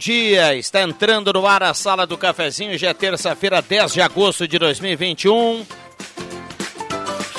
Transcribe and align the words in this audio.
Dia. 0.00 0.56
Está 0.56 0.80
entrando 0.80 1.30
no 1.30 1.46
ar 1.46 1.62
a 1.62 1.74
Sala 1.74 2.06
do 2.06 2.16
Cafezinho. 2.16 2.76
Já 2.78 2.88
é 2.88 2.94
terça-feira, 2.94 3.60
10 3.60 3.92
de 3.92 4.00
agosto 4.00 4.48
de 4.48 4.58
2021. 4.58 5.64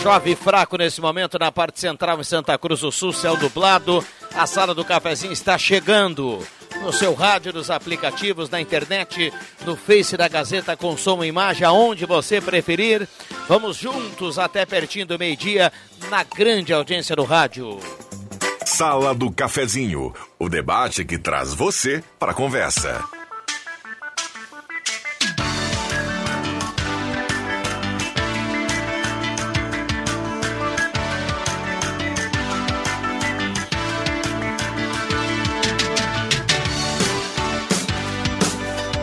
Chove 0.02 0.36
fraco 0.36 0.78
nesse 0.78 1.02
momento 1.02 1.39
na 1.39 1.52
parte 1.52 1.80
central 1.80 2.20
em 2.20 2.23
Santa 2.23 2.58
Cruz 2.58 2.82
do 2.82 2.92
Sul, 2.92 3.12
céu 3.12 3.36
dublado. 3.36 4.06
A 4.36 4.45
Sala 4.45 4.76
do 4.76 4.86
Cafezinho 4.86 5.34
está 5.34 5.58
chegando. 5.58 6.39
No 6.84 6.94
seu 6.94 7.14
rádio, 7.14 7.52
nos 7.52 7.70
aplicativos, 7.70 8.50
na 8.50 8.62
internet, 8.62 9.34
no 9.66 9.76
Face 9.76 10.16
da 10.16 10.28
Gazeta 10.28 10.78
e 10.78 11.28
imagem, 11.28 11.66
aonde 11.66 12.06
você 12.06 12.39
preferir. 12.39 13.08
Vamos 13.48 13.78
juntos 13.78 14.38
até 14.39 14.66
pertinho 14.66 15.06
do 15.06 15.20
meio-dia, 15.20 15.72
na 16.09 16.23
grande 16.23 16.73
audiência 16.73 17.16
do 17.16 17.23
rádio. 17.23 17.80
Sala 18.82 19.14
do 19.14 19.32
Cafezinho, 19.32 20.12
o 20.40 20.50
debate 20.50 21.06
que 21.06 21.16
traz 21.16 21.54
você 21.54 22.04
para 22.18 22.32
a 22.32 22.34
conversa. 22.34 23.06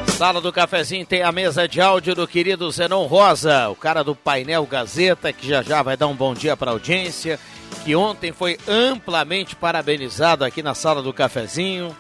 Sala 0.09 0.41
do 0.41 0.53
Cafezinho 0.53 1.07
tem 1.07 1.23
a 1.23 1.31
mesa 1.31 1.69
de 1.69 1.81
áudio 1.81 2.17
do 2.17 2.27
querido 2.27 2.69
Zenon 2.73 3.07
Rosa, 3.07 3.69
o 3.69 3.77
cara 3.77 4.03
do 4.03 4.17
painel 4.17 4.67
Gazeta, 4.67 5.33
que 5.33 5.47
já 5.47 5.63
já 5.63 5.81
vai 5.83 5.97
dar 5.97 6.09
um 6.09 6.17
bom 6.17 6.35
dia 6.35 6.57
para 6.57 6.73
a 6.73 6.75
audiência 6.75 7.39
que 7.85 7.95
ontem 7.97 8.33
foi 8.33 8.59
amplamente 8.67 9.57
parabenizado 9.57 10.45
aqui 10.45 10.63
na 10.63 10.75
sala 10.75 11.03
do 11.03 11.13
cafezinho, 11.13 11.97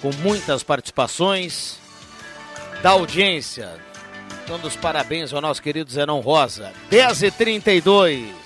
com 0.00 0.10
muitas 0.22 0.62
participações 0.62 1.78
da 2.82 2.90
audiência. 2.90 3.70
Dando 4.46 4.66
os 4.66 4.76
parabéns 4.76 5.32
ao 5.32 5.40
nosso 5.40 5.62
querido 5.62 5.90
Zenon 5.90 6.20
Rosa. 6.20 6.72
10h32. 6.90 8.42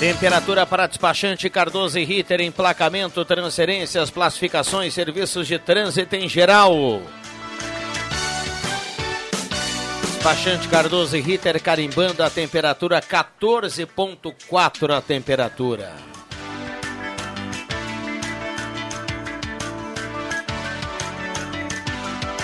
Temperatura 0.00 0.64
para 0.64 0.86
despachante 0.86 1.50
Cardoso 1.50 1.98
e 1.98 2.04
Ritter, 2.04 2.40
emplacamento, 2.40 3.22
transferências, 3.22 4.08
classificações, 4.08 4.94
serviços 4.94 5.46
de 5.46 5.58
trânsito 5.58 6.16
em 6.16 6.26
geral. 6.26 7.02
Despachante 10.20 10.68
Cardoso 10.68 11.16
e 11.16 11.20
Ritter 11.22 11.62
carimbando 11.62 12.22
a 12.22 12.28
temperatura 12.28 13.00
14.4 13.00 14.94
a 14.94 15.00
temperatura. 15.00 15.94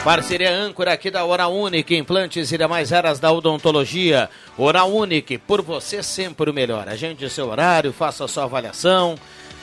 Parceria 0.02 0.50
âncora 0.50 0.94
aqui 0.94 1.10
da 1.10 1.26
Hora 1.26 1.48
Única, 1.48 1.94
implantes 1.94 2.50
e 2.50 2.56
demais 2.56 2.94
áreas 2.94 3.20
da 3.20 3.30
odontologia. 3.30 4.30
Hora 4.56 4.84
Única, 4.84 5.38
por 5.38 5.60
você 5.60 6.02
sempre 6.02 6.48
o 6.48 6.54
melhor. 6.54 6.88
Agende 6.88 7.28
seu 7.28 7.50
horário, 7.50 7.92
faça 7.92 8.24
a 8.24 8.28
sua 8.28 8.44
avaliação. 8.44 9.16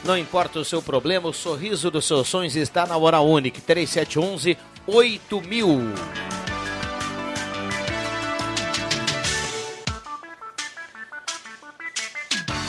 Não 0.03 0.15
importa 0.15 0.59
o 0.59 0.65
seu 0.65 0.83
problema, 0.83 1.29
o 1.29 1.33
sorriso 1.33 1.89
dos 1.89 2.05
seus 2.05 2.27
sonhos 2.27 2.55
está 2.55 2.85
na 2.85 2.95
Hora 2.95 3.21
Única. 3.21 3.59
3711 3.59 4.55
8000. 4.85 6.42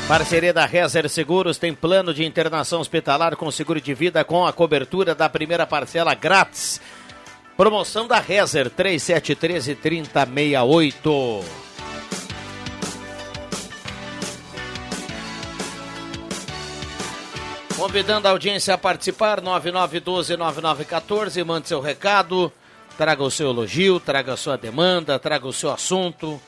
Parceria 0.07 0.53
da 0.53 0.67
Rezer 0.67 1.09
Seguros 1.09 1.57
tem 1.57 1.73
plano 1.73 2.13
de 2.13 2.27
internação 2.27 2.79
hospitalar 2.79 3.37
com 3.37 3.51
seguro 3.51 3.81
de 3.81 3.95
vida 3.95 4.23
com 4.23 4.47
a 4.47 4.53
cobertura 4.53 5.15
da 5.15 5.31
primeira 5.31 5.67
parcela 5.67 6.15
grátis. 6.15 6.79
Promoção 7.57 8.07
da 8.07 8.19
Rezer 8.19 8.69
3713 8.69 9.75
3068. 9.77 11.41
Convidando 17.75 18.29
a 18.29 18.31
audiência 18.31 18.75
a 18.75 18.79
participar, 18.79 19.41
9912-9914, 19.41 21.43
mande 21.47 21.69
seu 21.69 21.81
recado, 21.81 22.53
traga 22.99 23.23
o 23.23 23.31
seu 23.31 23.49
elogio, 23.49 23.99
traga 23.99 24.35
a 24.35 24.37
sua 24.37 24.59
demanda, 24.59 25.19
traga 25.19 25.47
o 25.47 25.53
seu 25.53 25.73
assunto 25.73 26.39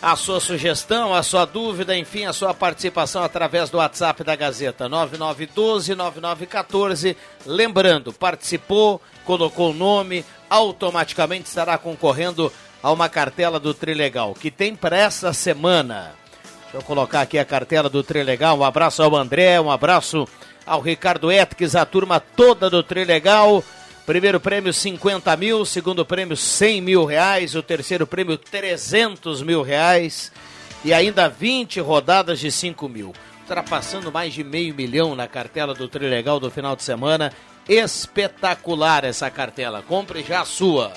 a 0.00 0.14
sua 0.14 0.40
sugestão, 0.40 1.14
a 1.14 1.22
sua 1.22 1.44
dúvida, 1.44 1.96
enfim, 1.96 2.26
a 2.26 2.32
sua 2.32 2.52
participação 2.52 3.22
através 3.22 3.70
do 3.70 3.78
WhatsApp 3.78 4.22
da 4.22 4.36
Gazeta 4.36 4.88
9912-9914. 4.88 7.16
Lembrando, 7.44 8.12
participou, 8.12 9.00
colocou 9.24 9.70
o 9.70 9.74
nome, 9.74 10.24
automaticamente 10.50 11.48
estará 11.48 11.78
concorrendo 11.78 12.52
a 12.82 12.92
uma 12.92 13.08
cartela 13.08 13.58
do 13.58 13.72
Trilegal, 13.72 14.34
que 14.34 14.50
tem 14.50 14.76
para 14.76 14.96
essa 14.96 15.32
semana. 15.32 16.12
Deixa 16.62 16.76
eu 16.76 16.82
colocar 16.82 17.22
aqui 17.22 17.38
a 17.38 17.44
cartela 17.44 17.88
do 17.88 18.02
Trilegal. 18.02 18.58
Um 18.58 18.64
abraço 18.64 19.02
ao 19.02 19.16
André, 19.16 19.58
um 19.60 19.70
abraço 19.70 20.28
ao 20.66 20.80
Ricardo 20.80 21.32
Etques, 21.32 21.74
a 21.74 21.86
turma 21.86 22.20
toda 22.20 22.68
do 22.68 22.82
Trilegal. 22.82 23.64
Primeiro 24.06 24.38
prêmio 24.38 24.72
50 24.72 25.36
mil, 25.36 25.64
segundo 25.64 26.06
prêmio 26.06 26.36
100 26.36 26.80
mil 26.80 27.04
reais, 27.04 27.56
o 27.56 27.62
terceiro 27.62 28.06
prêmio 28.06 28.38
300 28.38 29.42
mil 29.42 29.62
reais 29.62 30.30
e 30.84 30.94
ainda 30.94 31.28
20 31.28 31.80
rodadas 31.80 32.38
de 32.38 32.52
5 32.52 32.88
mil. 32.88 33.12
Ultrapassando 33.40 34.12
mais 34.12 34.32
de 34.32 34.44
meio 34.44 34.72
milhão 34.76 35.16
na 35.16 35.26
cartela 35.26 35.74
do 35.74 35.88
Trilegal 35.88 36.38
do 36.38 36.52
final 36.52 36.76
de 36.76 36.84
semana. 36.84 37.32
Espetacular 37.68 39.02
essa 39.02 39.28
cartela. 39.28 39.82
Compre 39.82 40.22
já 40.22 40.42
a 40.42 40.44
sua. 40.44 40.92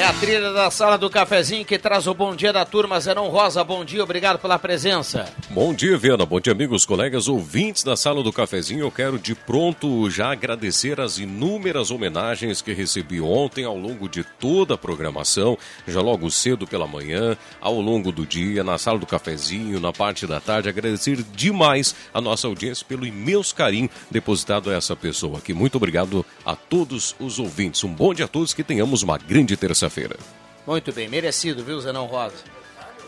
É 0.00 0.04
a 0.04 0.14
trilha 0.14 0.50
da 0.54 0.70
sala 0.70 0.96
do 0.96 1.10
cafezinho 1.10 1.62
que 1.62 1.78
traz 1.78 2.06
o 2.06 2.14
bom 2.14 2.34
dia 2.34 2.54
da 2.54 2.64
turma 2.64 2.98
Zerão 2.98 3.28
Rosa. 3.28 3.62
Bom 3.62 3.84
dia, 3.84 4.02
obrigado 4.02 4.38
pela 4.38 4.58
presença. 4.58 5.30
Bom 5.50 5.74
dia, 5.74 5.98
Viana. 5.98 6.24
Bom 6.24 6.40
dia, 6.40 6.54
amigos, 6.54 6.86
colegas, 6.86 7.28
ouvintes 7.28 7.84
da 7.84 7.94
sala 7.94 8.22
do 8.22 8.32
cafezinho. 8.32 8.80
Eu 8.80 8.90
quero 8.90 9.18
de 9.18 9.34
pronto 9.34 10.08
já 10.08 10.32
agradecer 10.32 10.98
as 11.02 11.18
inúmeras 11.18 11.90
homenagens 11.90 12.62
que 12.62 12.72
recebi 12.72 13.20
ontem 13.20 13.66
ao 13.66 13.76
longo 13.76 14.08
de 14.08 14.24
toda 14.24 14.72
a 14.72 14.78
programação, 14.78 15.58
já 15.86 16.00
logo 16.00 16.30
cedo 16.30 16.66
pela 16.66 16.86
manhã, 16.86 17.36
ao 17.60 17.78
longo 17.78 18.10
do 18.10 18.24
dia, 18.24 18.64
na 18.64 18.78
sala 18.78 18.98
do 18.98 19.04
cafezinho, 19.04 19.78
na 19.80 19.92
parte 19.92 20.26
da 20.26 20.40
tarde. 20.40 20.70
Agradecer 20.70 21.22
demais 21.34 21.94
a 22.14 22.22
nossa 22.22 22.46
audiência 22.46 22.86
pelo 22.88 23.04
imenso 23.04 23.54
carinho 23.54 23.90
depositado 24.10 24.70
a 24.70 24.74
essa 24.74 24.96
pessoa 24.96 25.36
aqui. 25.36 25.52
Muito 25.52 25.74
obrigado 25.74 26.24
a 26.42 26.56
todos 26.56 27.14
os 27.20 27.38
ouvintes. 27.38 27.84
Um 27.84 27.92
bom 27.92 28.14
dia 28.14 28.24
a 28.24 28.28
todos, 28.28 28.54
que 28.54 28.64
tenhamos 28.64 29.02
uma 29.02 29.18
grande 29.18 29.58
terça 29.58 29.89
feira 29.90 30.16
Muito 30.66 30.92
bem, 30.92 31.08
merecido, 31.08 31.62
viu, 31.64 31.80
Zenão 31.80 32.06
Rosa? 32.06 32.36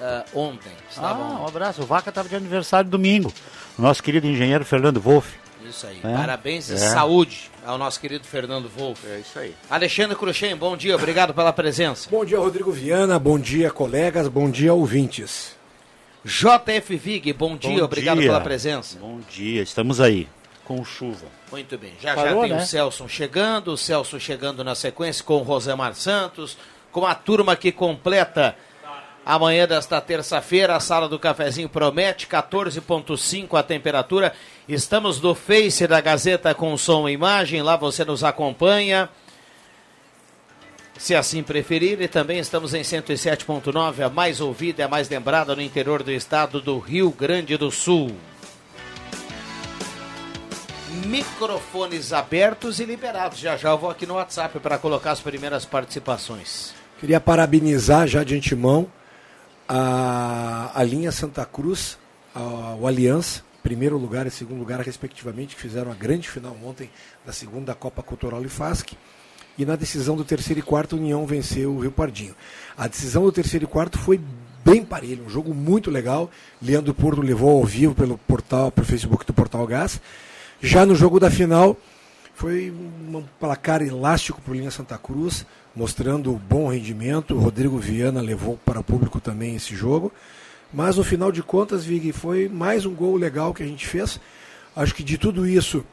Uh, 0.03 0.39
ontem, 0.39 0.73
ah, 0.97 1.15
Um 1.15 1.47
abraço. 1.47 1.83
O 1.83 1.87
Vaca 1.87 2.09
estava 2.09 2.29
de 2.29 2.35
aniversário 2.35 2.91
domingo. 2.91 3.33
O 3.79 3.83
nosso 3.83 4.03
querido 4.03 4.27
engenheiro 4.27 4.65
Fernando 4.65 5.01
Wolff. 5.01 5.43
Isso 5.65 5.87
aí. 5.87 6.01
É? 6.03 6.17
Parabéns 6.17 6.69
e 6.69 6.75
é. 6.75 6.77
saúde 6.77 7.51
ao 7.65 7.79
nosso 7.79 8.01
querido 8.01 8.27
Fernando 8.27 8.69
Wolff. 8.69 9.07
É 9.07 9.21
isso 9.21 9.39
aí. 9.39 9.55
Alexandre 9.71 10.17
Cruxem, 10.17 10.57
bom 10.57 10.77
dia, 10.77 10.97
obrigado 10.97 11.33
pela 11.33 11.53
presença. 11.53 12.11
Bom 12.11 12.25
dia, 12.25 12.39
Rodrigo 12.39 12.73
Viana, 12.73 13.19
bom 13.19 13.39
dia, 13.39 13.71
colegas, 13.71 14.29
bom 14.29 14.51
dia, 14.51 14.75
ouvintes. 14.75 15.57
JF 16.25 16.97
Vig, 16.97 17.33
bom 17.33 17.57
dia, 17.57 17.79
bom 17.79 17.85
obrigado 17.85 18.19
dia. 18.19 18.29
pela 18.29 18.41
presença. 18.41 18.99
Bom 19.01 19.21
dia, 19.31 19.63
estamos 19.63 20.01
aí, 20.01 20.29
com 20.65 20.85
chuva. 20.85 21.27
Muito 21.51 21.77
bem, 21.77 21.93
já 22.01 22.15
Parou, 22.15 22.43
já 22.43 22.49
tem 22.49 22.57
né? 22.57 22.63
o 22.63 22.67
Celso 22.67 23.09
chegando, 23.09 23.73
o 23.73 23.77
Celso 23.77 24.19
chegando 24.21 24.63
na 24.63 24.75
sequência 24.75 25.25
com 25.25 25.37
o 25.37 25.43
Rosemar 25.43 25.95
Santos, 25.95 26.57
com 26.91 27.07
a 27.07 27.15
turma 27.15 27.57
que 27.57 27.73
completa 27.73 28.57
Amanhã 29.25 29.69
desta 29.69 30.01
terça-feira, 30.01 30.75
a 30.75 30.81
sala 30.81 31.09
do 31.09 31.17
cafezinho 31.17 31.69
promete 31.69 32.27
14.5 32.27 33.57
a 33.57 33.63
temperatura. 33.63 34.33
Estamos 34.69 35.21
no 35.21 35.33
Face 35.33 35.87
da 35.87 36.01
Gazeta 36.01 36.53
com 36.55 36.77
som 36.77 37.09
e 37.09 37.13
imagem, 37.13 37.63
lá 37.63 37.77
você 37.77 38.05
nos 38.05 38.25
acompanha. 38.25 39.09
Se 40.99 41.15
assim 41.15 41.43
preferir, 41.43 42.01
e 42.03 42.09
também 42.09 42.41
estamos 42.41 42.75
em 42.75 42.83
107.9, 42.83 44.05
a 44.05 44.09
mais 44.09 44.41
ouvida 44.41 44.83
e 44.83 44.85
a 44.85 44.89
mais 44.89 45.09
lembrada 45.09 45.55
no 45.55 45.63
interior 45.63 46.03
do 46.03 46.11
estado 46.11 46.61
do 46.61 46.81
Rio 46.81 47.11
Grande 47.11 47.57
do 47.57 47.71
Sul. 47.71 48.17
Microfones 51.07 52.13
abertos 52.13 52.81
e 52.81 52.85
liberados. 52.85 53.39
Já 53.39 53.57
já 53.57 53.71
eu 53.71 53.79
vou 53.79 53.91
aqui 53.91 54.07
no 54.07 54.15
WhatsApp 54.15 54.59
para 54.61 54.79
colocar 54.79 55.13
as 55.13 55.21
primeiras 55.21 55.65
participações. 55.65 56.73
Queria 56.99 57.21
parabenizar 57.21 58.07
já 58.07 58.23
de 58.23 58.37
antemão 58.37 58.87
a, 59.69 60.71
a 60.75 60.83
linha 60.83 61.11
Santa 61.11 61.45
Cruz, 61.45 61.99
a, 62.35 62.77
o 62.79 62.87
Aliança, 62.87 63.43
primeiro 63.63 63.97
lugar 63.97 64.27
e 64.27 64.31
segundo 64.31 64.59
lugar, 64.59 64.81
respectivamente, 64.81 65.57
que 65.57 65.63
fizeram 65.63 65.91
a 65.91 65.95
grande 65.95 66.29
final 66.29 66.57
ontem 66.65 66.91
da 67.25 67.33
segunda 67.33 67.75
Copa 67.75 68.03
Cultural 68.03 68.43
IFASC. 68.43 68.93
E 69.59 69.65
na 69.65 69.77
decisão 69.77 70.17
do 70.17 70.25
terceiro 70.25 70.61
e 70.61 70.63
quarto, 70.63 70.97
União 70.97 71.27
venceu 71.27 71.73
o 71.73 71.81
Rio 71.81 71.93
Pardinho. 71.93 72.35
A 72.77 72.89
decisão 72.89 73.23
do 73.25 73.33
terceiro 73.33 73.65
e 73.65 73.69
quarto 73.69 73.99
foi 73.99 74.21
bem 74.65 74.85
parelho, 74.85 75.25
um 75.25 75.29
jogo 75.29 75.55
muito 75.55 75.91
legal. 75.91 76.31
Leandro 76.61 76.95
Porto 76.95 77.21
levou 77.21 77.59
ao 77.59 77.65
vivo 77.65 77.95
pelo 77.95 78.17
portal, 78.17 78.71
pelo 78.71 78.87
Facebook 78.87 79.27
do 79.27 79.35
Portal 79.35 79.67
Gás. 79.67 80.01
Já 80.63 80.87
no 80.87 80.95
jogo 80.95 81.19
da 81.19 81.29
final, 81.29 81.77
foi 82.35 82.71
um 82.71 83.25
placar 83.41 83.83
elástico 83.83 84.41
para 84.41 84.53
o 84.53 84.55
Linha 84.55 84.71
Santa 84.71 84.97
Cruz 84.97 85.45
mostrando 85.75 86.33
bom 86.49 86.69
rendimento. 86.69 87.35
O 87.35 87.41
Rodrigo 87.41 87.79
Viana 87.79 88.21
levou 88.21 88.57
para 88.65 88.79
o 88.79 88.85
público 88.85 89.21
também 89.21 89.57
esse 89.57 89.75
jogo. 89.75 90.13
Mas 90.73 90.97
no 90.97 91.05
final 91.05 91.33
de 91.33 91.43
contas, 91.43 91.85
Vig, 91.85 92.13
foi 92.13 92.49
mais 92.49 92.87
um 92.87 92.95
gol 92.95 93.17
legal 93.17 93.53
que 93.53 93.63
a 93.63 93.67
gente 93.67 93.87
fez. 93.87 94.21
Acho 94.75 94.95
que 94.95 95.03
de 95.03 95.19
tudo 95.19 95.47
isso, 95.47 95.85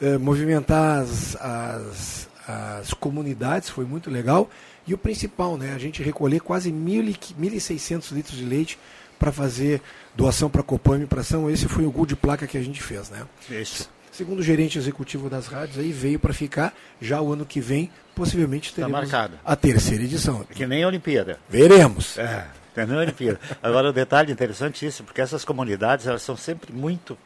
eh, 0.00 0.18
movimentar 0.18 1.02
as, 1.02 1.36
as, 1.36 2.28
as, 2.48 2.94
comunidades 2.94 3.68
foi 3.68 3.84
muito 3.84 4.10
legal. 4.10 4.50
E 4.86 4.94
o 4.94 4.98
principal, 4.98 5.56
né, 5.56 5.72
a 5.74 5.78
gente 5.78 6.02
recolher 6.02 6.40
quase 6.40 6.72
1.600 6.72 8.10
litros 8.10 8.36
de 8.36 8.44
leite 8.44 8.78
para 9.18 9.30
fazer 9.30 9.80
doação 10.16 10.50
para 10.50 10.62
a 10.62 10.64
Copame 10.64 11.06
para 11.06 11.22
São. 11.22 11.48
Esse 11.48 11.68
foi 11.68 11.84
o 11.84 11.92
gol 11.92 12.06
de 12.06 12.16
placa 12.16 12.46
que 12.46 12.58
a 12.58 12.62
gente 12.62 12.82
fez. 12.82 13.10
Né? 13.10 13.24
Isso. 13.48 13.88
Segundo 14.14 14.38
o 14.38 14.42
gerente 14.44 14.78
executivo 14.78 15.28
das 15.28 15.48
rádios, 15.48 15.76
aí 15.76 15.90
veio 15.90 16.20
para 16.20 16.32
ficar. 16.32 16.72
Já 17.00 17.20
o 17.20 17.32
ano 17.32 17.44
que 17.44 17.60
vem, 17.60 17.90
possivelmente 18.14 18.72
tá 18.72 18.86
teremos 18.86 19.10
tá 19.10 19.28
a 19.44 19.56
terceira 19.56 20.04
edição. 20.04 20.44
Que 20.44 20.64
nem 20.68 20.84
a 20.84 20.86
Olimpíada. 20.86 21.40
Veremos. 21.48 22.16
É, 22.16 22.46
que 22.72 22.86
nem 22.86 22.96
a 22.96 23.00
Olimpíada. 23.00 23.40
Agora, 23.60 23.88
o 23.88 23.90
um 23.90 23.92
detalhe 23.92 24.30
interessantíssimo, 24.30 25.06
porque 25.06 25.20
essas 25.20 25.44
comunidades, 25.44 26.06
elas 26.06 26.22
são 26.22 26.36
sempre 26.36 26.72
muito... 26.72 27.18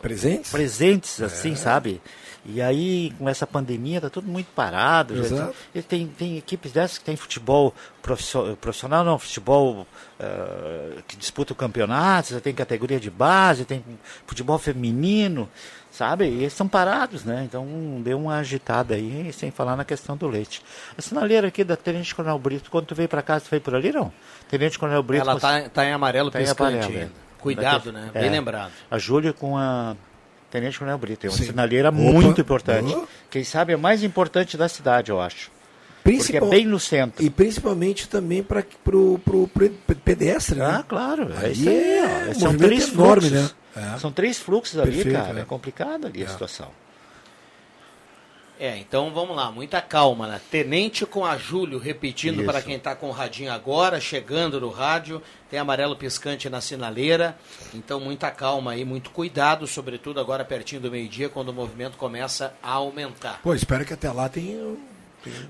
presentes? 0.00 0.50
Presentes, 0.50 1.20
assim, 1.20 1.52
é. 1.52 1.56
sabe? 1.56 2.00
E 2.46 2.62
aí, 2.62 3.12
com 3.18 3.28
essa 3.28 3.46
pandemia, 3.46 3.98
está 3.98 4.08
tudo 4.08 4.28
muito 4.28 4.46
parado. 4.54 5.18
Exato. 5.18 5.54
Já, 5.74 5.82
tem, 5.82 6.06
tem 6.06 6.38
equipes 6.38 6.72
dessas 6.72 6.96
que 6.96 7.04
tem 7.04 7.16
futebol 7.16 7.74
profissional, 8.60 9.04
não, 9.04 9.18
futebol 9.18 9.86
uh, 10.20 11.02
que 11.06 11.16
disputa 11.16 11.52
o 11.52 11.56
campeonato, 11.56 12.40
tem 12.40 12.54
categoria 12.54 12.98
de 12.98 13.10
base, 13.10 13.64
tem 13.64 13.84
futebol 14.26 14.58
feminino, 14.58 15.48
sabe? 15.90 16.26
E 16.26 16.38
eles 16.38 16.52
estão 16.52 16.68
parados, 16.68 17.24
né? 17.24 17.42
Então 17.44 17.66
deu 18.02 18.18
uma 18.18 18.38
agitada 18.38 18.94
aí, 18.94 19.32
sem 19.32 19.50
falar 19.50 19.76
na 19.76 19.84
questão 19.84 20.16
do 20.16 20.28
leite. 20.28 20.62
A 20.96 21.02
sinaleira 21.02 21.48
aqui 21.48 21.64
da 21.64 21.76
Tenente 21.76 22.14
Coronel 22.14 22.38
Brito, 22.38 22.70
quando 22.70 22.86
tu 22.86 22.94
veio 22.94 23.08
para 23.08 23.22
casa, 23.22 23.44
tu 23.44 23.50
veio 23.50 23.62
por 23.62 23.74
ali, 23.74 23.92
não? 23.92 24.12
Tenente 24.48 24.78
Coronel 24.78 25.02
Brito... 25.02 25.22
Ela 25.22 25.36
está 25.36 25.68
tá 25.68 25.84
em 25.84 25.92
amarelo 25.92 26.30
tá 26.30 26.38
piscante. 26.38 26.74
Em 26.74 26.80
amarelo, 26.80 27.12
Cuidado, 27.38 27.92
né? 27.92 28.10
Bem 28.12 28.26
é, 28.26 28.30
lembrado. 28.30 28.72
A 28.90 28.98
Júlia 28.98 29.32
com 29.32 29.56
a 29.56 29.94
Tenente 30.50 30.78
Coronel 30.78 30.98
Brito. 30.98 31.26
É 31.26 31.30
uma 31.30 31.36
Sim. 31.36 31.44
sinaleira 31.44 31.90
Opa. 31.90 31.98
muito 31.98 32.40
importante. 32.40 32.94
Opa. 32.94 33.06
Quem 33.30 33.44
sabe 33.44 33.72
é 33.72 33.74
a 33.76 33.78
mais 33.78 34.02
importante 34.02 34.56
da 34.56 34.68
cidade, 34.68 35.10
eu 35.10 35.20
acho. 35.20 35.50
Principal... 36.06 36.40
Porque 36.40 36.54
é 36.54 36.58
bem 36.58 36.66
no 36.66 36.78
centro. 36.78 37.24
E 37.24 37.28
principalmente 37.28 38.08
também 38.08 38.42
para 38.42 38.64
o 38.96 39.50
pedestre, 40.04 40.58
né? 40.58 40.64
Ah, 40.64 40.84
claro. 40.86 41.32
É 41.42 41.46
aí. 41.46 41.68
É, 41.68 42.34
São 42.34 42.56
três 42.56 42.92
enorme, 42.92 43.28
fluxos. 43.28 43.52
né? 43.74 43.94
É. 43.94 43.98
São 43.98 44.12
três 44.12 44.38
fluxos 44.38 44.78
ali, 44.78 44.92
Perfeito, 44.92 45.16
cara. 45.16 45.38
É, 45.38 45.42
é 45.42 45.44
complicado 45.44 46.06
ali 46.06 46.22
a 46.22 46.26
é. 46.26 46.28
situação. 46.28 46.70
É, 48.58 48.78
então 48.78 49.12
vamos 49.12 49.36
lá, 49.36 49.50
muita 49.52 49.82
calma, 49.82 50.26
né? 50.26 50.40
Tenente 50.50 51.04
com 51.04 51.26
a 51.26 51.36
Júlio, 51.36 51.78
repetindo 51.78 52.42
para 52.42 52.62
quem 52.62 52.76
está 52.76 52.94
com 52.94 53.08
o 53.08 53.12
radinho 53.12 53.52
agora, 53.52 54.00
chegando 54.00 54.58
no 54.58 54.70
rádio, 54.70 55.20
tem 55.50 55.58
amarelo 55.58 55.94
piscante 55.94 56.48
na 56.48 56.62
sinaleira, 56.62 57.36
então 57.74 58.00
muita 58.00 58.30
calma 58.30 58.72
aí, 58.72 58.82
muito 58.82 59.10
cuidado, 59.10 59.66
sobretudo 59.66 60.20
agora 60.20 60.42
pertinho 60.42 60.80
do 60.80 60.90
meio-dia, 60.90 61.28
quando 61.28 61.50
o 61.50 61.52
movimento 61.52 61.98
começa 61.98 62.54
a 62.62 62.72
aumentar. 62.72 63.40
Pô, 63.42 63.54
espero 63.54 63.84
que 63.84 63.92
até 63.92 64.10
lá 64.10 64.26
tenha... 64.26 64.74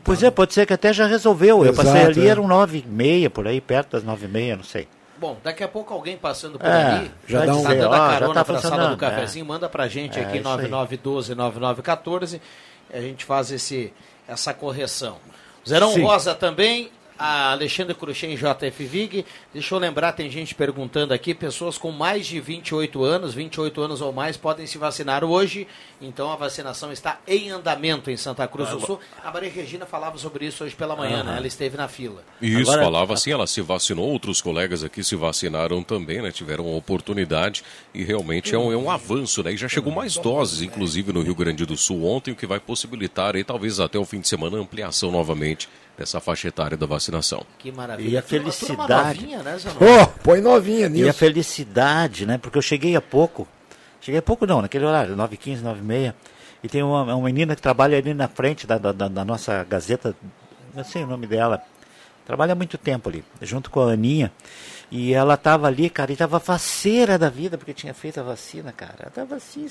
pois 0.05 0.23
é, 0.23 0.31
pode 0.31 0.55
ser 0.55 0.67
que 0.67 0.73
até 0.73 0.93
já 0.93 1.07
resolveu, 1.07 1.65
Exato, 1.65 1.81
eu 1.81 1.85
passei 1.85 2.07
ali, 2.07 2.27
é. 2.27 2.31
eram 2.31 2.47
nove 2.47 2.85
e 2.87 2.89
meia, 2.89 3.31
por 3.31 3.47
aí, 3.47 3.61
perto 3.61 3.93
das 3.93 4.05
nove 4.05 4.27
e 4.27 4.29
meia, 4.29 4.57
não 4.57 4.65
sei. 4.65 4.89
Bom, 5.19 5.39
daqui 5.43 5.65
a 5.65 5.69
pouco 5.69 5.95
alguém 5.95 6.17
passando 6.17 6.59
por 6.59 6.67
é, 6.67 6.83
ali, 6.83 7.11
já 7.27 7.47
dá 7.47 7.55
um... 7.55 7.63
tá 7.63 7.75
dando 7.75 7.95
a 7.95 8.11
carona 8.11 8.35
tá 8.35 8.45
para 8.45 8.57
a 8.57 8.61
sala 8.61 8.91
do 8.91 8.97
cafezinho, 8.97 9.45
é. 9.45 9.49
manda 9.49 9.69
para 9.69 9.89
gente 9.89 10.19
é, 10.19 10.23
aqui, 10.23 10.41
9912-9914, 10.41 12.41
a 12.93 13.01
gente 13.01 13.25
faz 13.25 13.51
esse, 13.51 13.93
essa 14.29 14.53
correção. 14.53 15.17
Zerão 15.67 15.93
Sim. 15.93 16.03
Rosa 16.03 16.35
também, 16.35 16.91
a 17.19 17.53
Alexandre 17.53 17.95
Cruxem 17.95 18.37
JF 18.37 18.85
Vig. 18.85 19.25
Deixa 19.53 19.75
eu 19.75 19.79
lembrar, 19.79 20.13
tem 20.13 20.31
gente 20.31 20.55
perguntando 20.55 21.15
aqui, 21.15 21.35
pessoas 21.35 21.79
com 21.79 21.91
mais 21.91 22.27
de 22.27 22.41
28 22.41 23.03
anos, 23.03 23.35
28 23.35 23.81
anos 23.81 24.01
ou 24.01 24.13
mais, 24.13 24.37
podem 24.37 24.67
se 24.67 24.79
vacinar 24.79 25.25
hoje. 25.25 25.67
Então 26.01 26.31
a 26.31 26.37
vacinação 26.37 26.93
está 26.93 27.21
em 27.27 27.51
andamento 27.51 28.11
em 28.11 28.17
Santa 28.17 28.47
Cruz 28.47 28.71
do 28.71 28.81
Sul. 28.81 29.01
A 29.25 29.31
Maria 29.31 29.51
Regina 29.51 29.87
falava 29.87 30.19
sobre 30.19 30.47
isso 30.47 30.65
hoje 30.65 30.75
pela 30.75 30.95
manhã, 30.95 31.23
né? 31.23 31.37
Ela 31.37 31.47
esteve 31.47 31.77
na 31.77 31.89
fila. 31.89 32.23
Isso, 32.41 32.71
Agora, 32.71 32.85
falava 32.85 33.15
assim, 33.15 33.33
ela 33.33 33.47
se 33.47 33.61
vacinou, 33.61 34.09
outros 34.09 34.41
colegas 34.41 34.85
aqui 34.85 35.03
se 35.03 35.17
vacinaram 35.17 35.83
também, 35.83 36.21
né? 36.21 36.31
Tiveram 36.31 36.77
oportunidade 36.77 37.65
e 37.95 38.05
realmente 38.05 38.55
é 38.55 38.59
um, 38.59 38.73
é 38.73 38.77
um 38.77 38.91
avanço, 38.91 39.43
né? 39.43 39.53
E 39.53 39.57
já 39.57 39.69
chegou 39.69 39.93
mais 39.93 40.17
doses, 40.17 40.63
inclusive 40.63 41.13
no 41.13 41.23
Rio 41.23 41.35
Grande 41.35 41.65
do 41.65 41.77
Sul 41.77 42.05
ontem, 42.05 42.33
o 42.33 42.37
que 42.37 42.47
vai 42.47 42.61
possibilitar 42.61 43.37
aí 43.37 43.45
talvez 43.45 43.81
até 43.81 43.99
o 43.99 44.05
fim 44.05 44.21
de 44.21 44.29
semana 44.29 44.59
ampliação 44.59 45.11
novamente 45.11 45.69
dessa 45.97 46.21
faixa 46.21 46.49
etária 46.49 46.77
da 46.77 46.87
vacinação. 46.87 47.45
Que 47.59 47.73
maravilha. 47.73 48.09
E 48.09 48.17
a 48.17 48.23
felicidade. 48.23 49.23
Novinha, 49.23 49.43
né, 49.43 49.57
oh, 49.81 50.07
põe 50.23 50.41
novinha 50.41 50.89
nisso. 50.89 51.05
E 51.05 51.09
a 51.09 51.13
felicidade, 51.13 52.27
né? 52.27 52.39
Porque 52.39 52.59
eu 52.59 52.63
cheguei 52.63 52.95
há 52.95 53.01
pouco. 53.01 53.49
Cheguei 54.01 54.19
há 54.19 54.23
pouco 54.23 54.47
não, 54.47 54.63
naquele 54.63 54.85
horário, 54.85 55.17
9h15, 55.17 55.63
9h30. 55.63 56.15
E 56.63 56.69
tem 56.69 56.83
uma, 56.83 57.03
uma 57.03 57.25
menina 57.25 57.57
que 57.57 57.63
trabalha 57.63 57.97
ali 57.97 58.13
na 58.13 58.29
frente 58.29 58.67
da, 58.67 58.79
da, 58.79 58.93
da 58.93 59.25
nossa 59.25 59.65
Gazeta, 59.65 60.15
não 60.75 60.85
sei 60.85 61.05
o 61.05 61.07
nome 61.07 61.27
dela. 61.27 61.63
Trabalha 62.25 62.53
há 62.53 62.57
muito 62.57 62.77
tempo 62.77 63.09
ali, 63.09 63.25
junto 63.41 63.71
com 63.71 63.81
a 63.81 63.93
Aninha. 63.93 64.33
E 64.91 65.13
ela 65.13 65.35
estava 65.35 65.67
ali, 65.67 65.89
cara, 65.89 66.11
e 66.13 66.15
estava 66.15 66.39
faceira 66.41 67.19
da 67.19 67.29
vida, 67.29 67.57
porque 67.57 67.73
tinha 67.73 67.95
feito 67.95 68.21
a 68.21 68.23
vacina, 68.23 68.73
cara. 68.73 68.95
Ela 69.01 69.09
estava 69.09 69.37
assim, 69.37 69.69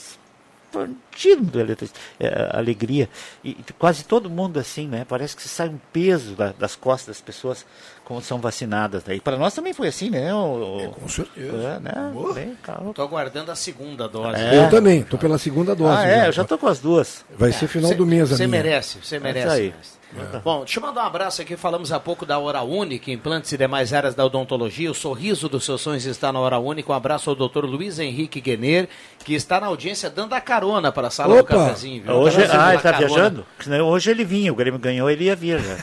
expandindo 0.76 1.60
a 1.60 2.24
é, 2.24 2.58
alegria. 2.58 3.10
E 3.44 3.56
quase 3.78 4.04
todo 4.04 4.30
mundo 4.30 4.60
assim, 4.60 4.88
né? 4.88 5.06
Parece 5.08 5.36
que 5.36 5.48
sai 5.48 5.70
um 5.70 5.80
peso 5.94 6.36
da, 6.36 6.54
das 6.58 6.76
costas 6.76 7.18
das 7.18 7.22
pessoas 7.22 7.66
quando 8.04 8.22
são 8.24 8.40
vacinadas. 8.40 9.04
Né? 9.06 9.16
E 9.16 9.20
para 9.20 9.38
nós 9.38 9.54
também 9.54 9.74
foi 9.74 9.88
assim, 9.88 10.10
né? 10.10 10.34
O, 10.34 10.80
é, 10.82 10.88
com 10.88 11.08
certeza. 11.08 11.58
É, 11.58 11.80
né? 11.80 12.14
Estou 12.90 13.06
aguardando 13.06 13.52
a 13.52 13.56
segunda 13.56 14.08
dose. 14.08 14.40
É. 14.40 14.66
Eu 14.66 14.70
também, 14.70 15.02
estou 15.02 15.18
pela 15.18 15.38
segunda 15.38 15.76
dose. 15.76 15.98
Ah, 15.98 16.08
é, 16.08 16.28
eu 16.28 16.32
já 16.32 16.44
estou 16.44 16.58
com 16.58 16.68
as 16.68 16.80
duas. 16.80 17.26
Vai 17.38 17.52
ser 17.52 17.68
final 17.68 17.92
cê, 17.92 17.96
do 17.96 18.06
mês, 18.06 18.30
Você 18.30 18.48
merece, 18.48 19.00
você 19.02 19.20
merece. 19.20 19.48
É 19.48 19.66
isso 19.68 19.76
aí. 19.76 19.96
É. 20.18 20.40
Bom, 20.40 20.60
deixa 20.64 20.80
eu 20.80 20.84
mandar 20.84 21.04
um 21.04 21.08
abraço 21.08 21.42
aqui. 21.42 21.58
Falamos 21.58 21.92
há 21.92 22.00
pouco 22.00 22.26
da 22.26 22.38
Hora 22.40 22.62
Única, 22.62 23.12
implantes 23.12 23.52
e 23.52 23.58
demais 23.58 23.94
áreas 23.94 24.16
da 24.16 24.26
odontologia. 24.26 24.90
O 24.90 24.94
sorriso 24.94 25.50
dos 25.50 25.66
seus 25.66 25.82
sonhos 25.82 26.06
está 26.06 26.32
na 26.32 26.40
Hora 26.40 26.58
Única. 26.60 26.92
Um 26.92 26.96
abraço 26.96 27.30
ao 27.30 27.36
doutor 27.36 27.66
Luiz 27.66 28.00
Henrique 28.00 28.40
Guener, 28.40 28.88
que 29.24 29.34
está 29.34 29.60
na 29.60 29.68
audiência 29.68 30.10
dando 30.10 30.34
a 30.34 30.42
carona 30.42 30.92
para 30.92 31.08
a 31.08 31.12
sala 31.12 31.40
Opa. 31.40 31.54
do 31.54 31.60
cafezinho. 31.60 32.04
Viu? 32.04 32.14
Hoje, 32.14 32.38
ah, 32.50 32.68
ele 32.70 32.78
está 32.78 32.92
viajando? 32.94 33.46
Hoje 33.86 34.12
ele 34.12 34.24
vinha, 34.24 34.52
o 34.52 34.56
Grêmio 34.56 34.80
ganhou, 34.80 35.10
ele 35.10 35.26
ia 35.26 35.36
vir 35.36 35.60
já. 35.62 35.76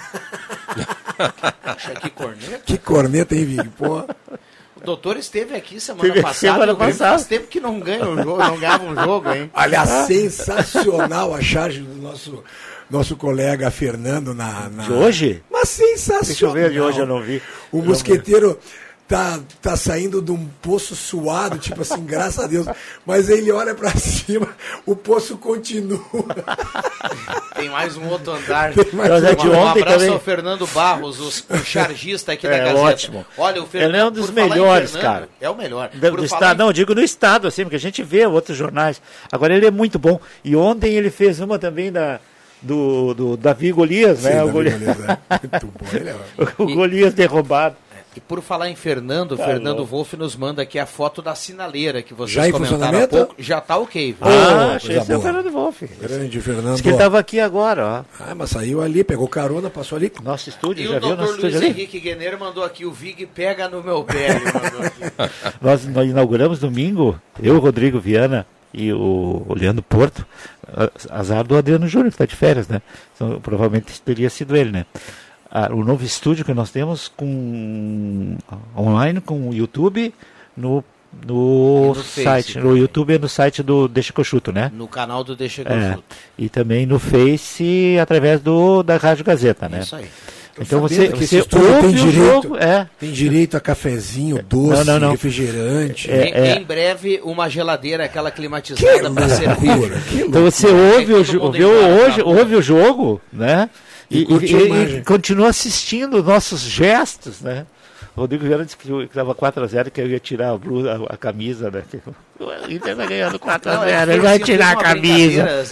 que 2.00 2.10
corneta. 2.10 2.62
Que 2.64 2.78
corneta, 2.78 3.34
hein, 3.34 3.44
Vig? 3.44 3.68
Pô. 3.70 4.04
O 4.76 4.84
doutor 4.84 5.16
esteve 5.16 5.54
aqui 5.54 5.78
semana 5.78 6.02
Teve 6.02 6.22
passada. 6.22 6.54
semana 6.54 6.74
passada. 6.74 7.10
Faz 7.10 7.26
tempo 7.26 7.46
que 7.46 7.60
não 7.60 7.78
ganha 7.78 8.04
um 8.04 8.20
jogo, 8.20 8.38
não 8.38 8.58
ganhava 8.58 8.84
um 8.84 8.96
jogo, 8.96 9.32
hein? 9.32 9.48
Aliás, 9.54 9.88
sensacional 10.08 11.32
a 11.34 11.40
charge 11.40 11.80
do 11.80 12.02
nosso, 12.02 12.42
nosso 12.92 13.16
colega 13.16 13.70
Fernando 13.70 14.34
na, 14.34 14.68
na- 14.68 14.84
De 14.84 14.92
hoje? 14.92 15.42
Mas 15.50 15.68
sensacional. 15.70 16.24
Deixa 16.26 16.44
eu 16.44 16.52
ver 16.52 16.70
de 16.70 16.80
hoje, 16.80 16.98
eu 17.00 17.06
não 17.06 17.20
vi. 17.22 17.42
O 17.72 17.78
Eu 17.78 17.84
mosqueteiro 17.84 18.58
tá, 19.08 19.40
tá 19.60 19.76
saindo 19.76 20.22
de 20.22 20.30
um 20.32 20.46
poço 20.60 20.94
suado, 20.96 21.58
tipo 21.58 21.82
assim, 21.82 22.04
graças 22.04 22.44
a 22.44 22.46
Deus. 22.46 22.66
Mas 23.04 23.28
ele 23.28 23.50
olha 23.52 23.74
pra 23.74 23.90
cima, 23.90 24.48
o 24.86 24.94
poço 24.94 25.36
continua. 25.36 26.00
Tem 27.54 27.68
mais 27.68 27.96
um 27.96 28.08
outro 28.08 28.32
andar. 28.32 28.72
Mas 28.92 29.22
é 29.24 29.34
de 29.34 29.48
um 29.48 29.54
ontem 29.56 29.80
abraço 29.82 29.98
também. 29.98 30.12
ao 30.14 30.20
Fernando 30.20 30.66
Barros, 30.68 31.20
os- 31.20 31.44
o 31.48 31.58
chargista 31.64 32.32
aqui 32.32 32.46
da 32.48 32.54
É, 32.54 32.58
Gazeta. 32.60 32.78
ótimo. 32.80 33.26
Olha, 33.36 33.62
o 33.62 33.66
Fernando, 33.66 33.90
Ele 33.90 33.98
é 33.98 34.04
um 34.04 34.10
dos 34.10 34.30
melhores, 34.30 34.92
Fernando, 34.92 35.12
cara. 35.12 35.28
É 35.40 35.48
o 35.50 35.54
melhor. 35.54 35.90
Do, 35.92 36.10
do 36.16 36.24
estado, 36.24 36.54
em- 36.56 36.58
não, 36.58 36.66
eu 36.68 36.72
digo 36.72 36.94
no 36.94 37.02
estado, 37.02 37.46
assim, 37.46 37.62
porque 37.64 37.76
a 37.76 37.80
gente 37.80 38.02
vê 38.02 38.26
outros 38.26 38.56
jornais. 38.56 39.00
Agora 39.30 39.54
ele 39.54 39.66
é 39.66 39.70
muito 39.70 39.98
bom. 39.98 40.20
E 40.44 40.56
ontem 40.56 40.94
ele 40.94 41.10
fez 41.10 41.38
uma 41.40 41.58
também 41.58 41.92
da, 41.92 42.18
do, 42.62 43.14
do 43.14 43.36
Davi 43.36 43.72
Golias, 43.72 44.22
né? 44.22 44.32
Sim, 44.32 44.36
o, 44.36 44.40
Davi 44.40 44.52
Golias, 44.52 44.78
Golias, 44.78 44.98
né? 44.98 45.18
Muito 45.52 45.66
bom. 45.66 45.86
Ele 45.92 46.10
é... 46.10 46.16
o 46.62 46.74
Golias 46.74 47.14
derrubado. 47.14 47.76
E 48.14 48.20
por 48.20 48.42
falar 48.42 48.68
em 48.68 48.76
Fernando, 48.76 49.38
Tá 49.38 49.46
Fernando 49.46 49.78
louco. 49.78 49.90
Wolff 49.92 50.16
nos 50.18 50.36
manda 50.36 50.60
aqui 50.60 50.78
a 50.78 50.84
foto 50.84 51.22
da 51.22 51.34
sinaleira 51.34 52.02
que 52.02 52.12
vocês 52.12 52.46
Já 52.46 52.52
comentaram 52.52 53.02
há 53.02 53.08
pouco. 53.08 53.34
Já 53.38 53.60
tá 53.60 53.78
ok. 53.78 54.12
viu? 54.12 54.16
Ah, 54.20 54.28
coisa 54.28 54.76
achei 54.76 54.98
esse 54.98 55.12
é 55.12 55.16
o. 55.16 55.20
Fernando 55.22 55.50
Wolff. 55.50 55.86
Grande 55.98 56.40
Fernando. 56.42 56.72
Diz 56.74 56.82
que 56.82 56.88
ele 56.88 56.96
estava 56.96 57.18
aqui 57.18 57.40
agora, 57.40 58.04
ó. 58.20 58.22
Ah, 58.22 58.34
mas 58.34 58.50
saiu 58.50 58.82
ali, 58.82 59.02
pegou 59.02 59.26
carona, 59.26 59.70
passou 59.70 59.96
ali. 59.96 60.12
Nosso 60.22 60.50
estúdio, 60.50 60.84
E 60.84 60.88
já 60.88 60.98
o 60.98 61.00
viu 61.00 61.16
nosso 61.16 61.32
doutor 61.40 61.50
Luiz? 61.52 61.62
Henrique 61.62 62.00
Guener 62.00 62.38
mandou 62.38 62.62
aqui, 62.62 62.84
o 62.84 62.92
Vig 62.92 63.24
pega 63.26 63.66
no 63.66 63.82
meu 63.82 64.04
pé. 64.04 64.28
Nós, 65.60 65.86
nós 65.86 66.08
inauguramos 66.08 66.58
domingo, 66.58 67.18
eu, 67.42 67.56
o 67.56 67.58
Rodrigo 67.58 67.98
Viana 67.98 68.46
e 68.72 68.92
o, 68.92 69.44
o 69.48 69.54
Leandro 69.54 69.82
Porto, 69.82 70.26
azar 71.10 71.44
do 71.44 71.56
Adriano 71.56 71.86
Júnior, 71.86 72.10
que 72.10 72.14
está 72.14 72.26
de 72.26 72.36
férias, 72.36 72.68
né? 72.68 72.80
Então, 73.14 73.40
provavelmente 73.40 74.00
teria 74.00 74.30
sido 74.30 74.56
ele, 74.56 74.70
né? 74.70 74.86
Ah, 75.50 75.68
o 75.70 75.84
novo 75.84 76.02
estúdio 76.04 76.44
que 76.44 76.54
nós 76.54 76.70
temos 76.70 77.08
com 77.08 78.38
online, 78.76 79.20
com 79.20 79.50
o 79.50 79.54
YouTube, 79.54 80.14
no, 80.56 80.82
no, 81.26 81.88
no 81.88 81.94
site. 82.02 82.58
No. 82.58 82.76
YouTube 82.76 83.12
e 83.12 83.18
no 83.18 83.28
site 83.28 83.62
do 83.62 83.86
Deixa 83.86 84.14
que 84.14 84.20
eu 84.20 84.24
chuto, 84.24 84.50
né? 84.50 84.72
No 84.74 84.88
canal 84.88 85.22
do 85.22 85.36
Deixa 85.36 85.60
eu 85.60 85.70
É, 85.70 85.98
e 86.38 86.48
também 86.48 86.86
no 86.86 86.98
Face 86.98 87.98
através 88.00 88.40
do, 88.40 88.82
da 88.82 88.96
Rádio 88.96 89.24
Gazeta, 89.24 89.68
né? 89.68 89.80
Isso 89.80 89.96
aí. 89.96 90.08
Então 90.60 90.80
você, 90.80 91.08
você 91.08 91.36
ouve 91.38 91.48
tem 91.80 91.88
o 91.88 91.92
direito. 91.92 92.12
jogo, 92.42 92.56
é, 92.58 92.86
Tem 93.00 93.10
direito 93.10 93.56
a 93.56 93.60
cafezinho, 93.60 94.42
doce, 94.42 94.84
Não, 94.84 94.94
não, 94.94 95.00
não. 95.00 95.10
refrigerante. 95.12 96.10
É, 96.10 96.24
em, 96.28 96.32
é. 96.34 96.54
em 96.58 96.62
breve, 96.64 97.20
uma 97.24 97.48
geladeira, 97.48 98.04
aquela 98.04 98.30
climatizada 98.30 99.10
para 99.10 99.28
servir. 99.30 99.92
Então 100.26 100.42
você 100.42 100.66
ouve 100.66 101.12
o, 101.14 101.16
todo 101.16 101.24
jo- 101.24 101.40
mundo 101.40 101.52
vê 101.52 101.58
embora, 101.64 101.86
o- 101.86 102.04
hoje, 102.04 102.16
tá? 102.22 102.28
ouve 102.28 102.54
o 102.56 102.62
jogo, 102.62 103.20
né? 103.32 103.70
E 104.10 104.18
E, 104.18 104.26
e- 104.26 104.96
e- 104.98 105.02
continua 105.02 105.48
assistindo 105.48 106.22
nossos 106.22 106.60
gestos, 106.60 107.40
né? 107.40 107.64
O 108.14 108.20
Rodrigo 108.20 108.44
Vieira 108.44 108.62
disse 108.62 108.76
que 108.76 108.92
estava 109.04 109.34
4x0 109.34 109.90
que 109.90 109.98
eu 110.02 110.06
ia 110.06 110.20
tirar 110.20 110.50
a, 110.50 110.58
blusa, 110.58 111.00
a, 111.08 111.14
a 111.14 111.16
camisa, 111.16 111.70
né? 111.70 111.82
O 112.38 112.70
Inter 112.70 112.94
vai 112.94 113.06
ganhando 113.08 113.38
4x0, 113.38 113.74
Não, 113.74 113.84
é 113.84 114.02
ele 114.02 114.20
vai 114.20 114.38
tirar 114.38 114.72
a 114.72 114.76
camisa. 114.76 115.64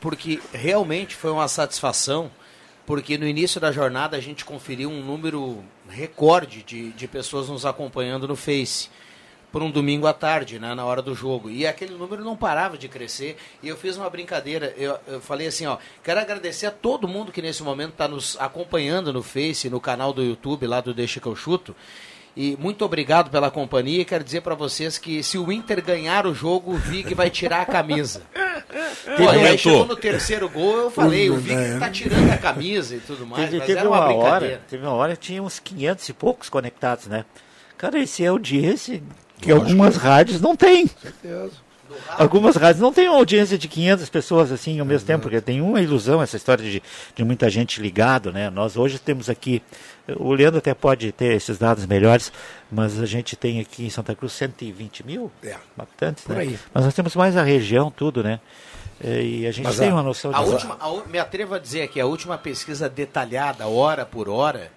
porque 0.00 0.40
realmente 0.52 1.14
foi 1.14 1.30
uma 1.30 1.46
satisfação, 1.46 2.28
porque 2.86 3.16
no 3.16 3.26
início 3.26 3.60
da 3.60 3.72
jornada 3.72 4.16
a 4.16 4.20
gente 4.20 4.44
conferiu 4.44 4.90
um 4.90 5.02
número 5.02 5.64
recorde 5.88 6.62
de, 6.62 6.90
de 6.92 7.08
pessoas 7.08 7.48
nos 7.48 7.64
acompanhando 7.64 8.28
no 8.28 8.36
Face. 8.36 8.88
Por 9.50 9.62
um 9.62 9.70
domingo 9.70 10.08
à 10.08 10.12
tarde, 10.12 10.58
né, 10.58 10.74
na 10.74 10.84
hora 10.84 11.00
do 11.00 11.14
jogo. 11.14 11.48
E 11.48 11.64
aquele 11.64 11.94
número 11.94 12.24
não 12.24 12.36
parava 12.36 12.76
de 12.76 12.88
crescer. 12.88 13.36
E 13.62 13.68
eu 13.68 13.76
fiz 13.76 13.96
uma 13.96 14.10
brincadeira. 14.10 14.74
Eu, 14.76 14.98
eu 15.06 15.20
falei 15.20 15.46
assim: 15.46 15.64
ó, 15.64 15.78
quero 16.02 16.18
agradecer 16.18 16.66
a 16.66 16.72
todo 16.72 17.06
mundo 17.06 17.30
que 17.30 17.40
nesse 17.40 17.62
momento 17.62 17.92
está 17.92 18.08
nos 18.08 18.36
acompanhando 18.40 19.12
no 19.12 19.22
Face, 19.22 19.70
no 19.70 19.80
canal 19.80 20.12
do 20.12 20.24
YouTube 20.24 20.66
lá 20.66 20.80
do 20.80 20.92
Deixa 20.92 21.20
que 21.20 21.26
eu 21.26 21.36
chuto. 21.36 21.74
E 22.36 22.56
muito 22.58 22.84
obrigado 22.84 23.30
pela 23.30 23.50
companhia. 23.50 24.00
E 24.02 24.04
quero 24.04 24.24
dizer 24.24 24.40
para 24.40 24.54
vocês 24.54 24.98
que 24.98 25.22
se 25.22 25.38
o 25.38 25.52
Inter 25.52 25.82
ganhar 25.82 26.26
o 26.26 26.34
jogo, 26.34 26.72
o 26.72 26.76
Vig 26.76 27.14
vai 27.14 27.30
tirar 27.30 27.60
a 27.62 27.66
camisa. 27.66 28.22
Pô, 29.16 29.28
aí 29.28 29.56
chegou 29.58 29.86
no 29.86 29.94
terceiro 29.96 30.48
gol, 30.48 30.76
eu 30.78 30.90
falei, 30.90 31.30
o 31.30 31.36
Vig 31.36 31.54
É. 31.54 31.78
tá 31.78 31.88
tirando 31.90 32.30
a 32.32 32.36
camisa 32.36 32.96
e 32.96 33.00
tudo 33.00 33.24
mais, 33.26 33.44
Teve, 33.44 33.58
mas 33.58 33.66
teve 33.66 33.78
era 33.78 33.88
uma, 33.88 33.98
uma 34.00 34.06
brincadeira. 34.06 34.54
hora, 34.56 34.62
teve 34.68 34.82
uma 34.86 34.92
hora 34.94 35.14
que 35.16 35.22
tinha 35.22 35.42
uns 35.42 35.58
500 35.60 36.08
e 36.08 36.12
poucos 36.12 36.48
conectados, 36.48 37.06
né? 37.06 37.24
Cara, 37.78 37.98
esse 38.00 38.24
é 38.24 38.28
audiência 38.28 39.00
que 39.40 39.52
algumas 39.52 39.96
rádios 39.96 40.40
não 40.40 40.56
têm. 40.56 40.90
Algumas 42.18 42.56
rádios 42.56 42.80
não 42.80 42.92
têm 42.92 43.08
uma 43.08 43.18
audiência 43.18 43.56
de 43.58 43.66
500 43.68 44.08
pessoas 44.08 44.52
assim 44.52 44.78
ao 44.80 44.86
mesmo 44.86 45.06
tempo, 45.06 45.22
porque 45.22 45.40
tem 45.40 45.60
uma 45.60 45.80
ilusão 45.80 46.22
essa 46.22 46.36
história 46.36 46.64
de, 46.68 46.82
de 47.14 47.24
muita 47.24 47.48
gente 47.50 47.80
ligado, 47.80 48.32
né? 48.32 48.50
Nós 48.50 48.76
hoje 48.76 48.98
temos 48.98 49.28
aqui, 49.28 49.62
o 50.16 50.32
Leandro 50.32 50.58
até 50.58 50.72
pode 50.74 51.10
ter 51.12 51.34
esses 51.34 51.58
dados 51.58 51.86
melhores, 51.86 52.32
mas 52.70 53.00
a 53.00 53.06
gente 53.06 53.36
tem 53.36 53.60
aqui 53.60 53.84
em 53.86 53.90
Santa 53.90 54.14
Cruz 54.14 54.32
120 54.34 55.04
mil 55.06 55.30
É, 55.42 55.56
habitantes, 55.78 56.24
por 56.24 56.36
né? 56.36 56.42
aí. 56.42 56.58
Mas 56.72 56.84
nós 56.84 56.94
temos 56.94 57.14
mais 57.16 57.36
a 57.36 57.42
região, 57.42 57.90
tudo, 57.90 58.22
né? 58.22 58.40
É, 59.02 59.22
E 59.22 59.46
a 59.46 59.50
gente 59.52 59.64
Mas 59.64 59.76
tem 59.76 59.90
a- 59.90 59.94
uma 59.94 60.02
noção 60.02 60.30
A 60.34 60.42
de... 60.42 60.50
última, 60.50 60.78
a 60.80 61.08
me 61.08 61.18
atrevo 61.18 61.54
a 61.54 61.58
dizer 61.58 61.82
aqui, 61.82 62.00
a 62.00 62.06
última 62.06 62.38
pesquisa 62.38 62.88
detalhada, 62.88 63.66
hora 63.66 64.06
por 64.06 64.28
hora, 64.28 64.70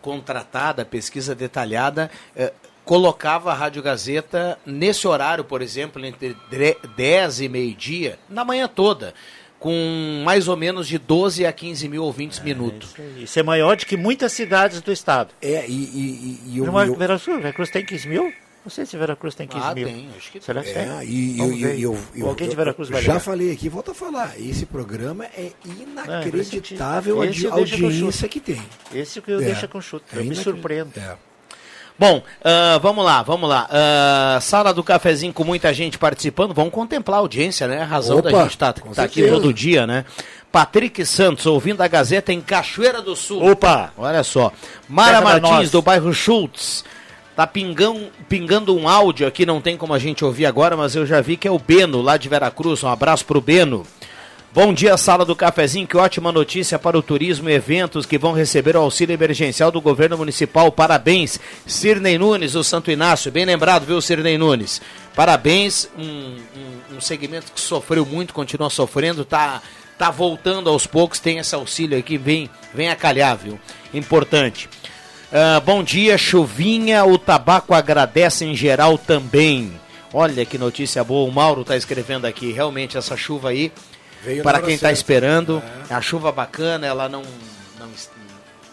contratada, 0.00 0.84
pesquisa 0.84 1.34
detalhada, 1.34 2.10
eh, 2.34 2.52
colocava 2.88 3.50
a 3.50 3.54
Rádio 3.54 3.82
Gazeta 3.82 4.58
nesse 4.64 5.06
horário, 5.06 5.44
por 5.44 5.60
exemplo, 5.60 6.02
entre 6.06 6.34
dre- 6.50 6.78
10 6.96 7.42
e 7.42 7.48
meio-dia, 7.50 8.18
na 8.30 8.46
manhã 8.46 8.66
toda, 8.66 9.12
com 9.60 10.22
mais 10.24 10.48
ou 10.48 10.56
menos 10.56 10.88
de 10.88 10.96
12 10.96 11.44
a 11.44 11.52
15 11.52 11.86
mil 11.86 12.02
ouvintes 12.02 12.40
minuto. 12.40 12.88
Isso 13.18 13.38
é 13.38 13.42
maior 13.42 13.76
do 13.76 13.84
que 13.84 13.94
muitas 13.94 14.32
cidades 14.32 14.80
do 14.80 14.90
estado. 14.90 15.34
É, 15.42 15.66
e, 15.68 15.70
e, 15.70 15.74
e, 15.74 16.54
e 16.54 16.58
eu, 16.58 16.64
Veracruz, 16.96 17.36
Veracruz 17.42 17.70
tem 17.70 17.84
15 17.84 18.08
mil? 18.08 18.32
Não 18.64 18.70
sei 18.70 18.86
se 18.86 18.96
Veracruz 18.96 19.34
tem 19.34 19.46
15 19.46 19.66
Ah, 19.66 19.74
mil. 19.74 19.86
tem, 19.86 20.08
acho 20.16 20.32
que 20.32 20.40
Será 20.42 20.62
que 20.62 20.72
tem? 20.72 20.82
É, 20.82 21.04
e 21.04 21.38
eu, 21.38 21.68
eu, 21.78 21.98
eu, 22.14 22.26
Alguém 22.28 22.48
de 22.48 22.56
Veracruz 22.56 22.88
vai 22.88 23.02
já 23.02 23.12
ligar. 23.12 23.20
falei 23.22 23.52
aqui, 23.52 23.68
volto 23.68 23.90
a 23.90 23.94
falar. 23.94 24.32
Esse 24.40 24.64
programa 24.64 25.26
é 25.26 25.52
inacreditável 25.64 27.22
Esse 27.24 27.46
a 27.46 27.52
audiência 27.52 28.28
que 28.28 28.40
tem. 28.40 28.62
Esse 28.94 29.20
que 29.20 29.30
eu 29.30 29.40
É. 29.40 29.44
deixo 29.44 29.68
com 29.68 29.78
chute. 29.80 30.04
É 30.12 30.16
Eu 30.16 30.20
me 30.20 30.26
inacredi- 30.28 30.44
surpreendo. 30.44 30.92
É. 30.96 31.16
Bom, 31.98 32.22
ah, 32.44 32.78
vamos 32.80 33.04
lá, 33.04 33.22
vamos 33.22 33.48
lá. 33.48 33.68
Ah, 33.70 34.38
sala 34.40 34.72
do 34.72 34.84
cafezinho 34.84 35.32
com 35.32 35.42
muita 35.42 35.74
gente 35.74 35.98
participando. 35.98 36.54
Vamos 36.54 36.72
contemplar 36.72 37.18
a 37.18 37.20
audiência, 37.20 37.66
né? 37.66 37.82
A 37.82 37.84
razão 37.84 38.18
Opa, 38.18 38.30
da 38.30 38.42
gente 38.42 38.50
estar 38.50 38.72
com 38.80 38.92
tá 38.92 39.02
aqui 39.02 39.26
todo 39.28 39.52
dia, 39.52 39.86
né? 39.86 40.04
Patrick 40.52 41.04
Santos, 41.04 41.44
ouvindo 41.46 41.82
a 41.82 41.88
Gazeta 41.88 42.32
em 42.32 42.40
Cachoeira 42.40 43.02
do 43.02 43.14
Sul. 43.14 43.50
Opa! 43.50 43.92
Olha 43.98 44.22
só. 44.22 44.52
Mara 44.88 45.20
da 45.20 45.40
Martins, 45.40 45.70
do 45.70 45.82
bairro 45.82 46.12
Schultz. 46.14 46.84
Tá 47.36 47.46
pingando, 47.46 48.08
pingando 48.28 48.76
um 48.76 48.88
áudio 48.88 49.26
aqui, 49.26 49.46
não 49.46 49.60
tem 49.60 49.76
como 49.76 49.94
a 49.94 49.98
gente 49.98 50.24
ouvir 50.24 50.46
agora, 50.46 50.76
mas 50.76 50.96
eu 50.96 51.06
já 51.06 51.20
vi 51.20 51.36
que 51.36 51.46
é 51.46 51.50
o 51.50 51.58
Beno, 51.58 52.02
lá 52.02 52.16
de 52.16 52.28
Veracruz. 52.28 52.82
Um 52.82 52.88
abraço 52.88 53.24
pro 53.24 53.40
Beno. 53.40 53.86
Bom 54.50 54.72
dia, 54.72 54.96
sala 54.96 55.26
do 55.26 55.36
cafezinho. 55.36 55.86
Que 55.86 55.96
ótima 55.96 56.32
notícia 56.32 56.78
para 56.78 56.98
o 56.98 57.02
turismo 57.02 57.50
e 57.50 57.52
eventos 57.52 58.06
que 58.06 58.16
vão 58.16 58.32
receber 58.32 58.76
o 58.76 58.80
auxílio 58.80 59.12
emergencial 59.12 59.70
do 59.70 59.80
governo 59.80 60.16
municipal. 60.16 60.72
Parabéns, 60.72 61.38
Sirnei 61.66 62.16
Nunes, 62.16 62.54
o 62.54 62.64
Santo 62.64 62.90
Inácio. 62.90 63.30
Bem 63.30 63.44
lembrado, 63.44 63.84
viu, 63.84 64.00
Sirnei 64.00 64.38
Nunes? 64.38 64.80
Parabéns, 65.14 65.90
um, 65.98 66.02
um, 66.02 66.96
um 66.96 67.00
segmento 67.00 67.52
que 67.52 67.60
sofreu 67.60 68.06
muito, 68.06 68.32
continua 68.32 68.70
sofrendo, 68.70 69.22
tá, 69.22 69.60
tá 69.98 70.10
voltando 70.10 70.70
aos 70.70 70.86
poucos. 70.86 71.20
Tem 71.20 71.38
esse 71.38 71.54
auxílio 71.54 71.98
aqui, 71.98 72.16
vem, 72.16 72.48
vem 72.72 72.88
a 72.88 72.96
calhar, 72.96 73.36
viu? 73.36 73.60
Importante. 73.92 74.66
Ah, 75.30 75.60
bom 75.60 75.82
dia, 75.82 76.16
chuvinha. 76.16 77.04
O 77.04 77.18
tabaco 77.18 77.74
agradece 77.74 78.46
em 78.46 78.56
geral 78.56 78.96
também. 78.96 79.78
Olha 80.12 80.46
que 80.46 80.56
notícia 80.56 81.04
boa. 81.04 81.28
O 81.28 81.32
Mauro 81.32 81.60
está 81.60 81.76
escrevendo 81.76 82.24
aqui. 82.24 82.50
Realmente, 82.50 82.96
essa 82.96 83.14
chuva 83.14 83.50
aí, 83.50 83.70
Veio 84.22 84.42
para 84.42 84.60
quem 84.60 84.74
está 84.74 84.90
esperando, 84.92 85.62
é 85.88 85.94
a 85.94 86.00
chuva 86.00 86.30
bacana. 86.32 86.86
Ela 86.86 87.08
não, 87.08 87.22
não, 87.78 87.88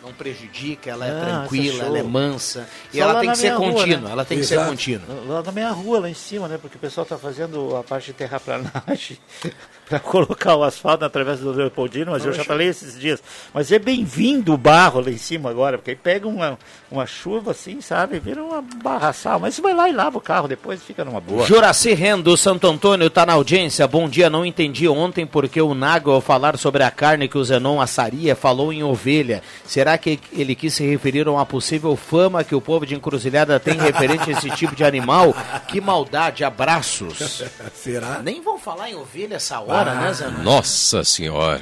não 0.04 0.14
prejudica, 0.14 0.90
ela 0.90 1.06
é 1.06 1.12
Ah, 1.12 1.20
tranquila, 1.42 1.74
essa 1.76 1.84
é 1.84 1.88
ela 1.88 1.98
é 2.00 2.04
mansa. 2.04 2.68
E 2.94 2.98
Só 2.98 3.04
ela 3.04 3.20
tem 3.20 3.32
que 3.32 3.38
ser 3.38 3.50
rua, 3.50 3.72
contínua. 3.74 4.02
né? 4.02 4.12
Ela 4.12 4.26
tem 4.26 4.38
que 4.40 4.44
ser 4.46 4.56
Exato. 4.56 4.70
contínua. 4.70 5.06
Lá 5.28 5.42
na 5.44 5.52
minha 5.52 5.70
rua, 5.72 6.00
lá 6.00 6.10
em 6.10 6.14
cima, 6.14 6.48
né? 6.48 6.58
Porque 6.62 6.78
o 6.78 6.80
pessoal 6.80 7.04
está 7.04 7.18
fazendo 7.18 7.76
a 7.76 7.84
parte 7.84 8.08
de 8.08 8.14
terraplanagem 8.14 9.18
para 9.88 10.00
colocar 10.02 10.56
o 10.56 10.64
asfalto 10.64 11.06
através 11.06 11.40
do 11.40 11.52
Leopoldino, 11.52 12.12
mas 12.12 12.26
eu 12.26 12.34
já 12.34 12.44
falei 12.44 12.68
esses 12.68 13.00
dias. 13.00 13.22
Mas 13.54 13.72
é 13.72 13.80
bem-vindo 13.80 14.54
o 14.54 14.58
barro 14.58 15.00
lá 15.00 15.10
em 15.10 15.18
cima 15.18 15.50
agora, 15.50 15.78
porque 15.78 15.92
aí 15.92 15.96
pega 15.96 16.28
uma, 16.28 16.58
uma 16.92 17.06
chuva 17.06 17.52
assim, 17.52 17.82
sabe? 17.82 18.20
Vira 18.20 18.44
uma 18.44 18.62
barraçal. 18.62 19.40
Mas 19.40 19.56
você 19.56 19.62
vai 19.62 19.74
lá 19.74 19.90
e 19.90 19.94
lava 19.94 20.18
o 20.18 20.22
carro 20.22 20.48
depois 20.48 20.84
fica 20.84 21.06
numa 21.06 21.22
boa. 21.22 21.46
Juraci 21.46 21.94
Rendo, 21.94 22.36
Santo 22.38 22.68
Antônio, 22.68 23.08
está 23.08 23.26
na 23.26 23.34
audiência. 23.34 23.88
Bom 23.88 24.10
dia, 24.10 24.30
não 24.30 24.46
entendi 24.46 24.88
ontem 24.88 25.26
porque 25.26 25.62
o 25.62 25.74
Nago, 25.74 26.12
ao 26.12 26.22
falar 26.22 26.58
sobre 26.58 26.84
a 26.84 26.92
carne 26.92 27.28
que 27.28 27.38
o 27.38 27.44
Zenon 27.44 27.82
assaria, 27.82 28.36
falou 28.36 28.72
em 28.72 28.84
ovelha. 28.84 29.42
Será 29.66 29.98
que 29.98 30.20
ele 30.32 30.56
quis 30.56 30.74
se 30.74 30.86
referir 30.86 31.28
a 31.28 31.32
uma 31.32 31.46
possível 31.46 31.96
fama 31.96 32.44
que 32.44 32.56
o 32.56 32.62
povo 32.62 32.86
de 32.86 32.96
Encruzilhada 32.96 33.60
tem 33.60 33.78
referente 33.78 34.30
a 34.30 34.34
esse 34.34 34.50
tipo 34.52 34.76
de 34.76 34.84
animal? 34.84 35.36
Que 35.68 35.82
maldade, 35.82 36.44
abraços. 36.44 37.44
Será? 37.74 38.22
Nem 38.24 38.42
vão 38.42 38.58
falar 38.58 38.90
em 38.90 38.96
ovelha 38.96 39.36
essa 39.36 39.60
hora, 39.60 39.75
né, 39.84 40.14
Zanon? 40.14 40.44
Nossa 40.44 41.04
senhora. 41.04 41.62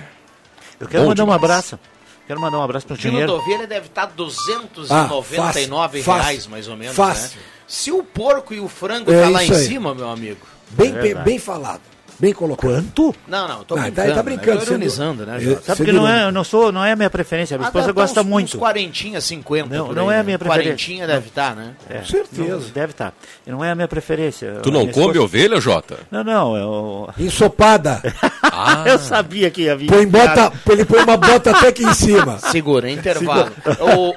Eu 0.80 0.88
quero 0.88 1.04
Bom 1.04 1.10
mandar 1.10 1.24
um 1.24 1.26
demais. 1.28 1.44
abraço. 1.44 1.80
Quero 2.28 2.40
mandar 2.40 2.58
um 2.58 2.62
abraço 2.64 2.86
pro 2.86 2.96
O 2.96 2.98
dinheiro. 3.00 3.34
ovelha 3.34 3.66
deve 3.68 3.88
estar 3.88 4.04
Ah, 4.04 4.06
299 4.16 6.02
fácil, 6.04 6.14
reais, 6.14 6.36
fácil, 6.38 6.52
mais 6.52 6.68
ou 6.68 6.78
menos, 6.78 6.96
fácil. 6.96 7.38
né? 7.38 7.44
Se 7.68 7.92
o 7.92 8.04
porco 8.04 8.54
e 8.54 8.60
o 8.60 8.68
frango 8.68 9.12
É 9.12 9.24
tá 9.24 9.30
lá 9.30 9.44
em 9.44 9.52
aí. 9.52 9.66
cima, 9.66 9.94
meu 9.96 10.10
amigo. 10.10 10.40
Bem, 10.70 10.90
É 10.96 11.02
bem, 11.02 11.16
bem 11.16 11.40
falado. 11.40 11.82
Bem 12.24 12.32
colocado. 12.34 12.72
Quanto? 12.72 13.14
Não, 13.28 13.48
não, 13.50 13.64
tô 13.66 13.76
Ah, 13.76 13.80
tá- 13.80 13.84
brincando. 13.92 14.14
tá 14.16 14.24
brincando, 14.24 14.58
né? 14.60 14.64
Ironizando, 14.66 15.26
né, 15.26 15.36
É, 15.36 15.40
Jota? 15.42 15.62
Sabe 15.62 15.78
Você 15.80 15.84
que 15.86 15.92
não 15.92 16.08
é, 16.08 16.32
não 16.32 16.44
sou, 16.46 16.72
não 16.72 16.86
é 16.86 16.94
a 16.94 16.96
minha 16.96 17.10
preferência. 17.10 17.56
A 17.56 17.58
minha 17.58 17.68
Ah, 17.68 17.70
esposa 17.70 17.88
tá 17.88 17.92
gosta 17.92 18.22
uns, 18.22 18.26
muito. 18.26 18.48
Uns 18.56 18.60
40, 18.60 19.20
50. 19.20 19.76
Não, 19.76 19.88
por 19.88 19.96
não 19.98 20.08
aí, 20.08 20.16
é 20.16 20.20
a 20.20 20.24
né? 20.24 20.24
minha 20.28 20.40
preferência. 20.40 20.70
Quarentinha 20.72 21.06
deve 21.06 21.28
estar, 21.28 21.54
né? 21.54 21.74
É, 21.90 21.98
Com 21.98 22.06
certeza. 22.06 22.48
não- 22.48 22.60
deve 22.74 22.92
estar. 22.92 23.14
E 23.46 23.52
Não 23.52 23.62
é 23.66 23.72
a 23.72 23.76
minha 23.76 23.90
preferência. 23.90 24.54
Tu 24.64 24.72
não 24.72 24.88
come 24.88 25.08
esposa- 25.08 25.22
ovelha, 25.22 25.60
Jota? 25.60 25.98
Não, 26.10 26.24
não. 26.24 26.56
Eu, 26.56 27.10
Ensopada. 27.20 28.02
Ah, 28.42 28.84
eu 28.88 28.98
sabia 29.00 29.52
que 29.52 29.64
ia 29.64 29.76
vir. 29.76 29.88
Põe 29.88 30.08
bota, 30.08 30.54
ele 30.70 30.86
põe 30.86 31.04
uma 31.04 31.18
bota 31.18 31.52
até 31.52 31.68
aqui 31.68 31.84
em 31.84 31.94
cima. 31.94 32.40
Segura, 32.40 32.90
intervalo. 32.90 33.52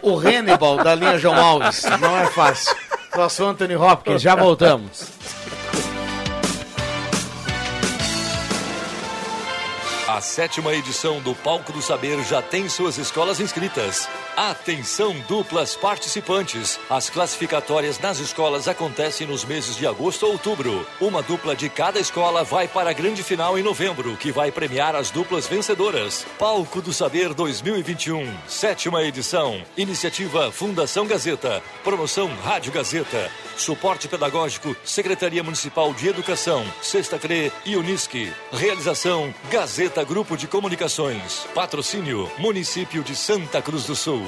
O, 0.03 0.13
o 0.13 0.19
Hannibal 0.21 0.77
da 0.77 0.95
linha 0.95 1.19
João 1.19 1.35
Alves. 1.35 1.83
Não 2.01 2.17
é 2.17 2.27
fácil. 2.27 2.73
Nosso 3.17 3.45
Anthony 3.45 3.75
Hopkins, 3.75 4.23
já 4.23 4.37
voltamos. 4.37 5.07
A 10.17 10.21
sétima 10.23 10.75
edição 10.75 11.21
do 11.21 11.35
Palco 11.35 11.71
do 11.75 11.83
Saber 11.83 12.25
já 12.25 12.41
tem 12.41 12.71
suas 12.71 12.97
escolas 12.97 13.39
inscritas. 13.39 14.09
Atenção, 14.35 15.15
duplas 15.29 15.77
participantes! 15.77 16.81
As 16.89 17.11
classificatórias 17.11 17.99
nas 17.99 18.19
escolas 18.19 18.67
acontecem 18.67 19.27
nos 19.27 19.45
meses 19.45 19.77
de 19.77 19.87
agosto 19.87 20.25
a 20.25 20.31
outubro. 20.31 20.87
Uma 20.99 21.23
dupla 21.23 21.55
de 21.55 21.69
cada 21.69 22.01
escola 22.01 22.43
vai 22.45 22.67
para 22.67 22.89
a 22.89 22.95
grande 22.95 23.23
final 23.23 23.59
em 23.59 23.63
novembro, 23.63 24.17
que 24.17 24.33
vai 24.33 24.51
premiar 24.51 24.97
as 24.97 25.11
duplas 25.11 25.47
vencedoras. 25.47 26.25
Palco 26.39 26.81
do 26.81 26.95
Saber 26.95 27.35
2021, 27.35 28.35
sétima 28.49 29.03
edição. 29.03 29.63
Iniciativa 29.77 30.51
Fundação 30.51 31.07
Gazeta. 31.07 31.63
Promoção 31.85 32.35
Rádio 32.37 32.73
Gazeta. 32.73 33.31
Suporte 33.57 34.07
pedagógico, 34.07 34.77
Secretaria 34.85 35.43
Municipal 35.43 35.93
de 35.95 36.09
Educação, 36.09 36.65
Sexta 36.83 37.19
CRE 37.19 37.51
e 37.65 37.75
Unisque. 37.75 38.31
Realização 38.53 39.35
Gazeta 39.51 40.06
Grupo 40.07 40.37
de 40.37 40.47
Comunicações. 40.47 41.49
Patrocínio 41.53 42.31
Município 42.39 43.03
de 43.03 43.17
Santa 43.17 43.61
Cruz 43.61 43.87
do 43.87 43.97
Sul. 43.97 44.23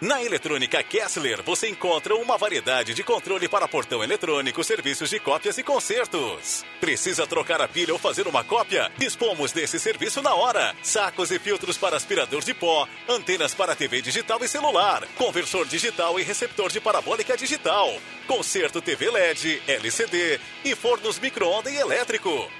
Na 0.00 0.22
Eletrônica 0.22 0.82
Kessler, 0.82 1.42
você 1.42 1.68
encontra 1.68 2.14
uma 2.16 2.36
variedade 2.36 2.92
de 2.92 3.02
controle 3.02 3.48
para 3.48 3.68
portão 3.68 4.04
eletrônico, 4.04 4.62
serviços 4.62 5.08
de 5.08 5.18
cópias 5.20 5.56
e 5.56 5.62
consertos. 5.62 6.64
Precisa 6.80 7.26
trocar 7.26 7.62
a 7.62 7.68
pilha 7.68 7.94
ou 7.94 7.98
fazer 7.98 8.26
uma 8.26 8.44
cópia? 8.44 8.90
Dispomos 8.98 9.52
desse 9.52 9.78
serviço 9.78 10.20
na 10.20 10.34
hora. 10.34 10.74
Sacos 10.82 11.30
e 11.30 11.38
filtros 11.38 11.78
para 11.78 11.96
aspirador 11.96 12.42
de 12.42 12.52
pó, 12.52 12.86
antenas 13.08 13.54
para 13.54 13.76
TV 13.76 14.02
digital 14.02 14.38
e 14.42 14.48
celular, 14.48 15.06
conversor 15.16 15.64
digital 15.64 16.20
e 16.20 16.24
receptor 16.24 16.70
de 16.70 16.80
parabólica 16.80 17.36
digital, 17.36 17.96
conserto 18.26 18.82
TV 18.82 19.10
LED, 19.10 19.62
LCD 19.66 20.40
e 20.64 20.74
fornos 20.74 21.18
micro-ondas 21.18 21.72
e 21.72 21.76
elétrico. 21.76 22.50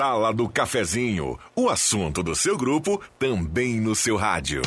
Sala 0.00 0.32
do 0.32 0.48
Cafezinho, 0.48 1.38
o 1.54 1.68
assunto 1.68 2.22
do 2.22 2.34
seu 2.34 2.56
grupo 2.56 3.02
também 3.18 3.78
no 3.78 3.94
seu 3.94 4.16
rádio. 4.16 4.62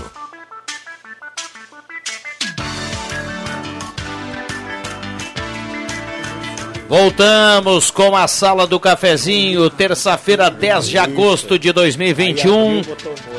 Voltamos 6.88 7.89
com 7.89 8.15
a 8.15 8.28
Sala 8.28 8.67
do 8.67 8.80
Cafezinho, 8.80 9.72
terça-feira, 9.72 10.52
10 10.52 10.88
de 10.89 11.00
agosto 11.00 11.58
de 11.58 11.72
2021. 11.72 12.84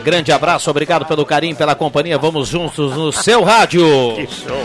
Grande 0.02 0.33
abraço, 0.33 0.68
obrigado 0.68 1.07
pelo 1.07 1.24
carinho, 1.24 1.54
pela 1.54 1.76
companhia. 1.76 2.18
Vamos 2.18 2.48
juntos 2.48 2.96
no 2.96 3.12
seu 3.12 3.44
rádio. 3.44 3.87
Que 4.16 4.26
show. 4.26 4.64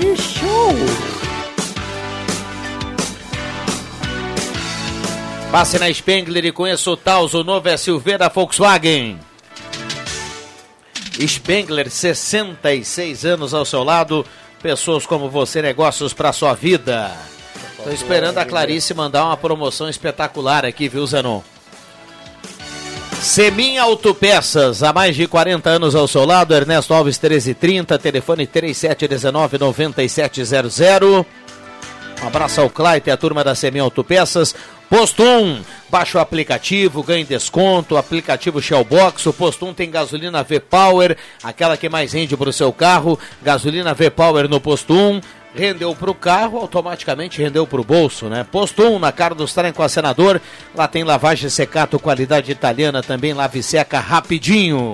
Que 0.00 0.16
show. 0.20 1.21
Passe 5.52 5.78
na 5.78 5.92
Spengler 5.92 6.46
e 6.46 6.50
conheça 6.50 6.90
o 6.90 6.96
Taos, 6.96 7.34
o 7.34 7.44
novo 7.44 7.68
SUV 7.76 8.16
da 8.16 8.30
Volkswagen. 8.30 9.20
Spengler, 11.28 11.90
66 11.90 13.26
anos 13.26 13.52
ao 13.52 13.66
seu 13.66 13.84
lado. 13.84 14.24
Pessoas 14.62 15.04
como 15.04 15.28
você, 15.28 15.60
negócios 15.60 16.14
para 16.14 16.32
sua 16.32 16.54
vida. 16.54 17.12
Tô 17.84 17.90
esperando 17.90 18.38
a 18.38 18.46
Clarice 18.46 18.94
mandar 18.94 19.26
uma 19.26 19.36
promoção 19.36 19.90
espetacular 19.90 20.64
aqui, 20.64 20.88
viu, 20.88 21.06
Zanon? 21.06 21.42
Semin 23.20 23.76
Autopeças, 23.76 24.82
há 24.82 24.90
mais 24.90 25.14
de 25.14 25.26
40 25.26 25.68
anos 25.68 25.94
ao 25.94 26.08
seu 26.08 26.24
lado, 26.24 26.54
Ernesto 26.54 26.94
Alves 26.94 27.18
1330, 27.18 27.98
telefone 27.98 28.46
3719-9700. 28.46 31.26
Um 32.22 32.26
abraço 32.26 32.62
ao 32.62 32.70
Claite 32.70 33.10
e 33.10 33.12
a 33.12 33.18
turma 33.18 33.44
da 33.44 33.54
Semin 33.54 33.80
Autopeças. 33.80 34.54
Posto 34.92 35.22
1, 35.22 35.62
baixa 35.88 36.18
o 36.18 36.20
aplicativo, 36.20 37.02
ganhe 37.02 37.24
desconto, 37.24 37.96
aplicativo 37.96 38.60
Shellbox, 38.60 39.24
o 39.24 39.32
Posto 39.32 39.64
1 39.64 39.72
tem 39.72 39.90
gasolina 39.90 40.42
V-Power, 40.42 41.16
aquela 41.42 41.78
que 41.78 41.88
mais 41.88 42.12
rende 42.12 42.36
para 42.36 42.50
o 42.50 42.52
seu 42.52 42.70
carro, 42.74 43.18
gasolina 43.42 43.94
V-Power 43.94 44.46
no 44.50 44.60
Posto 44.60 44.92
1, 44.92 45.22
rendeu 45.54 45.96
para 45.96 46.10
o 46.10 46.14
carro, 46.14 46.58
automaticamente 46.58 47.40
rendeu 47.40 47.66
para 47.66 47.80
o 47.80 47.84
bolso, 47.84 48.26
né? 48.26 48.44
Posto 48.44 48.82
1 48.82 48.98
na 48.98 49.10
Carlos 49.10 49.54
Trem 49.54 49.72
com 49.72 49.82
a 49.82 49.88
Senador, 49.88 50.38
lá 50.74 50.86
tem 50.86 51.04
lavagem 51.04 51.48
secato, 51.48 51.98
qualidade 51.98 52.52
italiana, 52.52 53.02
também 53.02 53.32
lave 53.32 53.62
seca 53.62 53.98
rapidinho. 53.98 54.92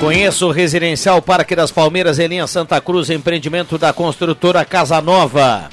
Conheça 0.00 0.46
o 0.46 0.50
Residencial 0.50 1.20
Parque 1.20 1.54
das 1.54 1.70
Palmeiras 1.70 2.18
em 2.18 2.26
linha 2.26 2.46
Santa 2.46 2.80
Cruz, 2.80 3.10
empreendimento 3.10 3.76
da 3.76 3.92
construtora 3.92 4.64
Casa 4.64 4.98
Nova. 5.02 5.68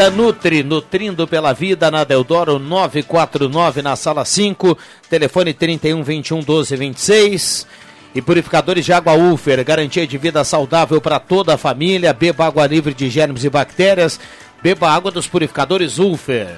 Da 0.00 0.08
Nutri, 0.08 0.62
nutrindo 0.62 1.28
pela 1.28 1.52
vida 1.52 1.90
na 1.90 2.04
Deodoro 2.04 2.58
949 2.58 3.82
na 3.82 3.94
sala 3.96 4.24
5, 4.24 4.78
telefone 5.10 5.52
31 5.52 6.02
21 6.02 6.40
12 6.40 6.74
26. 6.74 7.66
E 8.14 8.22
purificadores 8.22 8.86
de 8.86 8.94
água 8.94 9.12
Ufer, 9.12 9.62
garantia 9.62 10.06
de 10.06 10.16
vida 10.16 10.42
saudável 10.42 11.02
para 11.02 11.20
toda 11.20 11.52
a 11.52 11.58
família. 11.58 12.14
Beba 12.14 12.46
água 12.46 12.66
livre 12.66 12.94
de 12.94 13.10
germes 13.10 13.44
e 13.44 13.50
bactérias. 13.50 14.18
Beba 14.62 14.90
água 14.90 15.10
dos 15.10 15.26
purificadores 15.26 15.98
Ufer. 15.98 16.56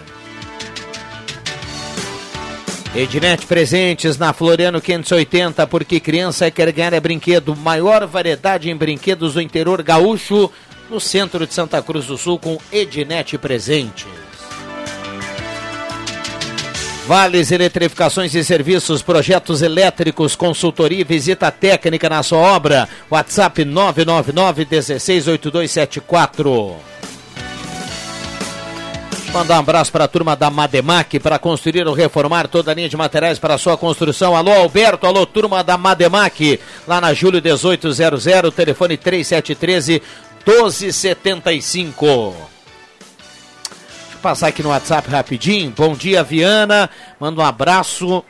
Ednet 2.95 3.45
Presentes 3.47 4.19
na 4.19 4.33
Floriano 4.33 4.81
580, 4.81 5.67
porque 5.67 5.99
criança 5.99 6.49
quer 6.49 6.71
ganhar 6.71 6.93
é 6.93 7.01
brinquedo. 7.01 7.57
Maior 7.57 8.07
variedade 8.07 8.71
em 8.71 8.77
brinquedos 8.77 9.35
do 9.35 9.43
interior 9.43 9.83
gaúcho, 9.83 10.49
no 10.93 11.01
centro 11.01 11.47
de 11.47 11.55
Santa 11.55 11.81
Cruz 11.81 12.05
do 12.05 12.19
Sul, 12.19 12.39
com 12.39 12.59
Ednet 12.71 13.39
Presentes. 13.39 14.05
Vales 17.07 17.51
Eletrificações 17.51 18.35
e 18.35 18.45
Serviços, 18.45 19.01
projetos 19.01 19.63
elétricos, 19.63 20.37
consultoria 20.37 21.01
e 21.01 21.05
visita 21.05 21.51
técnica 21.51 22.11
na 22.11 22.23
sua 22.23 22.39
obra. 22.39 22.87
WhatsApp 23.11 23.65
999 23.65 24.67
168274. 24.67 26.77
Mandar 29.33 29.57
um 29.57 29.61
abraço 29.61 29.91
para 29.91 30.05
a 30.05 30.09
turma 30.09 30.37
da 30.37 30.51
Mademac 30.51 31.19
para 31.19 31.39
construir 31.39 31.87
ou 31.87 31.95
reformar 31.95 32.47
toda 32.49 32.71
a 32.71 32.75
linha 32.75 32.89
de 32.89 32.99
materiais 32.99 33.39
para 33.39 33.57
sua 33.57 33.79
construção. 33.79 34.37
Alô, 34.37 34.53
Alberto, 34.53 35.07
alô, 35.07 35.25
turma 35.25 35.65
da 35.65 35.79
Mademac, 35.79 36.61
lá 36.87 37.01
na 37.01 37.15
Júlio 37.15 37.41
1800, 37.43 38.27
telefone 38.55 38.99
3713 38.99 40.03
1275. 40.47 42.05
Deixa 42.05 44.15
eu 44.15 44.19
passar 44.21 44.49
aqui 44.49 44.63
no 44.63 44.71
WhatsApp 44.71 45.09
rapidinho. 45.09 45.73
Bom 45.77 45.95
dia, 45.95 46.23
Viana. 46.23 46.91
Manda 47.19 47.41
um 47.41 47.45
abraço 47.45 48.25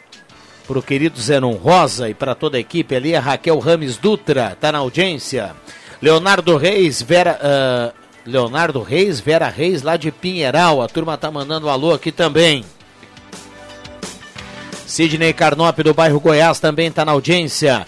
pro 0.66 0.82
querido 0.82 1.20
Zenon 1.20 1.54
Rosa 1.54 2.08
e 2.08 2.14
para 2.14 2.34
toda 2.34 2.56
a 2.56 2.60
equipe 2.60 2.94
ali. 2.94 3.16
A 3.16 3.20
Raquel 3.20 3.58
Rames 3.58 3.96
Dutra 3.96 4.56
tá 4.60 4.72
na 4.72 4.78
audiência. 4.78 5.54
Leonardo 6.00 6.56
Reis, 6.56 7.02
Vera. 7.02 7.38
Uh, 7.42 8.02
Leonardo 8.24 8.82
Reis, 8.82 9.18
Vera 9.18 9.48
Reis, 9.48 9.82
lá 9.82 9.96
de 9.96 10.12
Pinheiral. 10.12 10.80
A 10.80 10.88
turma 10.88 11.16
tá 11.16 11.30
mandando 11.30 11.66
um 11.66 11.70
alô 11.70 11.92
aqui 11.92 12.12
também. 12.12 12.64
Sidney 14.86 15.32
Carnop, 15.32 15.78
do 15.78 15.94
bairro 15.94 16.20
Goiás, 16.20 16.60
também 16.60 16.88
está 16.88 17.04
na 17.04 17.12
audiência. 17.12 17.86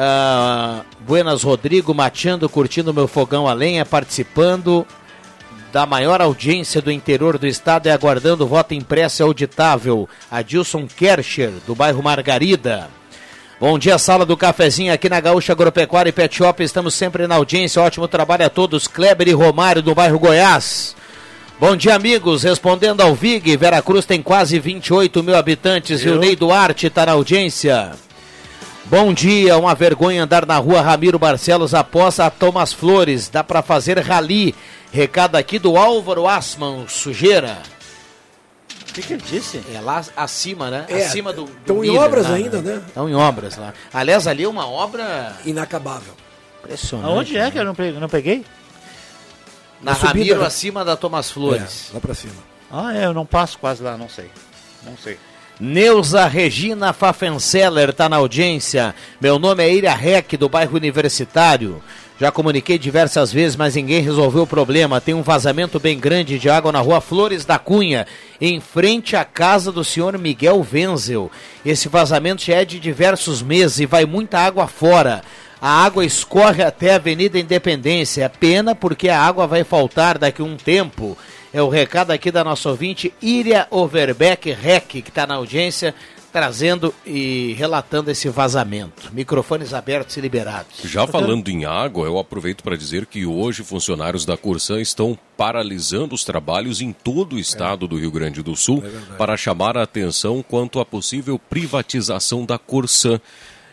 Uh, 0.00 0.82
Buenas 1.00 1.42
Rodrigo, 1.42 1.92
mateando, 1.92 2.48
curtindo 2.48 2.94
meu 2.94 3.06
fogão 3.06 3.46
a 3.46 3.52
lenha, 3.52 3.84
participando 3.84 4.86
da 5.70 5.84
maior 5.84 6.22
audiência 6.22 6.80
do 6.80 6.90
interior 6.90 7.36
do 7.36 7.46
estado 7.46 7.86
e 7.86 7.90
aguardando 7.90 8.46
voto 8.46 8.72
impresso 8.72 9.20
e 9.20 9.24
auditável. 9.24 10.08
Adilson 10.30 10.86
Kercher, 10.86 11.52
do 11.66 11.74
bairro 11.74 12.02
Margarida. 12.02 12.88
Bom 13.60 13.78
dia, 13.78 13.98
sala 13.98 14.24
do 14.24 14.38
cafezinho 14.38 14.90
aqui 14.90 15.06
na 15.06 15.20
Gaúcha 15.20 15.52
Agropecuária 15.52 16.08
e 16.08 16.12
Pet 16.12 16.34
Shop. 16.34 16.64
Estamos 16.64 16.94
sempre 16.94 17.26
na 17.26 17.34
audiência. 17.34 17.82
Ótimo 17.82 18.08
trabalho 18.08 18.46
a 18.46 18.48
todos. 18.48 18.88
Kleber 18.88 19.28
e 19.28 19.32
Romário 19.32 19.82
do 19.82 19.94
bairro 19.94 20.18
Goiás. 20.18 20.96
Bom 21.58 21.76
dia, 21.76 21.94
amigos. 21.94 22.42
Respondendo 22.42 23.02
ao 23.02 23.14
Vig, 23.14 23.54
Veracruz 23.58 24.06
tem 24.06 24.22
quase 24.22 24.58
28 24.58 25.22
mil 25.22 25.36
habitantes 25.36 26.02
Eu? 26.02 26.14
e 26.14 26.16
o 26.16 26.18
Ney 26.18 26.34
Duarte 26.36 26.86
está 26.86 27.04
na 27.04 27.12
audiência. 27.12 27.92
Bom 28.90 29.14
dia, 29.14 29.56
uma 29.56 29.72
vergonha 29.72 30.24
andar 30.24 30.44
na 30.44 30.56
rua 30.56 30.80
Ramiro 30.80 31.16
Barcelos 31.16 31.74
após 31.74 32.18
a 32.18 32.28
Thomas 32.28 32.72
Flores. 32.72 33.28
Dá 33.28 33.44
para 33.44 33.62
fazer 33.62 33.96
rali. 34.00 34.52
Recado 34.92 35.36
aqui 35.36 35.60
do 35.60 35.76
Álvaro 35.76 36.26
Asman, 36.26 36.88
sujeira. 36.88 37.58
O 38.80 38.92
que, 38.92 39.00
que 39.00 39.12
ele 39.12 39.22
disse? 39.22 39.62
É 39.72 39.80
lá 39.80 40.04
acima, 40.16 40.72
né? 40.72 40.86
É, 40.88 41.04
acima 41.06 41.32
do. 41.32 41.44
Estão 41.44 41.84
em 41.84 41.96
obras 41.96 42.28
lá, 42.28 42.34
ainda, 42.34 42.60
né? 42.60 42.82
Estão 42.84 43.08
em 43.08 43.14
obras 43.14 43.56
lá. 43.56 43.72
Aliás, 43.94 44.26
ali 44.26 44.42
é 44.42 44.48
uma 44.48 44.66
obra. 44.66 45.36
Inacabável. 45.44 46.14
Impressionante. 46.58 47.08
Aonde 47.12 47.36
é 47.38 47.48
que 47.48 47.58
eu 47.60 47.64
não 47.64 47.76
peguei? 47.76 48.00
Não 48.00 48.08
peguei? 48.08 48.44
Na, 49.80 49.92
Na 49.92 49.98
Ramiro, 49.98 50.30
subida, 50.30 50.46
acima 50.48 50.84
da 50.84 50.96
Thomas 50.96 51.30
Flores. 51.30 51.90
É, 51.90 51.94
lá 51.94 52.00
pra 52.00 52.12
cima. 52.12 52.34
Ah, 52.68 52.92
é, 52.92 53.04
eu 53.04 53.14
não 53.14 53.24
passo 53.24 53.56
quase 53.56 53.84
lá, 53.84 53.96
não 53.96 54.08
sei. 54.08 54.28
Não 54.82 54.96
sei. 54.96 55.16
Neuza 55.60 56.26
Regina 56.26 56.90
Pfaffenseller 56.90 57.90
está 57.90 58.08
na 58.08 58.16
audiência. 58.16 58.94
Meu 59.20 59.38
nome 59.38 59.62
é 59.62 59.70
Ira 59.70 59.92
Rec, 59.92 60.32
do 60.38 60.48
bairro 60.48 60.74
Universitário. 60.74 61.82
Já 62.18 62.32
comuniquei 62.32 62.78
diversas 62.78 63.30
vezes, 63.30 63.56
mas 63.56 63.74
ninguém 63.74 64.00
resolveu 64.00 64.44
o 64.44 64.46
problema. 64.46 65.02
Tem 65.02 65.12
um 65.12 65.20
vazamento 65.20 65.78
bem 65.78 65.98
grande 65.98 66.38
de 66.38 66.48
água 66.48 66.72
na 66.72 66.80
rua 66.80 67.02
Flores 67.02 67.44
da 67.44 67.58
Cunha, 67.58 68.06
em 68.40 68.58
frente 68.58 69.16
à 69.16 69.22
casa 69.22 69.70
do 69.70 69.84
senhor 69.84 70.16
Miguel 70.16 70.66
Wenzel. 70.72 71.30
Esse 71.62 71.90
vazamento 71.90 72.42
já 72.42 72.54
é 72.54 72.64
de 72.64 72.80
diversos 72.80 73.42
meses 73.42 73.80
e 73.80 73.86
vai 73.86 74.06
muita 74.06 74.38
água 74.38 74.66
fora. 74.66 75.20
A 75.60 75.84
água 75.84 76.06
escorre 76.06 76.62
até 76.62 76.92
a 76.92 76.96
Avenida 76.96 77.38
Independência. 77.38 78.24
É 78.24 78.28
pena 78.30 78.74
porque 78.74 79.10
a 79.10 79.20
água 79.20 79.46
vai 79.46 79.62
faltar 79.62 80.16
daqui 80.16 80.40
a 80.40 80.44
um 80.46 80.56
tempo. 80.56 81.18
É 81.52 81.60
o 81.60 81.68
recado 81.68 82.12
aqui 82.12 82.30
da 82.30 82.44
nossa 82.44 82.68
ouvinte, 82.68 83.12
Iria 83.20 83.66
Overbeck 83.70 84.52
Rec, 84.52 84.86
que 84.86 84.98
está 85.00 85.26
na 85.26 85.34
audiência 85.34 85.94
trazendo 86.32 86.94
e 87.04 87.54
relatando 87.58 88.10
esse 88.10 88.28
vazamento. 88.28 89.10
Microfones 89.12 89.74
abertos 89.74 90.16
e 90.16 90.20
liberados. 90.20 90.80
Já 90.84 91.06
falando 91.06 91.48
em 91.48 91.64
água, 91.64 92.06
eu 92.06 92.18
aproveito 92.18 92.62
para 92.62 92.76
dizer 92.76 93.06
que 93.06 93.26
hoje 93.26 93.64
funcionários 93.64 94.24
da 94.24 94.36
Corsã 94.36 94.80
estão 94.80 95.18
paralisando 95.36 96.14
os 96.14 96.24
trabalhos 96.24 96.80
em 96.80 96.92
todo 96.92 97.34
o 97.34 97.38
estado 97.38 97.86
é. 97.86 97.88
do 97.88 97.98
Rio 97.98 98.10
Grande 98.10 98.42
do 98.42 98.54
Sul 98.54 98.82
é 98.84 99.16
para 99.16 99.36
chamar 99.36 99.76
a 99.76 99.82
atenção 99.82 100.44
quanto 100.46 100.78
à 100.78 100.84
possível 100.84 101.38
privatização 101.38 102.44
da 102.44 102.58
Corsã. 102.58 103.20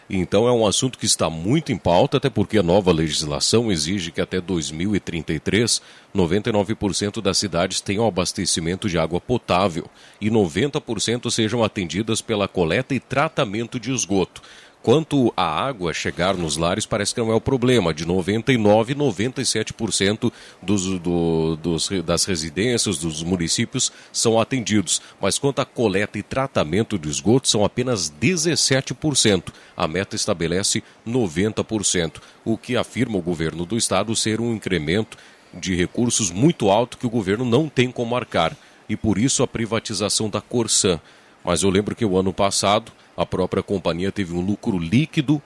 Então 0.10 0.48
é 0.48 0.52
um 0.52 0.65
assunto 0.65 0.98
que 0.98 1.06
está 1.06 1.30
muito 1.30 1.72
em 1.72 1.78
pauta, 1.78 2.17
até 2.17 2.30
porque 2.30 2.58
a 2.58 2.63
nova 2.63 2.93
legislação 2.93 3.72
exige 3.72 4.12
que 4.12 4.22
até 4.22 4.39
2033 4.39 5.82
99% 6.15 7.22
das 7.22 7.38
cidades 7.38 7.82
tenham 7.82 8.08
abastecimento 8.08 8.89
de 8.89 8.98
água 8.98 9.20
potável 9.20 9.86
e 10.20 10.30
90% 10.30 11.30
sejam 11.30 11.63
atendidas 11.63 12.22
pela 12.22 12.48
coleta 12.48 12.96
e 12.96 13.00
tratamento 13.00 13.80
de 13.80 13.91
esgoto. 13.91 14.41
Quanto 14.81 15.33
à 15.35 15.43
água 15.43 15.93
chegar 15.93 16.37
nos 16.37 16.55
lares, 16.55 16.85
parece 16.85 17.13
que 17.13 17.19
não 17.19 17.31
é 17.31 17.35
o 17.35 17.41
problema. 17.41 17.93
De 17.93 18.05
99%, 18.05 18.95
97% 18.95 20.31
dos, 20.61 20.99
do, 20.99 21.57
dos, 21.57 21.89
das 22.05 22.23
residências, 22.23 22.97
dos 22.97 23.21
municípios 23.21 23.91
são 24.13 24.39
atendidos. 24.39 25.01
Mas 25.19 25.37
quanto 25.37 25.59
à 25.59 25.65
coleta 25.65 26.17
e 26.17 26.23
tratamento 26.23 26.97
de 26.97 27.09
esgoto, 27.09 27.49
são 27.49 27.65
apenas 27.65 28.09
17%. 28.09 29.51
A 29.75 29.87
meta 29.87 30.15
estabelece 30.15 30.81
90%, 31.05 32.21
o 32.45 32.57
que 32.57 32.77
afirma 32.77 33.17
o 33.17 33.21
governo 33.21 33.65
do 33.65 33.77
estado 33.77 34.15
ser 34.15 34.39
um 34.39 34.53
incremento 34.53 35.17
de 35.53 35.75
recursos 35.75 36.31
muito 36.31 36.69
alto 36.69 36.97
que 36.97 37.07
o 37.07 37.09
governo 37.09 37.43
não 37.43 37.67
tem 37.67 37.91
como 37.91 38.15
arcar. 38.15 38.55
E 38.87 38.95
por 38.95 39.17
isso 39.17 39.43
a 39.43 39.47
privatização 39.47 40.29
da 40.29 40.39
Corsã. 40.39 40.99
Mas 41.43 41.63
eu 41.63 41.69
lembro 41.69 41.95
que 41.95 42.05
o 42.05 42.17
ano 42.17 42.31
passado 42.31 42.91
a 43.17 43.25
própria 43.25 43.63
companhia 43.63 44.12
teve 44.12 44.34
um 44.34 44.41
lucro 44.41 44.77
líquido 44.77 45.41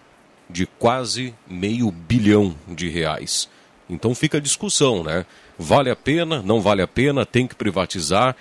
de 0.49 0.65
quase 0.65 1.34
meio 1.47 1.89
bilhão 1.89 2.53
de 2.67 2.89
reais. 2.89 3.49
Então 3.89 4.13
fica 4.13 4.38
a 4.38 4.41
discussão, 4.41 5.03
né? 5.03 5.25
Vale 5.57 5.89
a 5.89 5.95
pena, 5.95 6.41
não 6.41 6.62
vale 6.62 6.81
a 6.81 6.88
pena, 6.88 7.25
tem 7.25 7.47
que 7.47 7.55
privatizar, 7.55 8.36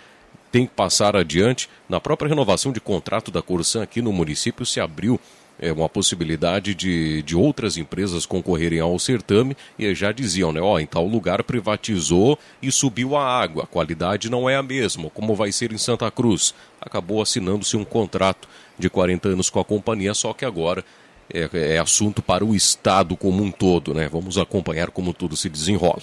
tem 0.50 0.66
que 0.66 0.72
passar 0.72 1.14
adiante. 1.14 1.68
Na 1.88 2.00
própria 2.00 2.28
renovação 2.28 2.72
de 2.72 2.80
contrato 2.80 3.30
da 3.30 3.40
Corsan 3.40 3.82
aqui 3.82 4.02
no 4.02 4.12
município 4.12 4.66
se 4.66 4.80
abriu 4.80 5.20
é, 5.60 5.70
uma 5.70 5.88
possibilidade 5.88 6.74
de, 6.74 7.22
de 7.22 7.36
outras 7.36 7.76
empresas 7.76 8.24
concorrerem 8.24 8.80
ao 8.80 8.98
certame 8.98 9.56
e 9.78 9.94
já 9.94 10.10
diziam, 10.10 10.50
né? 10.50 10.60
Ó, 10.60 10.78
em 10.78 10.86
tal 10.86 11.06
lugar 11.06 11.44
privatizou 11.44 12.38
e 12.62 12.72
subiu 12.72 13.14
a 13.14 13.22
água, 13.22 13.64
a 13.64 13.66
qualidade 13.66 14.30
não 14.30 14.48
é 14.48 14.56
a 14.56 14.62
mesma, 14.62 15.10
como 15.10 15.34
vai 15.34 15.52
ser 15.52 15.72
em 15.72 15.78
Santa 15.78 16.10
Cruz. 16.10 16.54
Acabou 16.80 17.20
assinando-se 17.20 17.76
um 17.76 17.84
contrato 17.84 18.48
de 18.80 18.90
40 18.90 19.28
anos 19.28 19.50
com 19.50 19.60
a 19.60 19.64
companhia, 19.64 20.14
só 20.14 20.32
que 20.32 20.44
agora 20.44 20.84
é, 21.32 21.74
é 21.74 21.78
assunto 21.78 22.20
para 22.20 22.44
o 22.44 22.54
Estado 22.54 23.16
como 23.16 23.42
um 23.42 23.50
todo, 23.50 23.94
né? 23.94 24.08
Vamos 24.08 24.36
acompanhar 24.38 24.90
como 24.90 25.14
tudo 25.14 25.36
se 25.36 25.48
desenrola. 25.48 26.02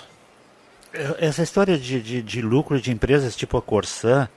Essa 1.20 1.44
história 1.44 1.78
de, 1.78 2.02
de, 2.02 2.22
de 2.22 2.42
lucro 2.42 2.80
de 2.80 2.92
empresas 2.92 3.36
tipo 3.36 3.58
a 3.58 3.62
Corsã, 3.62 4.30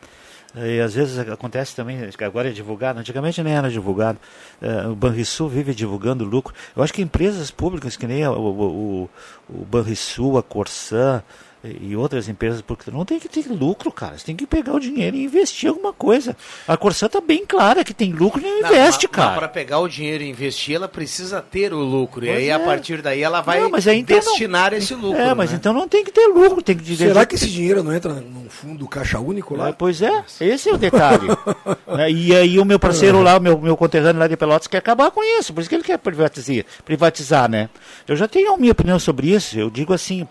eh, 0.54 0.76
e 0.76 0.80
às 0.80 0.94
vezes 0.94 1.18
acontece 1.18 1.74
também, 1.76 1.98
agora 2.18 2.48
é 2.48 2.52
divulgado, 2.52 2.98
antigamente 2.98 3.42
nem 3.42 3.54
era 3.54 3.70
divulgado. 3.70 4.18
Uh, 4.60 4.90
o 4.90 4.96
Banrisul 4.96 5.48
vive 5.48 5.74
divulgando 5.74 6.24
lucro. 6.24 6.54
Eu 6.76 6.82
acho 6.82 6.92
que 6.92 7.02
empresas 7.02 7.50
públicas 7.50 7.96
que 7.96 8.06
nem 8.06 8.26
o, 8.26 8.32
o, 8.32 9.10
o 9.48 9.64
Banrisul, 9.64 10.38
a 10.38 10.42
Corsã, 10.42 11.22
e 11.62 11.94
outras 11.94 12.28
empresas, 12.28 12.62
porque 12.62 12.90
não 12.90 13.04
tem 13.04 13.18
que 13.20 13.28
ter 13.28 13.46
lucro, 13.48 13.92
cara. 13.92 14.16
Você 14.16 14.24
tem 14.24 14.34
que 14.36 14.46
pegar 14.46 14.72
o 14.72 14.80
dinheiro 14.80 15.14
e 15.16 15.24
investir 15.24 15.66
em 15.66 15.68
alguma 15.70 15.92
coisa. 15.92 16.34
A 16.66 16.76
Corsã 16.76 17.06
tá 17.08 17.20
bem 17.20 17.44
clara 17.46 17.84
que 17.84 17.92
tem 17.92 18.12
lucro 18.12 18.40
e 18.40 18.44
não 18.44 18.58
investe, 18.60 19.06
Não, 19.06 19.12
cara. 19.12 19.34
Para 19.36 19.48
pegar 19.48 19.78
o 19.80 19.88
dinheiro 19.88 20.24
e 20.24 20.28
investir, 20.30 20.76
ela 20.76 20.88
precisa 20.88 21.42
ter 21.42 21.72
o 21.74 21.78
lucro. 21.80 22.24
e 22.24 22.28
Pois 22.28 22.38
aí, 22.38 22.48
é. 22.48 22.52
a 22.52 22.58
partir 22.60 23.02
daí, 23.02 23.22
ela 23.22 23.42
vai 23.42 23.60
Não, 23.60 23.68
mas 23.70 23.86
aí, 23.86 23.98
então, 23.98 24.16
não- 24.16 24.24
destinar 24.24 24.72
esse 24.72 24.94
lucro. 24.94 25.20
É, 25.20 25.34
mas 25.34 25.50
né? 25.50 25.56
então 25.60 25.72
não 25.74 25.86
tem 25.86 26.02
que 26.02 26.10
ter 26.10 26.26
lucro, 26.28 26.62
tem 26.62 26.76
que 26.76 26.96
Será 26.96 27.26
que 27.26 27.34
esse 27.34 27.48
dinheiro 27.50 27.82
não 27.82 27.92
entra 27.92 28.14
num 28.14 28.48
fundo 28.48 28.88
caixa 28.88 29.18
único 29.20 29.54
lá? 29.54 29.68
É, 29.68 29.72
pois 29.72 30.00
é, 30.00 30.24
esse 30.40 30.68
é 30.68 30.72
o 30.72 30.78
detalhe. 30.78 31.28
Né, 31.86 32.10
e 32.10 32.34
aí 32.36 32.58
o 32.58 32.64
meu 32.64 32.78
parceiro 32.78 33.20
lá, 33.20 33.36
o 33.36 33.40
meu, 33.40 33.58
meu 33.58 33.76
conterrâneo 33.76 34.20
lá 34.20 34.28
de 34.28 34.36
Pelotas, 34.36 34.68
quer 34.68 34.78
acabar 34.78 35.10
com 35.10 35.22
isso, 35.40 35.52
por 35.52 35.60
isso 35.60 35.68
que 35.68 35.74
ele 35.74 35.82
quer 35.82 35.98
privatizar, 35.98 36.64
privatizar 36.84 37.48
né? 37.50 37.68
Eu 38.06 38.14
já 38.14 38.28
tenho 38.28 38.52
a 38.52 38.56
minha 38.56 38.70
opinião 38.70 38.96
sobre 38.98 39.28
isso, 39.34 39.58
eu 39.58 39.68
digo 39.68 39.92
assim 39.92 40.24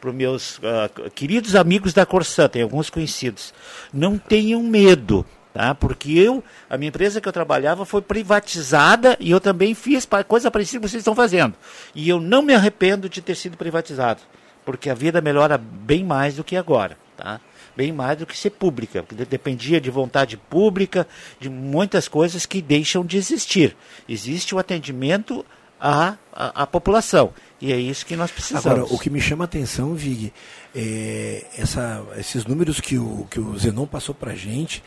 para 0.00 0.10
os 0.10 0.14
meus 0.16 0.60
ah, 0.62 0.88
queridos 1.14 1.54
amigos 1.54 1.92
da 1.92 2.06
Corsã, 2.06 2.48
tem 2.48 2.62
alguns 2.62 2.88
conhecidos, 2.90 3.52
não 3.92 4.16
tenham 4.18 4.62
medo, 4.62 5.24
tá? 5.52 5.74
Porque 5.74 6.12
eu, 6.12 6.42
a 6.70 6.76
minha 6.78 6.88
empresa 6.88 7.20
que 7.20 7.28
eu 7.28 7.32
trabalhava 7.32 7.84
foi 7.84 8.00
privatizada 8.00 9.16
e 9.18 9.30
eu 9.30 9.40
também 9.40 9.74
fiz 9.74 10.06
coisa 10.26 10.50
parecida 10.50 10.80
que 10.82 10.88
vocês 10.88 11.00
estão 11.00 11.14
fazendo. 11.14 11.54
E 11.94 12.08
eu 12.08 12.20
não 12.20 12.42
me 12.42 12.54
arrependo 12.54 13.08
de 13.08 13.20
ter 13.20 13.34
sido 13.34 13.56
privatizado, 13.56 14.20
porque 14.64 14.88
a 14.88 14.94
vida 14.94 15.20
melhora 15.20 15.58
bem 15.58 16.04
mais 16.04 16.36
do 16.36 16.44
que 16.44 16.56
agora, 16.56 16.96
tá? 17.16 17.40
Bem 17.76 17.92
mais 17.92 18.18
do 18.18 18.26
que 18.26 18.36
ser 18.36 18.50
pública, 18.50 19.02
porque 19.02 19.14
de- 19.14 19.24
dependia 19.30 19.80
de 19.80 19.90
vontade 19.90 20.36
pública, 20.36 21.06
de 21.38 21.48
muitas 21.48 22.08
coisas 22.08 22.44
que 22.44 22.60
deixam 22.60 23.04
de 23.04 23.16
existir. 23.16 23.76
Existe 24.08 24.52
o 24.54 24.58
atendimento 24.58 25.46
à, 25.80 26.14
à, 26.32 26.62
à 26.62 26.66
população. 26.66 27.32
E 27.60 27.72
é 27.72 27.76
isso 27.76 28.06
que 28.06 28.14
nós 28.14 28.30
precisamos. 28.30 28.66
Agora, 28.66 28.84
o 28.84 28.98
que 28.98 29.10
me 29.10 29.20
chama 29.20 29.44
a 29.44 29.46
atenção, 29.46 29.94
Vig, 29.94 30.32
é 30.74 31.44
essa, 31.56 32.04
esses 32.16 32.44
números 32.44 32.80
que 32.80 32.96
o, 32.98 33.26
que 33.30 33.40
o 33.40 33.58
Zenon 33.58 33.86
passou 33.86 34.14
pra 34.14 34.34
gente, 34.34 34.82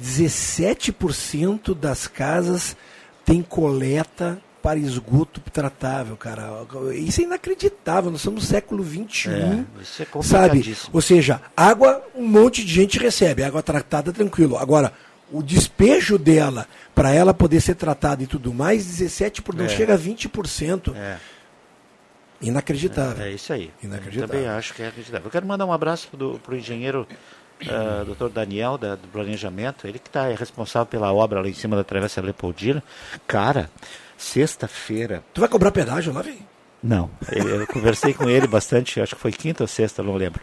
17% 0.00 1.74
das 1.74 2.06
casas 2.06 2.76
tem 3.24 3.42
coleta 3.42 4.38
para 4.62 4.78
esgoto 4.78 5.42
tratável, 5.52 6.16
cara. 6.16 6.66
Isso 6.94 7.20
é 7.20 7.24
inacreditável, 7.24 8.10
nós 8.10 8.20
estamos 8.20 8.42
no 8.44 8.48
século 8.48 8.82
XXI. 8.82 9.28
É, 9.28 9.64
isso 9.82 10.02
é 10.02 10.22
sabe? 10.22 10.76
Ou 10.90 11.02
seja, 11.02 11.42
água 11.54 12.02
um 12.14 12.26
monte 12.26 12.64
de 12.64 12.72
gente 12.72 12.98
recebe, 12.98 13.42
água 13.42 13.62
tratada 13.62 14.10
tranquilo. 14.10 14.56
Agora, 14.56 14.90
o 15.30 15.42
despejo 15.42 16.16
dela, 16.16 16.66
para 16.94 17.12
ela 17.12 17.34
poder 17.34 17.60
ser 17.60 17.74
tratada 17.74 18.22
e 18.22 18.26
tudo 18.26 18.54
mais, 18.54 18.86
17%, 18.86 19.42
por 19.42 19.54
não 19.54 19.66
É. 19.66 19.68
chega 19.68 19.94
a 19.94 19.98
20%. 19.98 20.94
É. 20.96 21.18
Inacreditável. 22.40 23.24
É 23.24 23.30
isso 23.30 23.52
aí. 23.52 23.70
Inacreditável. 23.82 24.22
Eu 24.22 24.28
também 24.28 24.48
acho 24.48 24.74
que 24.74 24.82
é 24.82 24.88
acreditável. 24.88 25.26
Eu 25.26 25.30
quero 25.30 25.46
mandar 25.46 25.64
um 25.66 25.72
abraço 25.72 26.08
para 26.42 26.54
o 26.54 26.56
engenheiro 26.56 27.06
uh, 27.62 28.14
Dr. 28.14 28.28
Daniel, 28.28 28.76
da- 28.76 28.96
do 28.96 29.08
Planejamento, 29.08 29.86
ele 29.86 29.98
que 29.98 30.08
está 30.08 30.28
responsável 30.28 30.86
pela 30.86 31.12
obra 31.12 31.40
lá 31.40 31.48
em 31.48 31.54
cima 31.54 31.76
da 31.76 31.84
Travessa 31.84 32.20
Leopoldina. 32.20 32.82
Cara, 33.26 33.70
sexta-feira. 34.18 35.22
Tu 35.32 35.40
vai 35.40 35.48
cobrar 35.48 35.70
pedágio 35.70 36.12
lá, 36.12 36.22
velho? 36.22 36.38
Não, 36.82 37.08
eu, 37.32 37.66
conversei 37.68 38.12
com 38.12 38.28
ele 38.28 38.46
bastante, 38.46 39.00
acho 39.00 39.14
que 39.16 39.20
foi 39.22 39.32
quinta 39.32 39.64
ou 39.64 39.66
sexta, 39.66 40.02
não 40.02 40.16
lembro, 40.16 40.42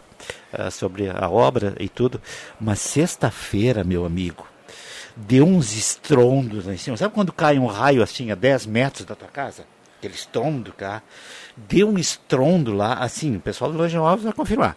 ah, 0.52 0.72
sobre 0.72 1.08
a 1.08 1.28
obra 1.28 1.72
e 1.78 1.88
tudo. 1.88 2.20
Mas 2.60 2.80
sexta-feira, 2.80 3.84
meu 3.84 4.04
amigo, 4.04 4.44
deu 5.14 5.44
uns 5.46 5.72
estrondos 5.72 6.66
lá 6.66 6.74
em 6.74 6.76
cima. 6.78 6.96
Sabe 6.96 7.14
quando 7.14 7.32
cai 7.32 7.60
um 7.60 7.66
raio 7.66 8.02
assim 8.02 8.32
a 8.32 8.34
10 8.34 8.66
metros 8.66 9.04
da 9.04 9.14
tua 9.14 9.28
casa? 9.28 9.64
Aquele 10.02 10.14
estrondo, 10.14 10.72
cara. 10.72 11.00
Deu 11.56 11.88
um 11.88 11.96
estrondo 11.96 12.72
lá, 12.72 12.94
assim, 12.94 13.36
o 13.36 13.40
pessoal 13.40 13.70
do 13.70 13.78
Longe 13.78 13.96
Alves 13.96 14.24
vai 14.24 14.32
confirmar. 14.32 14.76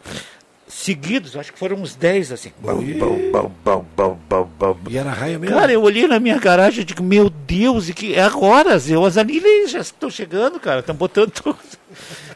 Seguidos, 0.68 1.36
acho 1.36 1.52
que 1.52 1.58
foram 1.58 1.78
uns 1.78 1.96
10 1.96 2.32
assim. 2.32 2.52
Bum, 2.60 2.76
bum, 2.76 3.32
bum, 3.32 3.52
bum, 3.64 3.86
bum, 3.98 4.18
bum, 4.30 4.48
bum. 4.60 4.78
E 4.88 4.96
era 5.00 5.10
raio 5.10 5.40
mesmo? 5.40 5.56
Cara, 5.56 5.72
eu 5.72 5.82
olhei 5.82 6.08
na 6.08 6.20
minha 6.20 6.38
garagem 6.38 6.84
e 6.84 6.86
digo, 6.86 7.02
meu 7.02 7.28
Deus, 7.28 7.90
e 7.90 7.94
que 7.96 8.14
é 8.14 8.22
agora, 8.22 8.78
Zé, 8.78 8.94
as 9.04 9.18
anilhas 9.18 9.72
já 9.72 9.80
estão 9.80 10.12
chegando, 10.12 10.60
cara, 10.60 10.82
estão 10.82 10.96
botando 10.96 11.32
tudo. 11.32 11.58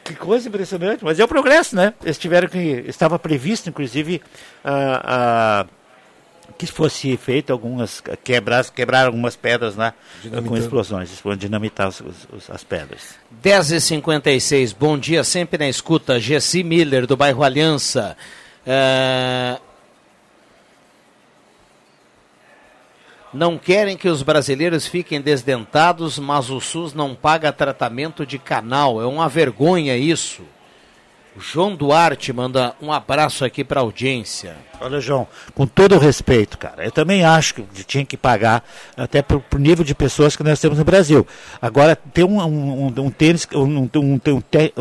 Que 0.04 0.16
coisa 0.16 0.48
impressionante, 0.48 1.04
mas 1.04 1.20
é 1.20 1.24
o 1.24 1.28
progresso, 1.28 1.76
né? 1.76 1.94
Eles 2.02 2.18
tiveram 2.18 2.48
que, 2.48 2.58
estava 2.88 3.20
previsto, 3.20 3.70
inclusive, 3.70 4.22
ah, 4.64 5.02
ah, 5.04 5.66
que 6.58 6.66
fosse 6.68 7.16
feito 7.18 7.52
algumas, 7.52 8.02
quebrar, 8.24 8.64
quebrar 8.70 9.06
algumas 9.08 9.36
pedras 9.36 9.76
lá 9.76 9.92
com 10.22 10.30
Dinamitando. 10.30 10.58
explosões, 10.58 11.12
explo- 11.12 11.36
dinamitar 11.36 11.88
os- 11.90 12.02
os- 12.02 12.50
as 12.50 12.64
pedras. 12.64 13.16
10h56, 13.42 14.74
bom 14.74 14.98
dia, 14.98 15.24
sempre 15.24 15.58
na 15.58 15.70
escuta. 15.70 16.20
Gessi 16.20 16.64
Miller, 16.64 17.06
do 17.08 17.16
bairro 17.18 17.44
Aliança. 17.44 18.16
É, 18.66 19.58
Não 23.32 23.60
querem 23.60 23.96
que 23.96 24.10
os 24.10 24.24
brasileiros 24.24 24.88
fiquem 24.88 25.22
desdentados, 25.22 26.18
mas 26.18 26.50
o 26.50 26.60
SUS 26.60 26.96
não 26.96 27.14
paga 27.14 27.52
tratamento 27.54 28.26
de 28.26 28.40
canal. 28.40 29.00
É 29.00 29.06
uma 29.06 29.30
vergonha 29.30 29.96
isso. 29.96 30.42
João 31.40 31.76
Duarte 31.76 32.32
manda 32.34 32.76
um 32.82 32.92
abraço 32.92 33.44
aqui 33.46 33.64
para 33.64 33.80
a 33.80 33.84
audiência. 33.84 34.56
Olha, 34.82 35.00
João, 35.00 35.28
com 35.56 35.66
todo 35.66 35.96
o 35.96 36.00
respeito, 36.00 36.58
cara, 36.58 36.84
eu 36.86 36.92
também 36.92 37.24
acho 37.24 37.56
que 37.56 37.64
tinha 37.86 38.06
que 38.06 38.16
pagar 38.18 38.64
até 38.96 39.22
pro, 39.22 39.40
pro 39.42 39.60
nível 39.60 39.84
de 39.84 39.94
pessoas 39.96 40.36
que 40.36 40.44
nós 40.44 40.60
temos 40.60 40.78
no 40.78 40.84
Brasil. 40.86 41.26
Agora, 41.62 41.96
tem 41.96 42.24
um, 42.24 42.40
um, 42.42 42.94
um- 42.98 43.10
tênis, 43.12 43.48
um, 43.54 43.64
um, 43.64 43.90
um, 43.96 44.22
um 44.28 44.42
te- 44.42 44.74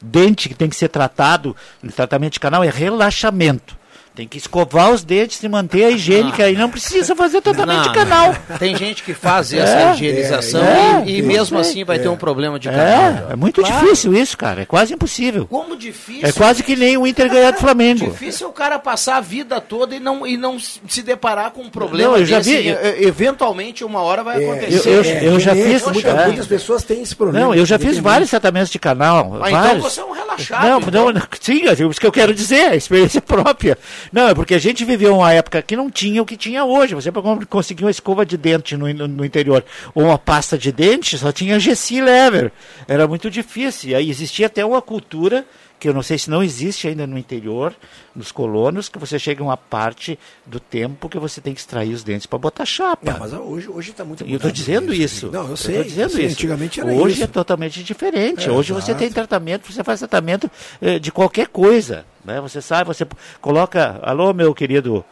dente 0.00 0.48
que 0.48 0.54
tem 0.54 0.68
que 0.68 0.76
ser 0.76 0.88
tratado, 0.88 1.56
tratamento 1.94 2.34
de 2.34 2.40
canal 2.40 2.62
é 2.64 2.70
relaxamento. 2.70 3.76
Tem 4.14 4.28
que 4.28 4.38
escovar 4.38 4.92
os 4.92 5.02
dentes 5.02 5.42
e 5.42 5.48
manter 5.48 5.86
a 5.86 5.90
higiênica 5.90 6.48
e 6.48 6.54
não 6.54 6.70
precisa 6.70 7.16
fazer 7.16 7.40
tratamento 7.40 7.88
de 7.88 7.94
canal. 7.94 8.32
Tem 8.60 8.76
gente 8.76 9.02
que 9.02 9.12
faz 9.12 9.52
essa 9.52 9.76
É, 9.76 9.92
higienização 9.92 10.62
é, 10.62 11.02
e, 11.04 11.16
e 11.16 11.18
é, 11.18 11.22
mesmo 11.22 11.58
é, 11.58 11.60
assim 11.60 11.82
vai 11.82 11.98
ter 11.98 12.06
um 12.08 12.16
problema 12.16 12.56
de 12.56 12.68
canal. 12.68 13.28
É, 13.30 13.32
é 13.32 13.36
muito 13.36 13.60
Claro. 13.60 13.82
difícil 13.82 14.14
isso, 14.14 14.38
cara. 14.38 14.62
É 14.62 14.64
quase 14.64 14.94
impossível. 14.94 15.46
Como 15.48 15.76
difícil. 15.76 16.28
É 16.28 16.30
quase 16.30 16.62
que 16.62 16.76
nem 16.76 16.96
o 16.96 17.04
Inter 17.08 17.28
ganhar 17.28 17.50
do 17.50 17.58
Flamengo. 17.58 18.04
Difícil 18.08 18.46
é 18.46 18.50
o 18.50 18.52
cara 18.52 18.78
passar 18.78 19.16
a 19.16 19.20
vida 19.20 19.60
toda 19.60 19.96
e 19.96 19.98
não, 19.98 20.24
e 20.24 20.36
não 20.36 20.58
se 20.60 21.02
deparar 21.02 21.50
com 21.50 21.62
um 21.62 21.68
problema 21.68 22.12
Não, 22.12 22.18
eu 22.18 22.24
já 22.24 22.38
desse. 22.38 22.56
vi- 22.56 22.68
E, 22.68 22.70
e- 23.02 23.06
Eventualmente, 23.08 23.82
uma 23.84 24.00
hora 24.00 24.22
vai 24.22 24.40
É, 24.40 24.48
acontecer. 24.48 24.88
eu- 24.90 25.02
é, 25.02 25.24
eu 25.26 25.40
já 25.40 25.54
fiz- 25.56 25.82
muita- 25.88 26.10
é. 26.10 26.26
muitas 26.26 26.46
pessoas 26.46 26.84
têm 26.84 27.02
esse 27.02 27.16
problema. 27.16 27.46
Não, 27.46 27.54
eu 27.54 27.66
já 27.66 27.80
fiz 27.80 27.98
vários 27.98 28.30
tratamentos 28.30 28.70
de 28.70 28.78
canal. 28.78 29.40
Ah, 29.42 29.48
então 29.50 29.60
vários. 29.60 29.82
você 29.82 30.00
é 30.00 30.04
um 30.04 30.12
relaxado. 30.34 30.68
Não, 30.68 30.80
então. 30.80 31.12
não, 31.12 31.22
sim, 31.40 31.66
é 31.66 31.72
isso 31.72 32.00
que 32.00 32.06
eu 32.06 32.12
quero 32.12 32.34
dizer, 32.34 32.70
a 32.70 32.76
experiência 32.76 33.20
própria. 33.22 33.78
Não, 34.12 34.28
é 34.28 34.34
porque 34.34 34.54
a 34.54 34.58
gente 34.58 34.84
viveu 34.84 35.16
uma 35.16 35.32
época 35.32 35.62
que 35.62 35.76
não 35.76 35.90
tinha 35.90 36.22
o 36.22 36.26
que 36.26 36.36
tinha 36.36 36.64
hoje. 36.64 36.94
Você 36.94 37.10
conseguir 37.48 37.84
uma 37.84 37.90
escova 37.90 38.24
de 38.24 38.36
dente 38.36 38.76
no, 38.76 38.92
no, 38.92 39.08
no 39.08 39.24
interior 39.24 39.64
ou 39.94 40.04
uma 40.04 40.18
pasta 40.18 40.58
de 40.58 40.72
dente, 40.72 41.16
só 41.18 41.32
tinha 41.32 41.58
Gessi 41.58 42.00
Lever. 42.00 42.52
Era 42.86 43.06
muito 43.06 43.30
difícil. 43.30 43.90
E 43.90 43.94
aí 43.94 44.10
existia 44.10 44.46
até 44.46 44.64
uma 44.64 44.82
cultura 44.82 45.44
que 45.84 45.88
eu 45.90 45.92
não 45.92 46.02
sei 46.02 46.16
se 46.16 46.30
não 46.30 46.42
existe 46.42 46.88
ainda 46.88 47.06
no 47.06 47.18
interior, 47.18 47.74
nos 48.16 48.32
colonos, 48.32 48.88
que 48.88 48.98
você 48.98 49.18
chega 49.18 49.42
a 49.42 49.46
uma 49.48 49.56
parte 49.58 50.18
do 50.46 50.58
tempo 50.58 51.10
que 51.10 51.18
você 51.18 51.42
tem 51.42 51.52
que 51.52 51.60
extrair 51.60 51.92
os 51.92 52.02
dentes 52.02 52.24
para 52.26 52.38
botar 52.38 52.64
chapa. 52.64 53.12
Não, 53.12 53.18
mas 53.20 53.34
hoje 53.34 53.68
hoje 53.68 53.90
está 53.90 54.02
muito 54.02 54.24
E 54.26 54.30
eu 54.32 54.36
estou 54.36 54.50
dizendo 54.50 54.94
isso. 54.94 55.30
Não, 55.30 55.46
eu 55.46 55.58
sei. 55.58 55.84
dizendo 55.84 56.04
eu 56.04 56.08
sei, 56.08 56.24
isso. 56.24 56.36
Antigamente 56.36 56.80
era 56.80 56.90
Hoje 56.90 57.16
isso. 57.16 57.24
é 57.24 57.26
totalmente 57.26 57.84
diferente. 57.84 58.48
É, 58.48 58.50
Hoje 58.50 58.72
você 58.72 58.92
exato. 58.92 58.98
tem 58.98 59.12
tratamento, 59.12 59.70
você 59.70 59.84
faz 59.84 59.98
tratamento 60.00 60.50
eh, 60.80 60.98
de 60.98 61.12
qualquer 61.12 61.48
coisa. 61.48 62.06
Né? 62.24 62.40
Você 62.40 62.62
sai, 62.62 62.82
você 62.82 63.06
coloca. 63.42 64.00
Alô, 64.02 64.32
meu 64.32 64.54
querido 64.54 65.04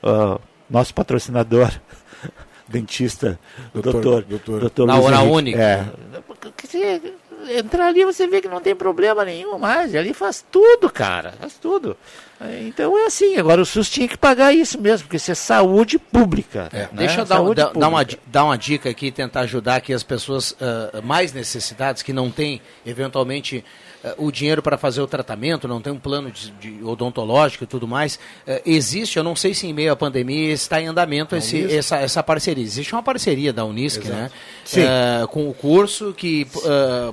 ah, 0.00 0.38
nosso 0.70 0.94
patrocinador, 0.94 1.72
dentista, 2.68 3.36
Doutor- 3.74 3.92
doutor, 3.92 4.22
doutor. 4.22 4.60
doutor 4.60 4.86
Na 4.86 4.94
Luiz 4.94 5.06
hora 5.06 5.16
Henrique. 5.16 5.32
única. 5.36 5.58
É. 5.60 5.84
Entrar 7.48 7.86
ali, 7.86 8.04
você 8.04 8.26
vê 8.26 8.40
que 8.40 8.48
não 8.48 8.60
tem 8.60 8.74
problema 8.74 9.24
nenhum 9.24 9.58
mais. 9.58 9.94
Ali 9.94 10.12
faz 10.12 10.44
tudo, 10.50 10.90
cara. 10.90 11.32
Faz 11.40 11.54
tudo. 11.54 11.96
Então 12.66 12.98
é 12.98 13.06
assim. 13.06 13.36
Agora 13.36 13.60
o 13.62 13.64
SUS 13.66 13.88
tinha 13.88 14.06
que 14.08 14.16
pagar 14.18 14.52
isso 14.52 14.78
mesmo, 14.80 15.06
porque 15.06 15.16
isso 15.16 15.30
é 15.30 15.34
saúde 15.34 15.98
pública. 15.98 16.68
né? 16.72 16.88
Deixa 16.92 17.20
eu 17.20 17.24
dar, 17.24 17.40
dar- 17.54 17.72
dar 17.72 17.88
uma, 17.88 18.06
dar 18.26 18.44
uma 18.44 18.58
dica 18.58 18.90
aqui 18.90 19.10
tentar 19.10 19.40
ajudar 19.40 19.76
aqui 19.76 19.92
as 19.92 20.02
pessoas 20.02 20.54
ah, 20.60 21.00
mais 21.02 21.32
necessitadas, 21.32 22.02
que 22.02 22.12
não 22.12 22.30
têm, 22.30 22.60
eventualmente, 22.84 23.64
ah, 24.04 24.14
o 24.18 24.30
dinheiro 24.30 24.60
para 24.62 24.76
fazer 24.76 25.00
o 25.00 25.06
tratamento, 25.06 25.66
não 25.66 25.80
tem 25.80 25.92
um 25.92 25.98
plano 25.98 26.30
de, 26.30 26.50
de 26.50 26.84
odontológico 26.84 27.64
e 27.64 27.66
tudo 27.66 27.86
mais. 27.88 28.18
Ah, 28.46 28.60
existe, 28.66 29.16
eu 29.16 29.22
não 29.24 29.34
sei 29.36 29.54
se 29.54 29.66
em 29.66 29.72
meio 29.72 29.92
à 29.92 29.96
pandemia 29.96 30.52
está 30.52 30.80
em 30.82 30.86
andamento 30.88 31.34
esse, 31.36 31.72
essa, 31.74 31.96
essa 31.96 32.22
parceria. 32.22 32.64
Existe 32.64 32.92
uma 32.94 33.02
parceria 33.02 33.52
da 33.52 33.64
Unisc, 33.64 34.04
né? 34.04 34.30
Sim. 34.64 34.82
Ah, 34.84 35.26
com 35.28 35.48
o 35.48 35.54
curso 35.54 36.12
que 36.16 36.46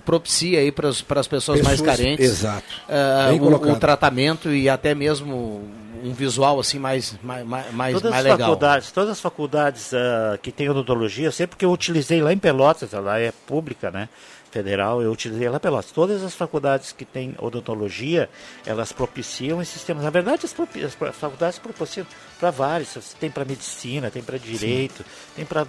propicia 0.03 0.59
aí 0.59 0.71
para 0.71 0.89
as 0.89 1.27
pessoas 1.27 1.61
mais 1.61 1.79
Pessoas- 1.79 1.97
carentes 1.97 2.25
exato. 2.25 2.65
ah, 2.89 3.27
Bem 3.29 3.39
o, 3.39 3.53
o 3.55 3.75
tratamento 3.79 4.51
e 4.51 4.67
até 4.67 4.93
mesmo 4.95 5.20
um 5.23 6.13
visual 6.13 6.59
assim 6.59 6.79
mais, 6.79 7.17
mais, 7.21 7.45
mais, 7.45 7.93
todas 7.93 8.11
mais 8.11 8.25
as 8.25 8.31
legal. 8.31 8.49
Faculdades, 8.49 8.91
todas 8.91 9.09
as 9.11 9.19
faculdades 9.19 9.91
uh, 9.91 10.37
que 10.41 10.51
têm 10.51 10.69
odontologia, 10.69 11.31
sempre 11.31 11.57
que 11.57 11.65
eu 11.65 11.71
utilizei 11.71 12.21
lá 12.21 12.33
em 12.33 12.37
Pelotas, 12.37 12.93
ela 12.93 13.19
é 13.19 13.31
pública, 13.31 13.91
né? 13.91 14.09
Federal, 14.51 15.01
eu 15.01 15.11
utilizei 15.11 15.47
lá 15.47 15.55
em 15.55 15.59
Pelotas. 15.59 15.91
Todas 15.91 16.23
as 16.23 16.35
faculdades 16.35 16.91
que 16.91 17.05
têm 17.05 17.35
odontologia, 17.39 18.29
elas 18.65 18.91
propiciam 18.91 19.61
esses 19.61 19.75
sistemas. 19.75 20.03
Na 20.03 20.09
verdade, 20.09 20.45
as, 20.45 20.53
as 20.83 21.15
faculdades 21.15 21.57
propiciam 21.57 22.05
para 22.37 22.51
vários. 22.51 23.15
Tem 23.17 23.31
para 23.31 23.45
medicina, 23.45 24.11
tem 24.11 24.21
para 24.21 24.37
direito, 24.37 25.03
Sim. 25.03 25.35
tem 25.37 25.45
para 25.45 25.65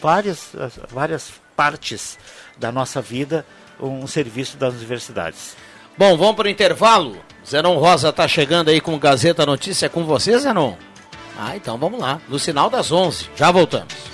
várias, 0.00 0.52
várias 0.88 1.32
partes 1.56 2.16
da 2.56 2.70
nossa 2.70 3.02
vida 3.02 3.44
um 3.80 4.06
serviço 4.06 4.56
das 4.56 4.74
universidades. 4.74 5.56
Bom, 5.96 6.16
vamos 6.16 6.36
para 6.36 6.46
o 6.46 6.50
intervalo. 6.50 7.16
Zenon 7.46 7.76
Rosa 7.76 8.08
está 8.08 8.26
chegando 8.26 8.68
aí 8.68 8.80
com 8.80 8.98
Gazeta 8.98 9.44
Notícia 9.44 9.88
com 9.88 10.04
você, 10.04 10.38
Zenon? 10.38 10.74
Ah, 11.38 11.56
então 11.56 11.76
vamos 11.76 12.00
lá. 12.00 12.20
No 12.28 12.38
sinal 12.38 12.70
das 12.70 12.92
11. 12.92 13.28
Já 13.36 13.50
voltamos. 13.50 14.12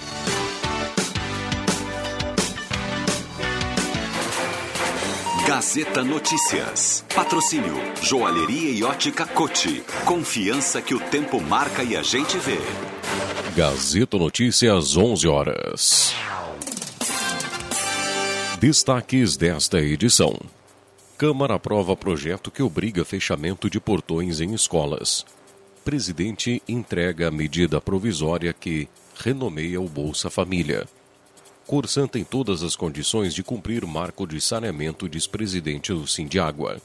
Gazeta 5.47 6.05
Notícias. 6.05 7.05
Patrocínio 7.15 7.75
Joalheria 8.03 8.71
e 8.71 8.85
Ótica 8.85 9.27
Cote. 9.27 9.83
Confiança 10.05 10.81
que 10.83 10.95
o 10.95 11.01
tempo 11.01 11.41
marca 11.41 11.83
e 11.83 11.97
a 11.97 12.03
gente 12.03 12.39
vê. 12.39 12.59
Gazeta 13.57 14.19
Notícias, 14.19 14.97
11 14.97 15.27
horas. 15.27 16.15
Destaques 18.61 19.37
desta 19.37 19.81
edição. 19.81 20.39
Câmara 21.19 21.57
aprova 21.57 21.97
projeto 21.97 22.49
que 22.49 22.63
obriga 22.63 23.05
fechamento 23.05 23.69
de 23.69 23.81
portões 23.81 24.41
em 24.41 24.55
escolas. 24.55 25.27
Presidente 25.85 26.63
entrega 26.69 27.27
a 27.27 27.31
medida 27.33 27.81
provisória 27.81 28.53
que 28.53 28.89
renomeia 29.17 29.81
o 29.81 29.89
Bolsa 29.89 30.31
Família. 30.31 30.87
Corsan 31.67 32.07
tem 32.07 32.23
todas 32.23 32.63
as 32.63 32.77
condições 32.77 33.35
de 33.35 33.43
cumprir 33.43 33.85
marco 33.85 34.29
de 34.29 34.41
saneamento, 34.41 35.09
diz 35.09 35.27
presidente 35.27 35.93
do 35.93 36.07
Sindiágua. 36.07 36.81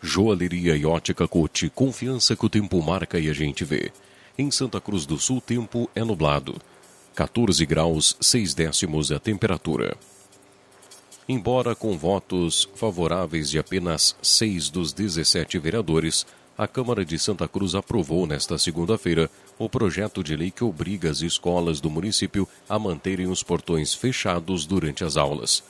Joalheria 0.00 0.76
e 0.76 0.86
ótica 0.86 1.26
Cote, 1.26 1.68
confiança 1.68 2.36
que 2.36 2.46
o 2.46 2.48
tempo 2.48 2.80
marca 2.80 3.18
e 3.18 3.28
a 3.28 3.32
gente 3.32 3.64
vê. 3.64 3.90
Em 4.38 4.52
Santa 4.52 4.80
Cruz 4.80 5.04
do 5.04 5.18
Sul, 5.18 5.40
tempo 5.40 5.90
é 5.96 6.04
nublado. 6.04 6.54
14 7.16 7.66
graus, 7.66 8.16
6 8.20 8.54
décimos 8.54 9.10
a 9.10 9.18
temperatura. 9.18 9.96
Embora 11.28 11.74
com 11.74 11.98
votos 11.98 12.68
favoráveis 12.76 13.50
de 13.50 13.58
apenas 13.58 14.14
seis 14.22 14.70
dos 14.70 14.92
17 14.92 15.58
vereadores, 15.58 16.24
a 16.56 16.68
Câmara 16.68 17.04
de 17.04 17.18
Santa 17.18 17.48
Cruz 17.48 17.74
aprovou 17.74 18.28
nesta 18.28 18.56
segunda-feira 18.56 19.28
o 19.58 19.68
projeto 19.68 20.22
de 20.22 20.36
lei 20.36 20.52
que 20.52 20.62
obriga 20.62 21.10
as 21.10 21.22
escolas 21.22 21.80
do 21.80 21.90
município 21.90 22.46
a 22.68 22.78
manterem 22.78 23.26
os 23.26 23.42
portões 23.42 23.92
fechados 23.92 24.66
durante 24.66 25.02
as 25.02 25.16
aulas. 25.16 25.64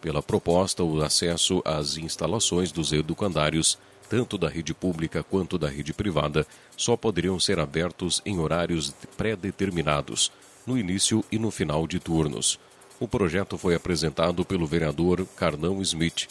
Pela 0.00 0.22
proposta, 0.22 0.82
o 0.82 1.02
acesso 1.02 1.60
às 1.62 1.98
instalações 1.98 2.72
dos 2.72 2.90
educandários, 2.90 3.78
tanto 4.08 4.38
da 4.38 4.48
rede 4.48 4.72
pública 4.72 5.22
quanto 5.22 5.58
da 5.58 5.68
rede 5.68 5.92
privada, 5.92 6.46
só 6.74 6.96
poderiam 6.96 7.38
ser 7.38 7.60
abertos 7.60 8.22
em 8.24 8.38
horários 8.38 8.94
pré-determinados, 9.18 10.32
no 10.66 10.78
início 10.78 11.22
e 11.30 11.38
no 11.38 11.50
final 11.50 11.86
de 11.86 12.00
turnos. 12.00 12.58
O 13.02 13.08
projeto 13.08 13.58
foi 13.58 13.74
apresentado 13.74 14.44
pelo 14.44 14.64
vereador 14.64 15.26
Carnão 15.34 15.82
Smith 15.82 16.28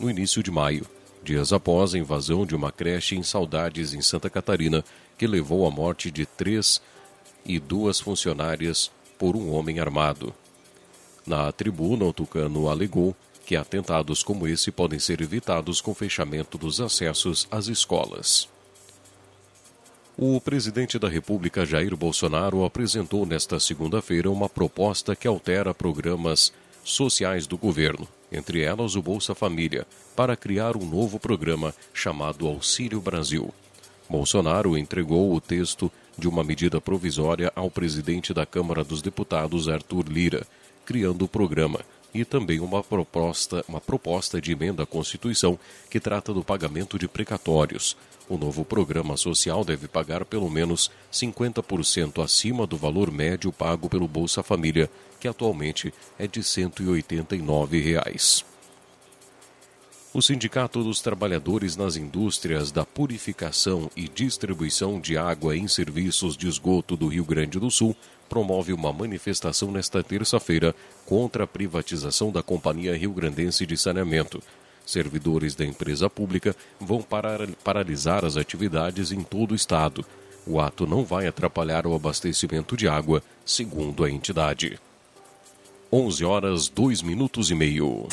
no 0.00 0.08
início 0.08 0.42
de 0.42 0.50
maio, 0.50 0.86
dias 1.22 1.52
após 1.52 1.94
a 1.94 1.98
invasão 1.98 2.46
de 2.46 2.56
uma 2.56 2.72
creche 2.72 3.14
em 3.16 3.22
Saudades, 3.22 3.92
em 3.92 4.00
Santa 4.00 4.30
Catarina, 4.30 4.82
que 5.18 5.26
levou 5.26 5.66
à 5.66 5.70
morte 5.70 6.10
de 6.10 6.24
três 6.24 6.80
e 7.44 7.60
duas 7.60 8.00
funcionárias 8.00 8.90
por 9.18 9.36
um 9.36 9.52
homem 9.52 9.78
armado. 9.78 10.32
Na 11.26 11.52
tribuna, 11.52 12.06
o 12.06 12.14
Tucano 12.14 12.70
alegou 12.70 13.14
que 13.44 13.54
atentados 13.54 14.22
como 14.22 14.48
esse 14.48 14.70
podem 14.70 14.98
ser 14.98 15.20
evitados 15.20 15.82
com 15.82 15.94
fechamento 15.94 16.56
dos 16.56 16.80
acessos 16.80 17.46
às 17.50 17.68
escolas. 17.68 18.48
O 20.18 20.40
presidente 20.40 20.98
da 20.98 21.10
República 21.10 21.66
Jair 21.66 21.94
Bolsonaro 21.94 22.64
apresentou 22.64 23.26
nesta 23.26 23.60
segunda-feira 23.60 24.30
uma 24.30 24.48
proposta 24.48 25.14
que 25.14 25.28
altera 25.28 25.74
programas 25.74 26.54
sociais 26.82 27.46
do 27.46 27.58
governo, 27.58 28.08
entre 28.32 28.62
elas 28.62 28.96
o 28.96 29.02
Bolsa 29.02 29.34
Família, 29.34 29.86
para 30.16 30.34
criar 30.34 30.74
um 30.74 30.86
novo 30.86 31.20
programa 31.20 31.74
chamado 31.92 32.46
Auxílio 32.46 32.98
Brasil. 32.98 33.52
Bolsonaro 34.08 34.78
entregou 34.78 35.34
o 35.34 35.40
texto 35.40 35.92
de 36.16 36.26
uma 36.26 36.42
medida 36.42 36.80
provisória 36.80 37.52
ao 37.54 37.70
presidente 37.70 38.32
da 38.32 38.46
Câmara 38.46 38.82
dos 38.82 39.02
Deputados, 39.02 39.68
Arthur 39.68 40.06
Lira, 40.08 40.46
criando 40.86 41.26
o 41.26 41.28
programa, 41.28 41.80
e 42.14 42.24
também 42.24 42.60
uma 42.60 42.82
proposta, 42.82 43.62
uma 43.68 43.82
proposta 43.82 44.40
de 44.40 44.52
emenda 44.52 44.84
à 44.84 44.86
Constituição 44.86 45.58
que 45.90 46.00
trata 46.00 46.32
do 46.32 46.42
pagamento 46.42 46.98
de 46.98 47.06
precatórios, 47.06 47.94
o 48.28 48.36
novo 48.36 48.64
programa 48.64 49.16
social 49.16 49.64
deve 49.64 49.86
pagar 49.86 50.24
pelo 50.24 50.50
menos 50.50 50.90
50% 51.12 52.22
acima 52.22 52.66
do 52.66 52.76
valor 52.76 53.10
médio 53.10 53.52
pago 53.52 53.88
pelo 53.88 54.08
Bolsa 54.08 54.42
Família, 54.42 54.90
que 55.20 55.28
atualmente 55.28 55.92
é 56.18 56.26
de 56.26 56.42
189 56.42 57.80
reais. 57.80 58.44
O 60.12 60.22
Sindicato 60.22 60.82
dos 60.82 61.02
Trabalhadores 61.02 61.76
nas 61.76 61.96
Indústrias 61.96 62.72
da 62.72 62.86
Purificação 62.86 63.90
e 63.94 64.08
Distribuição 64.08 64.98
de 64.98 65.16
Água 65.18 65.54
em 65.54 65.68
Serviços 65.68 66.36
de 66.36 66.48
Esgoto 66.48 66.96
do 66.96 67.08
Rio 67.08 67.24
Grande 67.24 67.60
do 67.60 67.70
Sul 67.70 67.94
promove 68.26 68.72
uma 68.72 68.92
manifestação 68.92 69.70
nesta 69.70 70.02
terça-feira 70.02 70.74
contra 71.04 71.44
a 71.44 71.46
privatização 71.46 72.32
da 72.32 72.42
Companhia 72.42 72.96
Rio 72.96 73.12
Grandense 73.12 73.66
de 73.66 73.76
Saneamento 73.76 74.42
Servidores 74.86 75.56
da 75.56 75.64
empresa 75.64 76.08
pública 76.08 76.54
vão 76.80 77.02
parar, 77.02 77.44
paralisar 77.64 78.24
as 78.24 78.36
atividades 78.36 79.10
em 79.10 79.22
todo 79.22 79.50
o 79.50 79.54
estado. 79.56 80.06
O 80.46 80.60
ato 80.60 80.86
não 80.86 81.04
vai 81.04 81.26
atrapalhar 81.26 81.88
o 81.88 81.94
abastecimento 81.94 82.76
de 82.76 82.86
água, 82.86 83.20
segundo 83.44 84.04
a 84.04 84.10
entidade. 84.10 84.78
11 85.92 86.24
horas 86.24 86.68
2 86.68 87.02
minutos 87.02 87.50
e 87.50 87.54
meio. 87.54 88.06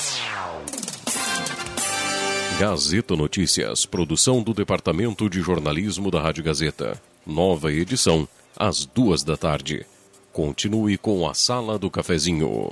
Gazeta 2.60 3.16
Notícias, 3.16 3.86
produção 3.86 4.42
do 4.42 4.54
Departamento 4.54 5.30
de 5.30 5.42
Jornalismo 5.42 6.10
da 6.10 6.22
Rádio 6.22 6.44
Gazeta. 6.44 7.00
Nova 7.26 7.72
edição, 7.72 8.28
às 8.56 8.86
duas 8.86 9.24
da 9.24 9.38
tarde. 9.38 9.86
Continue 10.32 10.98
com 10.98 11.28
a 11.28 11.34
Sala 11.34 11.78
do 11.78 11.90
Cafezinho. 11.90 12.72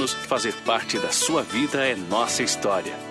fazer 0.07 0.53
parte 0.65 0.97
da 0.97 1.11
sua 1.11 1.43
vida 1.43 1.85
é 1.85 1.95
nossa 1.95 2.43
história. 2.43 3.10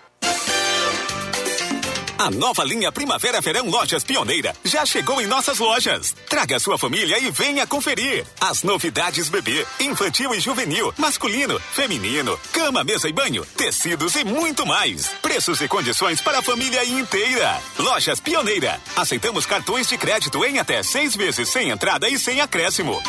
A 2.21 2.29
nova 2.29 2.63
linha 2.63 2.91
Primavera 2.91 3.41
Verão 3.41 3.67
Lojas 3.67 4.03
Pioneira 4.03 4.55
já 4.63 4.85
chegou 4.85 5.19
em 5.19 5.25
nossas 5.25 5.57
lojas. 5.57 6.15
Traga 6.29 6.59
sua 6.59 6.77
família 6.77 7.17
e 7.17 7.31
venha 7.31 7.65
conferir. 7.65 8.23
As 8.39 8.61
novidades 8.61 9.27
bebê, 9.27 9.65
infantil 9.79 10.31
e 10.35 10.39
juvenil, 10.39 10.93
masculino, 10.99 11.59
feminino, 11.73 12.39
cama, 12.53 12.83
mesa 12.83 13.09
e 13.09 13.11
banho, 13.11 13.43
tecidos 13.57 14.13
e 14.13 14.23
muito 14.23 14.67
mais. 14.67 15.07
Preços 15.19 15.61
e 15.61 15.67
condições 15.67 16.21
para 16.21 16.37
a 16.37 16.43
família 16.43 16.85
inteira. 16.85 17.59
Lojas 17.79 18.19
Pioneira. 18.19 18.79
Aceitamos 18.95 19.47
cartões 19.47 19.87
de 19.87 19.97
crédito 19.97 20.45
em 20.45 20.59
até 20.59 20.83
seis 20.83 21.15
vezes 21.15 21.49
sem 21.49 21.71
entrada 21.71 22.07
e 22.07 22.19
sem 22.19 22.39
acréscimo. 22.39 23.01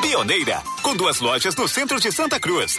Pioneira, 0.00 0.62
com 0.82 0.94
duas 0.94 1.18
lojas 1.18 1.56
no 1.56 1.66
centro 1.66 1.98
de 1.98 2.12
Santa 2.12 2.38
Cruz. 2.38 2.78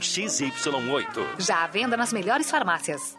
XY8. 0.01 1.39
Já 1.39 1.63
à 1.63 1.67
venda 1.67 1.95
nas 1.95 2.11
melhores 2.11 2.49
farmácias. 2.49 3.15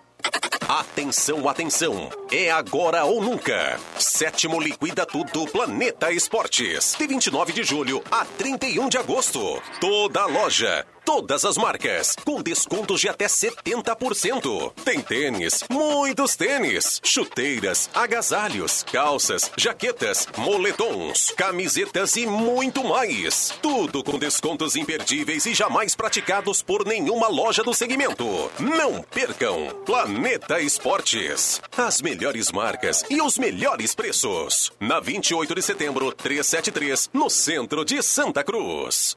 Atenção, 0.69 1.49
atenção! 1.49 2.09
É 2.31 2.51
agora 2.51 3.05
ou 3.05 3.23
nunca. 3.23 3.79
Sétimo 3.99 4.61
Liquida 4.61 5.05
Tudo 5.05 5.47
Planeta 5.47 6.13
Esportes. 6.13 6.95
De 6.99 7.07
29 7.07 7.53
de 7.53 7.63
julho 7.65 8.03
a 8.11 8.25
31 8.25 8.89
de 8.89 8.97
agosto. 8.99 9.41
Toda 9.81 10.21
a 10.23 10.27
loja. 10.27 10.87
Todas 11.05 11.45
as 11.45 11.57
marcas, 11.57 12.15
com 12.25 12.41
descontos 12.41 13.01
de 13.01 13.09
até 13.09 13.27
70%. 13.27 14.73
Tem 14.85 15.01
tênis, 15.01 15.65
muitos 15.69 16.37
tênis, 16.37 17.01
chuteiras, 17.03 17.91
agasalhos, 17.93 18.85
calças, 18.85 19.51
jaquetas, 19.57 20.29
moletons, 20.37 21.33
camisetas 21.37 22.15
e 22.17 22.27
muito 22.27 22.85
mais. 22.85 23.53
Tudo 23.61 24.05
com 24.05 24.19
descontos 24.19 24.77
imperdíveis 24.77 25.45
e 25.47 25.55
jamais 25.55 25.95
praticados 25.97 26.63
por 26.63 26.87
nenhuma 26.87 27.29
loja 27.29 27.63
do 27.65 27.75
segmento. 27.75 28.51
Não 28.61 29.03
percam! 29.03 29.71
Planeta 29.85 30.61
Esportes. 30.61 31.61
As 31.77 32.01
melhores 32.01 32.53
marcas 32.53 33.05
e 33.11 33.21
os 33.21 33.37
melhores 33.39 33.95
preços. 33.95 34.71
Na 34.79 35.01
28 35.01 35.55
de 35.55 35.63
setembro, 35.63 36.13
373, 36.13 37.11
no 37.13 37.29
centro 37.29 37.85
de 37.85 38.01
Santa 38.03 38.45
Cruz. 38.45 39.17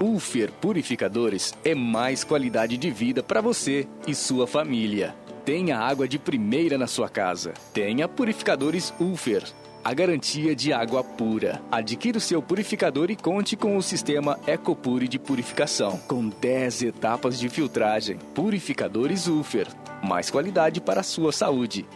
Ulfer 0.00 0.52
Purificadores 0.52 1.52
é 1.64 1.74
mais 1.74 2.22
qualidade 2.22 2.76
de 2.76 2.92
vida 2.92 3.24
para 3.24 3.40
você 3.40 3.88
e 4.06 4.14
sua 4.14 4.46
família. 4.46 5.16
Tenha 5.44 5.76
água 5.76 6.06
de 6.06 6.16
primeira 6.16 6.78
na 6.78 6.86
sua 6.86 7.08
casa. 7.08 7.52
Tenha 7.74 8.06
purificadores 8.06 8.94
Ulfer. 9.00 9.42
A 9.82 9.94
garantia 9.94 10.54
de 10.54 10.72
água 10.72 11.02
pura. 11.02 11.60
Adquira 11.72 12.18
o 12.18 12.20
seu 12.20 12.40
purificador 12.40 13.10
e 13.10 13.16
conte 13.16 13.56
com 13.56 13.76
o 13.76 13.82
sistema 13.82 14.38
Ecopure 14.46 15.08
de 15.08 15.18
purificação, 15.18 15.98
com 16.06 16.28
10 16.28 16.82
etapas 16.82 17.36
de 17.38 17.48
filtragem. 17.48 18.18
Purificadores 18.34 19.26
Ulfer. 19.26 19.66
Mais 20.02 20.30
qualidade 20.30 20.80
para 20.80 21.00
a 21.00 21.04
sua 21.04 21.32
saúde. 21.32 21.86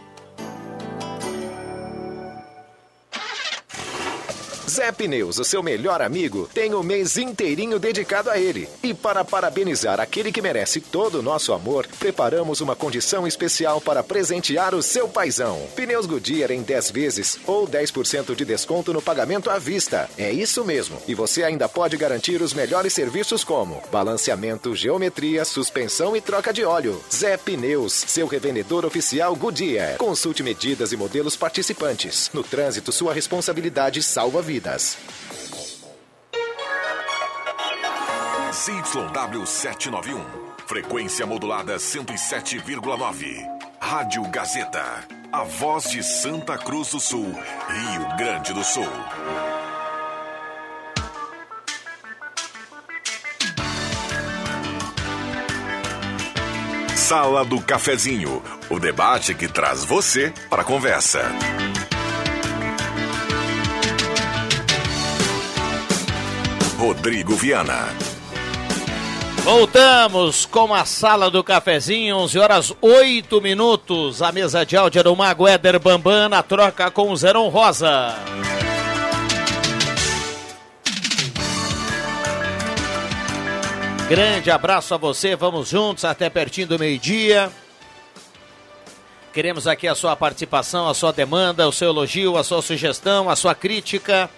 Zé 4.72 4.90
Pneus, 4.90 5.38
o 5.38 5.44
seu 5.44 5.62
melhor 5.62 6.00
amigo, 6.00 6.48
tem 6.54 6.72
o 6.72 6.82
mês 6.82 7.18
inteirinho 7.18 7.78
dedicado 7.78 8.30
a 8.30 8.38
ele. 8.38 8.66
E 8.82 8.94
para 8.94 9.22
parabenizar 9.22 10.00
aquele 10.00 10.32
que 10.32 10.40
merece 10.40 10.80
todo 10.80 11.18
o 11.18 11.22
nosso 11.22 11.52
amor, 11.52 11.86
preparamos 11.98 12.62
uma 12.62 12.74
condição 12.74 13.26
especial 13.26 13.82
para 13.82 14.02
presentear 14.02 14.74
o 14.74 14.82
seu 14.82 15.06
paizão. 15.06 15.60
Pneus 15.76 16.06
Goodyear 16.06 16.50
em 16.50 16.62
10 16.62 16.90
vezes 16.90 17.38
ou 17.46 17.68
10% 17.68 18.34
de 18.34 18.46
desconto 18.46 18.94
no 18.94 19.02
pagamento 19.02 19.50
à 19.50 19.58
vista. 19.58 20.08
É 20.16 20.32
isso 20.32 20.64
mesmo. 20.64 20.96
E 21.06 21.14
você 21.14 21.44
ainda 21.44 21.68
pode 21.68 21.98
garantir 21.98 22.40
os 22.40 22.54
melhores 22.54 22.94
serviços 22.94 23.44
como 23.44 23.82
balanceamento, 23.92 24.74
geometria, 24.74 25.44
suspensão 25.44 26.16
e 26.16 26.20
troca 26.22 26.50
de 26.50 26.64
óleo. 26.64 26.98
Zé 27.14 27.36
Pneus, 27.36 27.92
seu 27.92 28.26
revendedor 28.26 28.86
oficial 28.86 29.36
Goodyear. 29.36 29.98
Consulte 29.98 30.42
medidas 30.42 30.92
e 30.92 30.96
modelos 30.96 31.36
participantes. 31.36 32.30
No 32.32 32.42
trânsito, 32.42 32.90
sua 32.90 33.12
responsabilidade 33.12 34.02
salva 34.02 34.40
vidas. 34.40 34.61
ZYW 38.52 39.44
791. 39.44 40.24
Frequência 40.66 41.26
modulada 41.26 41.76
107,9. 41.76 43.44
Rádio 43.80 44.22
Gazeta. 44.30 45.04
A 45.32 45.42
voz 45.42 45.90
de 45.90 46.02
Santa 46.02 46.56
Cruz 46.56 46.90
do 46.90 47.00
Sul, 47.00 47.32
Rio 47.68 48.16
Grande 48.16 48.52
do 48.52 48.62
Sul. 48.62 48.86
Sala 56.94 57.44
do 57.44 57.60
Cafezinho. 57.60 58.42
O 58.70 58.78
debate 58.78 59.34
que 59.34 59.48
traz 59.48 59.82
você 59.84 60.32
para 60.48 60.62
a 60.62 60.64
conversa. 60.64 61.20
Rodrigo 66.82 67.36
Viana. 67.36 67.90
Voltamos 69.44 70.44
com 70.44 70.74
a 70.74 70.84
sala 70.84 71.30
do 71.30 71.44
cafezinho, 71.44 72.16
11 72.16 72.38
horas 72.40 72.74
8 72.82 73.40
minutos. 73.40 74.20
A 74.20 74.32
mesa 74.32 74.66
de 74.66 74.76
áudio 74.76 75.04
do 75.04 75.14
Mago 75.14 75.46
Éder 75.46 75.78
Bambam 75.78 76.28
na 76.28 76.42
troca 76.42 76.90
com 76.90 77.12
o 77.12 77.16
Zeron 77.16 77.48
Rosa. 77.50 78.16
Grande 84.08 84.50
abraço 84.50 84.92
a 84.92 84.96
você, 84.96 85.36
vamos 85.36 85.68
juntos 85.68 86.04
até 86.04 86.28
pertinho 86.28 86.66
do 86.66 86.80
meio-dia. 86.80 87.48
Queremos 89.32 89.68
aqui 89.68 89.86
a 89.86 89.94
sua 89.94 90.16
participação, 90.16 90.88
a 90.88 90.94
sua 90.94 91.12
demanda, 91.12 91.68
o 91.68 91.72
seu 91.72 91.90
elogio, 91.90 92.36
a 92.36 92.42
sua 92.42 92.60
sugestão, 92.60 93.30
a 93.30 93.36
sua 93.36 93.54
crítica. 93.54 94.28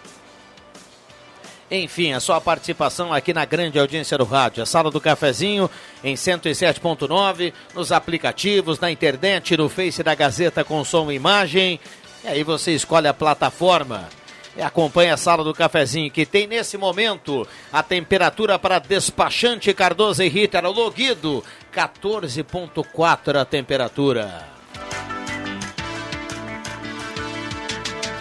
Enfim, 1.70 2.12
a 2.12 2.20
sua 2.20 2.40
participação 2.40 3.12
aqui 3.12 3.32
na 3.32 3.44
grande 3.44 3.78
audiência 3.78 4.18
do 4.18 4.24
rádio. 4.24 4.62
A 4.62 4.66
sala 4.66 4.90
do 4.90 5.00
cafezinho 5.00 5.70
em 6.02 6.14
107.9, 6.14 7.52
nos 7.74 7.90
aplicativos, 7.90 8.78
na 8.78 8.90
internet, 8.90 9.56
no 9.56 9.68
Face 9.68 10.02
da 10.02 10.14
Gazeta 10.14 10.62
com 10.62 10.84
som 10.84 11.10
e 11.10 11.14
imagem. 11.14 11.80
E 12.22 12.28
aí 12.28 12.42
você 12.42 12.72
escolhe 12.72 13.08
a 13.08 13.14
plataforma. 13.14 14.08
E 14.56 14.62
acompanha 14.62 15.14
a 15.14 15.16
sala 15.16 15.42
do 15.42 15.52
cafezinho 15.52 16.10
que 16.10 16.24
tem 16.24 16.46
nesse 16.46 16.76
momento 16.76 17.46
a 17.72 17.82
temperatura 17.82 18.56
para 18.56 18.78
despachante 18.78 19.74
Cardoso 19.74 20.22
e 20.22 20.28
Ritter, 20.28 20.64
Loguido, 20.64 21.42
14,4 21.74 23.40
a 23.40 23.44
temperatura. 23.44 24.53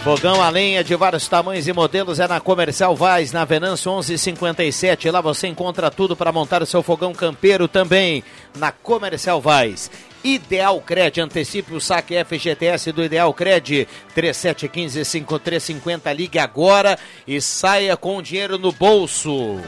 Fogão 0.03 0.41
a 0.41 0.49
lenha 0.49 0.83
de 0.83 0.93
vários 0.97 1.29
tamanhos 1.29 1.65
e 1.65 1.71
modelos 1.71 2.19
é 2.19 2.27
na 2.27 2.41
Comercial 2.41 2.93
Vaz, 2.93 3.31
na 3.31 3.45
Venâncio 3.45 3.89
1157. 3.89 5.09
Lá 5.09 5.21
você 5.21 5.47
encontra 5.47 5.89
tudo 5.89 6.13
para 6.13 6.29
montar 6.29 6.61
o 6.61 6.65
seu 6.65 6.83
fogão 6.83 7.13
campeiro 7.13 7.69
também, 7.69 8.21
na 8.57 8.69
Comercial 8.69 9.39
Vaz. 9.39 9.89
Ideal 10.21 10.81
Cred, 10.81 11.21
antecipe 11.21 11.73
o 11.73 11.79
saque 11.79 12.21
FGTS 12.21 12.91
do 12.91 13.01
Ideal 13.01 13.33
Cred, 13.33 13.87
3715-5350, 14.13 16.13
ligue 16.13 16.37
agora 16.37 16.99
e 17.25 17.39
saia 17.39 17.95
com 17.95 18.17
o 18.17 18.21
dinheiro 18.21 18.57
no 18.57 18.73
bolso. 18.73 19.61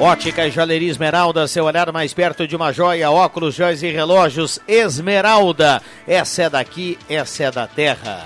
Ótica 0.00 0.46
e 0.46 0.50
Joalheria 0.50 0.90
Esmeralda, 0.90 1.46
seu 1.46 1.66
olhar 1.66 1.92
mais 1.92 2.14
perto 2.14 2.48
de 2.48 2.56
uma 2.56 2.72
joia, 2.72 3.10
óculos, 3.10 3.54
joias 3.54 3.82
e 3.82 3.90
relógios 3.90 4.58
Esmeralda. 4.66 5.82
Essa 6.08 6.44
é 6.44 6.50
daqui, 6.50 6.98
essa 7.06 7.44
é 7.44 7.50
da 7.50 7.66
terra. 7.66 8.24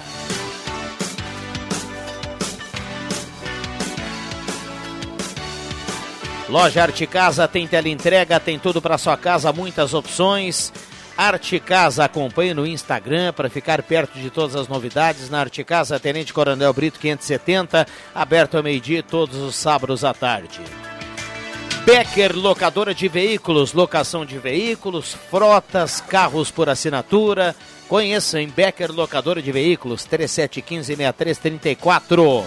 Loja 6.49 6.83
Arte 6.83 7.09
Casa 7.09 7.49
tem 7.49 7.67
teleentrega, 7.67 8.39
tem 8.39 8.57
tudo 8.57 8.81
para 8.81 8.97
sua 8.97 9.17
casa, 9.17 9.53
muitas 9.53 9.95
opções. 9.95 10.73
Arte 11.19 11.59
Casa, 11.59 12.05
acompanhe 12.05 12.55
no 12.55 12.65
Instagram 12.65 13.33
para 13.33 13.51
ficar 13.51 13.83
perto 13.83 14.17
de 14.17 14.31
todas 14.31 14.55
as 14.55 14.69
novidades. 14.69 15.29
Na 15.29 15.41
Arte 15.41 15.65
Casa, 15.65 15.99
Tenente 15.99 16.33
Coronel 16.33 16.73
Brito 16.73 17.01
570, 17.01 17.85
aberto 18.15 18.57
ao 18.57 18.63
meio-dia 18.63 19.03
todos 19.03 19.39
os 19.39 19.57
sábados 19.57 20.05
à 20.05 20.15
tarde. 20.15 20.61
Becker 21.85 22.35
Locadora 22.35 22.95
de 22.95 23.07
Veículos, 23.09 23.75
locação 23.75 24.25
de 24.25 24.39
veículos, 24.39 25.15
frotas, 25.31 26.01
carros 26.01 26.51
por 26.51 26.71
assinatura. 26.71 27.55
Conheça 27.87 28.41
em 28.41 28.49
Becker 28.49 28.91
Locadora 28.91 29.43
de 29.43 29.53
Veículos, 29.53 30.09
3715-6334. 30.09 32.43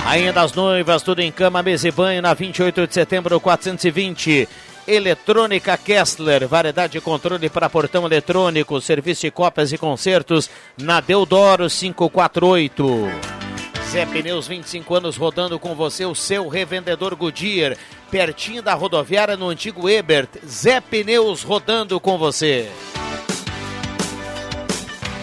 Rainha 0.00 0.30
das 0.30 0.52
Noivas, 0.52 1.02
tudo 1.02 1.22
em 1.22 1.32
cama, 1.32 1.62
mesa 1.62 1.88
e 1.88 1.90
banho, 1.90 2.20
na 2.20 2.34
28 2.34 2.86
de 2.86 2.92
setembro, 2.92 3.40
420. 3.40 4.46
Eletrônica 4.86 5.74
Kessler, 5.78 6.46
variedade 6.46 6.92
de 6.92 7.00
controle 7.00 7.48
para 7.48 7.70
portão 7.70 8.04
eletrônico, 8.04 8.78
serviço 8.82 9.22
de 9.22 9.30
cópias 9.30 9.72
e 9.72 9.78
concertos, 9.78 10.50
na 10.76 11.00
Deodoro 11.00 11.66
548. 11.66 13.47
Zé 13.90 14.04
Pneus, 14.04 14.46
25 14.46 14.94
anos 14.94 15.16
rodando 15.16 15.58
com 15.58 15.74
você, 15.74 16.04
o 16.04 16.14
seu 16.14 16.46
revendedor 16.46 17.16
Goodyear, 17.16 17.74
pertinho 18.10 18.60
da 18.60 18.74
rodoviária 18.74 19.34
no 19.34 19.48
antigo 19.48 19.88
Ebert. 19.88 20.28
Zé 20.46 20.78
Pneus 20.78 21.42
rodando 21.42 21.98
com 21.98 22.18
você. 22.18 22.68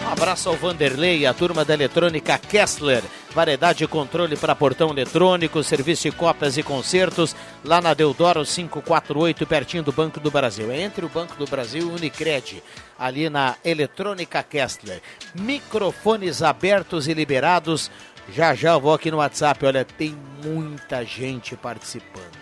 Um 0.04 0.12
abraço 0.12 0.48
ao 0.48 0.56
Vanderlei, 0.56 1.26
a 1.26 1.32
turma 1.32 1.64
da 1.64 1.74
eletrônica 1.74 2.36
Kessler. 2.38 3.04
Variedade 3.32 3.80
de 3.80 3.86
controle 3.86 4.36
para 4.36 4.54
portão 4.54 4.90
eletrônico, 4.90 5.62
serviço 5.62 6.10
de 6.10 6.16
cópias 6.16 6.56
e 6.56 6.62
concertos, 6.62 7.36
lá 7.62 7.80
na 7.80 7.94
Deodoro 7.94 8.44
548, 8.44 9.46
pertinho 9.46 9.82
do 9.84 9.92
Banco 9.92 10.18
do 10.18 10.30
Brasil. 10.30 10.72
É 10.72 10.80
entre 10.80 11.04
o 11.04 11.08
Banco 11.08 11.36
do 11.36 11.44
Brasil 11.44 11.82
e 11.82 11.84
o 11.84 11.94
Unicred, 11.94 12.62
ali 12.98 13.28
na 13.28 13.54
Eletrônica 13.64 14.42
Kessler. 14.42 15.02
Microfones 15.34 16.42
abertos 16.42 17.06
e 17.06 17.14
liberados 17.14 17.90
já 18.32 18.54
já 18.54 18.72
eu 18.72 18.80
vou 18.80 18.92
aqui 18.92 19.10
no 19.10 19.18
WhatsApp, 19.18 19.64
olha, 19.64 19.84
tem 19.84 20.16
muita 20.44 21.04
gente 21.04 21.56
participando. 21.56 22.36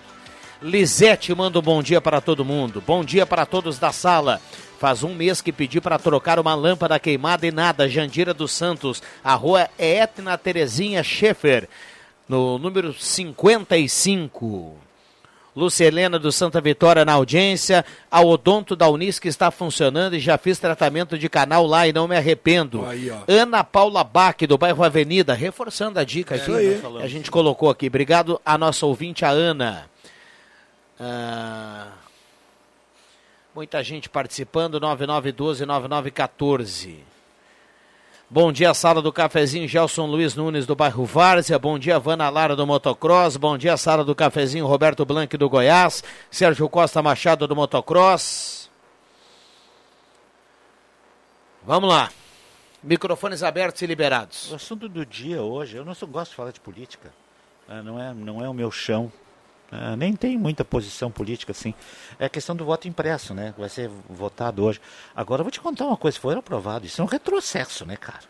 Lisete 0.62 1.34
manda 1.34 1.58
um 1.58 1.62
bom 1.62 1.82
dia 1.82 2.00
para 2.00 2.20
todo 2.22 2.44
mundo. 2.44 2.82
Bom 2.86 3.04
dia 3.04 3.26
para 3.26 3.44
todos 3.44 3.78
da 3.78 3.92
sala. 3.92 4.40
Faz 4.78 5.02
um 5.02 5.14
mês 5.14 5.42
que 5.42 5.52
pedi 5.52 5.80
para 5.80 5.98
trocar 5.98 6.38
uma 6.38 6.54
lâmpada 6.54 6.98
queimada 6.98 7.46
e 7.46 7.52
nada. 7.52 7.88
Jandira 7.88 8.32
dos 8.32 8.52
Santos. 8.52 9.02
A 9.22 9.34
rua 9.34 9.68
é 9.78 9.98
Etna 9.98 10.38
Terezinha 10.38 11.02
Schaefer, 11.02 11.68
no 12.26 12.58
número 12.58 12.94
55. 12.94 14.83
Lucelena 15.56 16.18
do 16.18 16.32
Santa 16.32 16.60
Vitória 16.60 17.04
na 17.04 17.12
audiência. 17.12 17.84
A 18.10 18.20
Odonto 18.20 18.74
da 18.74 18.88
Unis 18.88 19.18
que 19.18 19.28
está 19.28 19.50
funcionando 19.50 20.16
e 20.16 20.20
já 20.20 20.36
fiz 20.36 20.58
tratamento 20.58 21.16
de 21.18 21.28
canal 21.28 21.64
lá 21.66 21.86
e 21.86 21.92
não 21.92 22.08
me 22.08 22.16
arrependo. 22.16 22.84
Aí. 22.86 23.10
Ana 23.28 23.62
Paula 23.62 24.02
Bach, 24.02 24.36
do 24.48 24.58
bairro 24.58 24.82
Avenida, 24.82 25.32
reforçando 25.34 25.98
a 26.00 26.04
dica 26.04 26.34
É 26.34 26.38
aqui. 26.38 26.50
isso 26.50 26.86
aí. 26.88 27.02
A 27.02 27.06
gente 27.06 27.30
colocou 27.30 27.70
aqui. 27.70 27.86
Obrigado 27.86 28.40
a 28.44 28.58
nossa 28.58 28.84
ouvinte, 28.84 29.24
a 29.24 29.30
Ana. 29.30 29.88
Ah, 30.98 31.88
muita 33.54 33.80
gente 33.82 34.08
participando, 34.08 34.80
9912-9914. 34.80 36.96
Bom 38.30 38.50
dia, 38.50 38.72
sala 38.72 39.02
do 39.02 39.12
cafezinho, 39.12 39.68
Gelson 39.68 40.06
Luiz 40.06 40.34
Nunes 40.34 40.64
do 40.64 40.74
bairro 40.74 41.04
Várzea. 41.04 41.58
Bom 41.58 41.78
dia, 41.78 41.98
Vana 41.98 42.30
Lara 42.30 42.56
do 42.56 42.66
Motocross. 42.66 43.36
Bom 43.36 43.58
dia, 43.58 43.76
sala 43.76 44.02
do 44.02 44.14
cafezinho, 44.14 44.66
Roberto 44.66 45.04
Blanc 45.04 45.36
do 45.36 45.48
Goiás. 45.48 46.02
Sérgio 46.30 46.68
Costa 46.68 47.02
Machado 47.02 47.46
do 47.46 47.54
Motocross. 47.54 48.70
Vamos 51.62 51.90
lá. 51.90 52.10
Microfones 52.82 53.42
abertos 53.42 53.82
e 53.82 53.86
liberados. 53.86 54.50
O 54.50 54.54
assunto 54.54 54.88
do 54.88 55.04
dia 55.04 55.42
hoje, 55.42 55.76
eu 55.76 55.84
não 55.84 55.94
só 55.94 56.06
gosto 56.06 56.30
de 56.30 56.36
falar 56.36 56.50
de 56.50 56.60
política. 56.60 57.12
Ah, 57.68 57.82
não, 57.82 58.00
é, 58.02 58.14
não 58.14 58.42
é 58.42 58.48
o 58.48 58.54
meu 58.54 58.70
chão. 58.70 59.12
Ah, 59.72 59.96
nem 59.96 60.14
tem 60.14 60.38
muita 60.38 60.64
posição 60.64 61.10
política 61.10 61.50
assim. 61.52 61.74
É 62.18 62.26
a 62.26 62.28
questão 62.28 62.54
do 62.54 62.64
voto 62.64 62.86
impresso, 62.86 63.34
né? 63.34 63.52
Vai 63.58 63.68
ser 63.68 63.90
votado 64.08 64.62
hoje. 64.62 64.80
Agora 65.16 65.40
eu 65.40 65.44
vou 65.44 65.50
te 65.50 65.60
contar 65.60 65.86
uma 65.86 65.96
coisa, 65.96 66.18
foi 66.18 66.34
aprovado. 66.34 66.86
Isso 66.86 67.00
é 67.00 67.04
um 67.04 67.08
retrocesso, 67.08 67.84
né, 67.84 67.96
cara? 67.96 68.20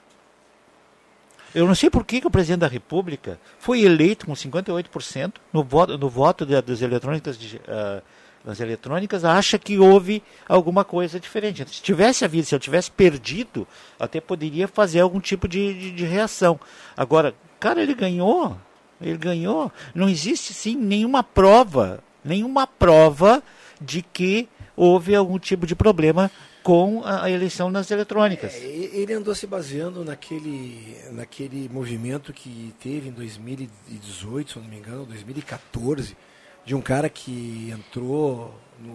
Eu 1.54 1.66
não 1.66 1.74
sei 1.74 1.88
por 1.88 2.04
que, 2.04 2.20
que 2.20 2.26
o 2.26 2.30
presidente 2.30 2.60
da 2.60 2.66
República 2.66 3.38
foi 3.58 3.82
eleito 3.82 4.26
com 4.26 4.32
58% 4.32 5.34
no 5.52 5.62
voto, 5.62 5.96
no 5.96 6.08
voto 6.08 6.44
da- 6.44 6.60
das 6.60 6.80
eletrônicas 6.82 7.38
de, 7.38 7.60
ah, 7.68 8.02
das 8.44 8.58
eletrônicas 8.60 9.24
acha 9.24 9.58
que 9.58 9.78
houve 9.78 10.22
alguma 10.48 10.84
coisa 10.84 11.20
diferente. 11.20 11.64
Se 11.68 11.80
tivesse 11.82 12.24
havido, 12.24 12.46
se 12.46 12.54
eu 12.54 12.58
tivesse 12.58 12.90
perdido, 12.90 13.66
até 14.00 14.20
poderia 14.20 14.66
fazer 14.66 15.00
algum 15.00 15.20
tipo 15.20 15.46
de, 15.46 15.72
de, 15.74 15.90
de 15.92 16.04
reação. 16.04 16.58
Agora, 16.96 17.34
cara, 17.60 17.80
ele 17.82 17.94
ganhou. 17.94 18.56
Ele 19.04 19.18
ganhou. 19.18 19.70
Não 19.94 20.08
existe 20.08 20.54
sim 20.54 20.76
nenhuma 20.76 21.22
prova, 21.22 22.02
nenhuma 22.24 22.66
prova 22.66 23.42
de 23.80 24.02
que 24.02 24.48
houve 24.76 25.14
algum 25.14 25.38
tipo 25.38 25.66
de 25.66 25.74
problema 25.74 26.30
com 26.62 27.02
a 27.04 27.30
eleição 27.30 27.70
nas 27.70 27.90
eletrônicas. 27.90 28.54
É, 28.54 28.64
ele 28.64 29.12
andou 29.12 29.34
se 29.34 29.46
baseando 29.46 30.02
naquele, 30.02 30.96
naquele 31.12 31.68
movimento 31.68 32.32
que 32.32 32.74
teve 32.80 33.10
em 33.10 33.12
2018, 33.12 34.52
se 34.52 34.58
não 34.58 34.66
me 34.66 34.78
engano, 34.78 35.04
2014, 35.04 36.16
de 36.64 36.74
um 36.74 36.80
cara 36.80 37.10
que 37.10 37.70
entrou 37.70 38.58
no, 38.80 38.94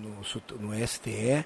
no, 0.00 0.18
no 0.18 0.58
no 0.58 0.86
STE, 0.86 1.44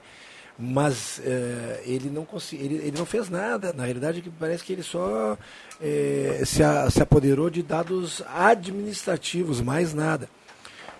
mas 0.58 1.20
eh, 1.24 1.82
ele, 1.86 2.10
não 2.10 2.24
consegui, 2.24 2.64
ele, 2.64 2.74
ele 2.88 2.98
não 2.98 3.06
fez 3.06 3.28
nada. 3.30 3.72
Na 3.72 3.84
realidade, 3.84 4.20
parece 4.40 4.64
que 4.64 4.72
ele 4.72 4.82
só 4.82 5.38
eh, 5.80 6.42
se, 6.44 6.62
a- 6.62 6.90
se 6.90 7.00
apoderou 7.00 7.48
de 7.48 7.62
dados 7.62 8.22
administrativos, 8.26 9.60
mais 9.60 9.94
nada. 9.94 10.28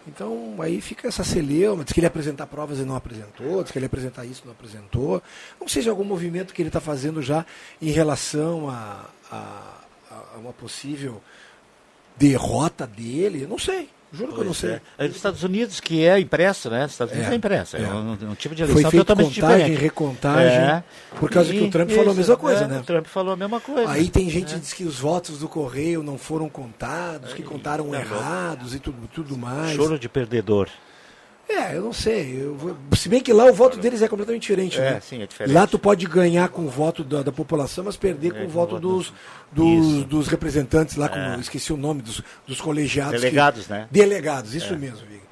Então 0.06 0.56
aí 0.60 0.80
fica 0.80 1.08
essa 1.08 1.22
celeuma, 1.22 1.84
diz 1.84 1.92
que 1.92 2.00
ele 2.00 2.06
apresentar 2.06 2.46
provas 2.46 2.78
e 2.78 2.82
não 2.82 2.96
apresentou, 2.96 3.62
diz 3.62 3.70
que 3.72 3.78
ele 3.78 3.84
apresentar 3.86 4.24
isso 4.24 4.42
e 4.44 4.46
não 4.46 4.52
apresentou. 4.52 5.22
Não 5.60 5.68
sei 5.68 5.82
se 5.82 5.88
é 5.88 5.90
algum 5.90 6.04
movimento 6.04 6.54
que 6.54 6.62
ele 6.62 6.68
está 6.70 6.80
fazendo 6.80 7.20
já 7.20 7.44
em 7.82 7.90
relação 7.90 8.70
a, 8.70 9.04
a, 9.30 9.74
a 10.34 10.38
uma 10.38 10.52
possível 10.52 11.20
derrota 12.16 12.86
dele, 12.86 13.46
não 13.46 13.58
sei. 13.58 13.88
Juro 14.12 14.28
que 14.32 14.38
eu 14.40 14.44
não 14.44 14.44
Pois 14.46 14.56
sei. 14.58 14.70
é. 14.70 14.80
É 14.98 15.06
dos 15.06 15.16
Estados 15.16 15.42
Unidos 15.42 15.80
que 15.80 16.04
é 16.04 16.18
impresso, 16.18 16.70
né? 16.70 16.86
Os 16.86 16.92
Estados 16.92 17.12
Unidos 17.12 17.30
é, 17.30 17.34
É, 17.34 17.36
impresso. 17.36 17.76
É, 17.76 17.82
é. 17.82 17.86
um, 17.88 18.12
um 18.30 18.34
tipo 18.34 18.54
de 18.54 18.62
Foi 18.64 18.72
eleição 18.72 18.90
feito 18.90 19.04
totalmente 19.04 19.40
contagem, 19.40 19.58
diferente. 19.58 19.80
recontagem, 19.82 20.84
por 21.20 21.30
causa 21.30 21.52
que 21.52 21.60
o 21.60 21.70
Trump 21.70 21.90
falou 21.90 22.10
a 22.10 22.14
mesma 22.14 22.36
coisa, 22.36 22.66
né? 22.68 22.78
O 22.78 22.82
Trump 22.84 23.06
falou 23.06 23.32
a 23.32 23.36
mesma 23.36 23.60
coisa. 23.60 23.90
Aí 23.90 24.08
tem 24.08 24.28
gente 24.30 24.52
É. 24.52 24.54
que 24.54 24.60
diz 24.60 24.72
que 24.72 24.84
os 24.84 24.98
votos 24.98 25.38
do 25.40 25.48
Correio 25.48 26.02
não 26.02 26.16
foram 26.18 26.48
contados, 26.48 27.32
que 27.34 27.42
contaram 27.42 27.94
errados 27.94 28.74
e 28.74 28.78
tudo, 28.78 29.08
tudo 29.12 29.36
mais. 29.36 29.76
Choro 29.76 29.98
de 29.98 30.08
perdedor. 30.08 30.68
É, 31.48 31.76
eu 31.76 31.82
não 31.82 31.92
sei. 31.94 32.42
Eu 32.42 32.76
Se 32.94 33.08
bem 33.08 33.22
que 33.22 33.32
lá 33.32 33.44
o 33.46 33.54
voto 33.54 33.78
deles 33.78 34.02
é 34.02 34.08
completamente 34.08 34.42
diferente. 34.42 34.78
É, 34.78 34.92
né? 34.92 35.00
sim, 35.00 35.22
é 35.22 35.26
diferente. 35.26 35.54
Lá 35.54 35.66
tu 35.66 35.78
pode 35.78 36.04
ganhar 36.06 36.48
com 36.50 36.62
o 36.66 36.68
voto 36.68 37.02
da, 37.02 37.22
da 37.22 37.32
população, 37.32 37.84
mas 37.84 37.96
perder 37.96 38.32
com 38.34 38.44
o 38.44 38.48
voto 38.48 38.78
dos, 38.78 39.12
dos, 39.50 40.04
dos 40.04 40.28
representantes 40.28 40.96
lá, 40.96 41.08
como 41.08 41.22
É. 41.22 41.36
esqueci 41.40 41.72
o 41.72 41.76
nome, 41.76 42.02
dos, 42.02 42.22
dos 42.46 42.60
colegiados. 42.60 43.14
que- 43.14 43.20
Delegados, 43.20 43.66
né? 43.68 43.88
Delegados, 43.90 44.54
isso 44.54 44.74
É. 44.74 44.76
mesmo, 44.76 45.06
Viga. 45.06 45.22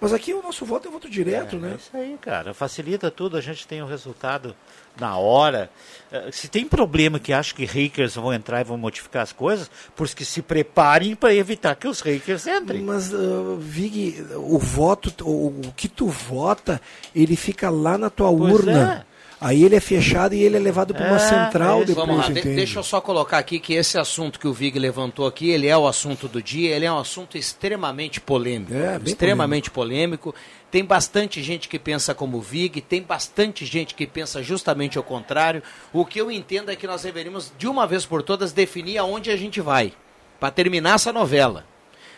Mas 0.00 0.12
aqui 0.12 0.32
o 0.32 0.40
nosso 0.42 0.64
voto 0.64 0.86
é 0.88 0.90
voto 0.90 1.10
direto, 1.10 1.56
É, 1.56 1.58
né? 1.58 1.72
é 1.72 1.76
isso 1.76 1.90
aí, 1.96 2.16
cara. 2.20 2.54
Facilita 2.54 3.10
tudo, 3.10 3.36
a 3.36 3.40
gente 3.40 3.66
tem 3.66 3.82
o 3.82 3.86
resultado 3.86 4.54
na 5.00 5.16
hora. 5.16 5.70
Eh, 6.10 6.28
Se 6.32 6.48
tem 6.48 6.64
problema 6.66 7.18
que 7.18 7.32
acho 7.32 7.54
que 7.54 7.64
hackers 7.64 8.14
vão 8.16 8.32
entrar 8.32 8.60
e 8.60 8.64
vão 8.64 8.78
modificar 8.78 9.22
as 9.22 9.32
coisas, 9.32 9.70
por 9.94 10.08
que 10.08 10.24
se 10.24 10.42
preparem 10.42 11.14
para 11.14 11.34
evitar 11.34 11.74
que 11.76 11.86
os 11.88 12.00
hackers 12.00 12.46
entrem. 12.46 12.82
Mas, 12.82 13.12
uh, 13.12 13.56
Vig, 13.60 14.24
o 14.36 14.58
voto, 14.58 15.12
o, 15.24 15.48
o 15.66 15.72
que 15.76 15.88
tu 15.88 16.06
vota, 16.08 16.80
ele 17.14 17.36
fica 17.36 17.68
lá 17.70 17.98
na 17.98 18.10
tua 18.10 18.32
Pois 18.32 18.52
urna. 18.54 19.06
Aí 19.40 19.62
ele 19.62 19.76
é 19.76 19.80
fechado 19.80 20.34
e 20.34 20.42
ele 20.42 20.56
é 20.56 20.58
levado 20.58 20.92
para 20.92 21.06
uma 21.06 21.14
É, 21.14 21.18
central 21.20 21.84
depois, 21.84 22.08
Vamos 22.08 22.24
lá, 22.24 22.30
entende? 22.32 22.56
deixa 22.56 22.80
eu 22.80 22.82
só 22.82 23.00
colocar 23.00 23.38
aqui 23.38 23.60
que 23.60 23.72
esse 23.72 23.96
assunto 23.96 24.36
que 24.36 24.48
o 24.48 24.52
Vig 24.52 24.76
levantou 24.80 25.28
aqui, 25.28 25.50
ele 25.50 25.68
é 25.68 25.76
o 25.78 25.86
assunto 25.86 26.26
do 26.26 26.42
dia, 26.42 26.74
ele 26.74 26.84
é 26.84 26.90
um 26.90 26.98
assunto 26.98 27.38
extremamente 27.38 28.20
polêmico. 28.20 28.74
É, 28.74 28.98
extremamente 29.04 29.70
polêmico. 29.70 30.34
Tem 30.70 30.84
bastante 30.84 31.42
gente 31.42 31.66
que 31.68 31.78
pensa 31.78 32.14
como 32.14 32.36
o 32.36 32.40
Vig, 32.42 32.82
tem 32.82 33.02
bastante 33.02 33.64
gente 33.64 33.94
que 33.94 34.06
pensa 34.06 34.42
justamente 34.42 34.98
ao 34.98 35.04
contrário. 35.04 35.62
O 35.92 36.04
que 36.04 36.20
eu 36.20 36.30
entendo 36.30 36.70
é 36.70 36.76
que 36.76 36.86
nós 36.86 37.02
deveríamos, 37.02 37.50
de 37.58 37.66
uma 37.66 37.86
vez 37.86 38.04
por 38.04 38.22
todas, 38.22 38.52
definir 38.52 38.98
aonde 38.98 39.30
a 39.30 39.36
gente 39.36 39.60
vai, 39.62 39.94
para 40.38 40.50
terminar 40.50 40.96
essa 40.96 41.10
novela. 41.12 41.64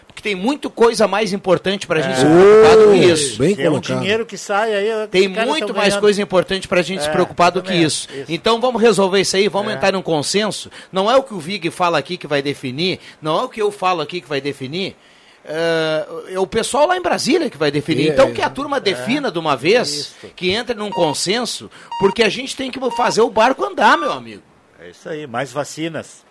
Porque 0.04 0.20
tem 0.22 0.34
muito 0.34 0.68
coisa 0.68 1.06
mais 1.06 1.32
importante 1.32 1.86
para 1.86 2.00
a 2.00 2.02
gente 2.02 2.16
se 2.18 2.24
preocupar 2.26 2.76
do 2.76 2.90
que 2.90 2.96
isso. 3.12 3.38
bem 3.38 3.54
Se 3.54 3.62
é 3.62 3.70
um 3.70 3.78
dinheiro 3.78 4.26
que 4.26 4.36
sai 4.36 4.74
aí. 4.74 5.06
Tem 5.06 5.28
muito 5.28 5.72
mais 5.72 5.90
ganhando. 5.90 6.00
coisa 6.00 6.20
importante 6.20 6.66
pra 6.66 6.82
gente 6.82 7.04
se 7.04 7.08
É, 7.08 7.12
preocupar 7.12 7.52
do 7.52 7.62
que 7.62 7.68
também 7.68 7.84
isso. 7.84 8.08
isso. 8.12 8.24
Então 8.32 8.60
vamos 8.60 8.82
resolver 8.82 9.20
isso 9.20 9.36
aí, 9.36 9.46
vamos 9.46 9.70
É. 9.72 9.76
entrar 9.76 9.92
num 9.92 10.02
consenso. 10.02 10.68
Não 10.90 11.08
é 11.08 11.14
o 11.16 11.22
que 11.22 11.32
o 11.32 11.38
Vig 11.38 11.70
fala 11.70 11.96
aqui 11.96 12.16
que 12.16 12.26
vai 12.26 12.42
definir, 12.42 12.98
não 13.22 13.38
é 13.38 13.44
o 13.44 13.48
que 13.48 13.62
eu 13.62 13.70
falo 13.70 14.00
aqui 14.00 14.20
que 14.20 14.28
vai 14.28 14.40
definir. 14.40 14.96
É, 15.44 16.06
é 16.34 16.38
o 16.38 16.46
pessoal 16.46 16.86
lá 16.86 16.96
em 16.96 17.02
Brasília 17.02 17.48
que 17.48 17.56
vai 17.56 17.70
definir. 17.70 18.08
É, 18.08 18.12
então 18.12 18.28
é. 18.28 18.32
que 18.32 18.42
a 18.42 18.50
turma 18.50 18.78
defina 18.78 19.30
de 19.30 19.38
uma 19.38 19.56
vez, 19.56 20.14
que 20.36 20.50
entre 20.50 20.74
num 20.74 20.90
consenso, 20.90 21.70
porque 21.98 22.22
a 22.22 22.28
gente 22.28 22.54
tem 22.56 22.70
que 22.70 22.78
fazer 22.92 23.22
o 23.22 23.30
barco 23.30 23.64
andar, 23.64 23.96
meu 23.96 24.12
amigo. 24.12 24.42
É 24.78 24.90
isso 24.90 25.08
aí, 25.08 25.26
mais 25.26 25.52
vacinas. 25.52 26.24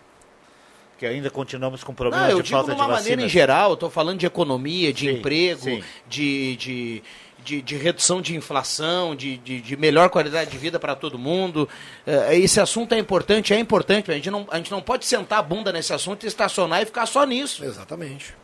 Que 0.97 1.05
ainda 1.05 1.30
continuamos 1.30 1.82
com 1.84 1.93
problema 1.93 2.24
Não, 2.24 2.32
eu 2.32 2.38
de 2.38 2.43
digo 2.43 2.57
falta 2.57 2.74
de 2.74 2.78
uma 2.78 2.86
de 2.86 2.91
maneira 2.91 3.16
vacinas. 3.16 3.26
em 3.26 3.30
geral, 3.30 3.70
eu 3.70 3.74
estou 3.76 3.89
falando 3.89 4.20
de 4.20 4.26
economia, 4.26 4.91
de 4.91 5.10
emprego, 5.10 5.62
sim. 5.62 5.84
De, 6.07 6.57
de, 6.57 7.03
de, 7.43 7.62
de 7.62 7.78
redução 7.78 8.22
de 8.22 8.36
inflação, 8.36 9.16
de, 9.16 9.38
de, 9.38 9.62
de 9.62 9.78
melhor 9.78 10.10
qualidade 10.10 10.51
de 10.51 10.57
vida 10.57 10.78
para 10.78 10.95
todo 10.95 11.18
mundo. 11.18 11.70
Eh, 12.05 12.39
esse 12.39 12.60
assunto 12.60 12.93
é 12.93 12.99
importante, 12.99 13.53
é 13.53 13.60
importante. 13.60 14.12
A 14.12 14.14
gente, 14.14 14.30
não, 14.30 14.45
a 14.51 14.57
gente 14.57 14.72
não 14.72 14.82
pode 14.82 15.05
sentar 15.05 15.39
a 15.39 15.41
bunda 15.41 15.72
nesse 15.72 15.93
assunto 15.93 16.26
e 16.26 16.28
estacionar 16.28 16.82
e 16.82 16.86
ficar 16.86 17.05
só 17.05 17.26
nisso. 17.26 17.64
Exatamente. 17.64 18.36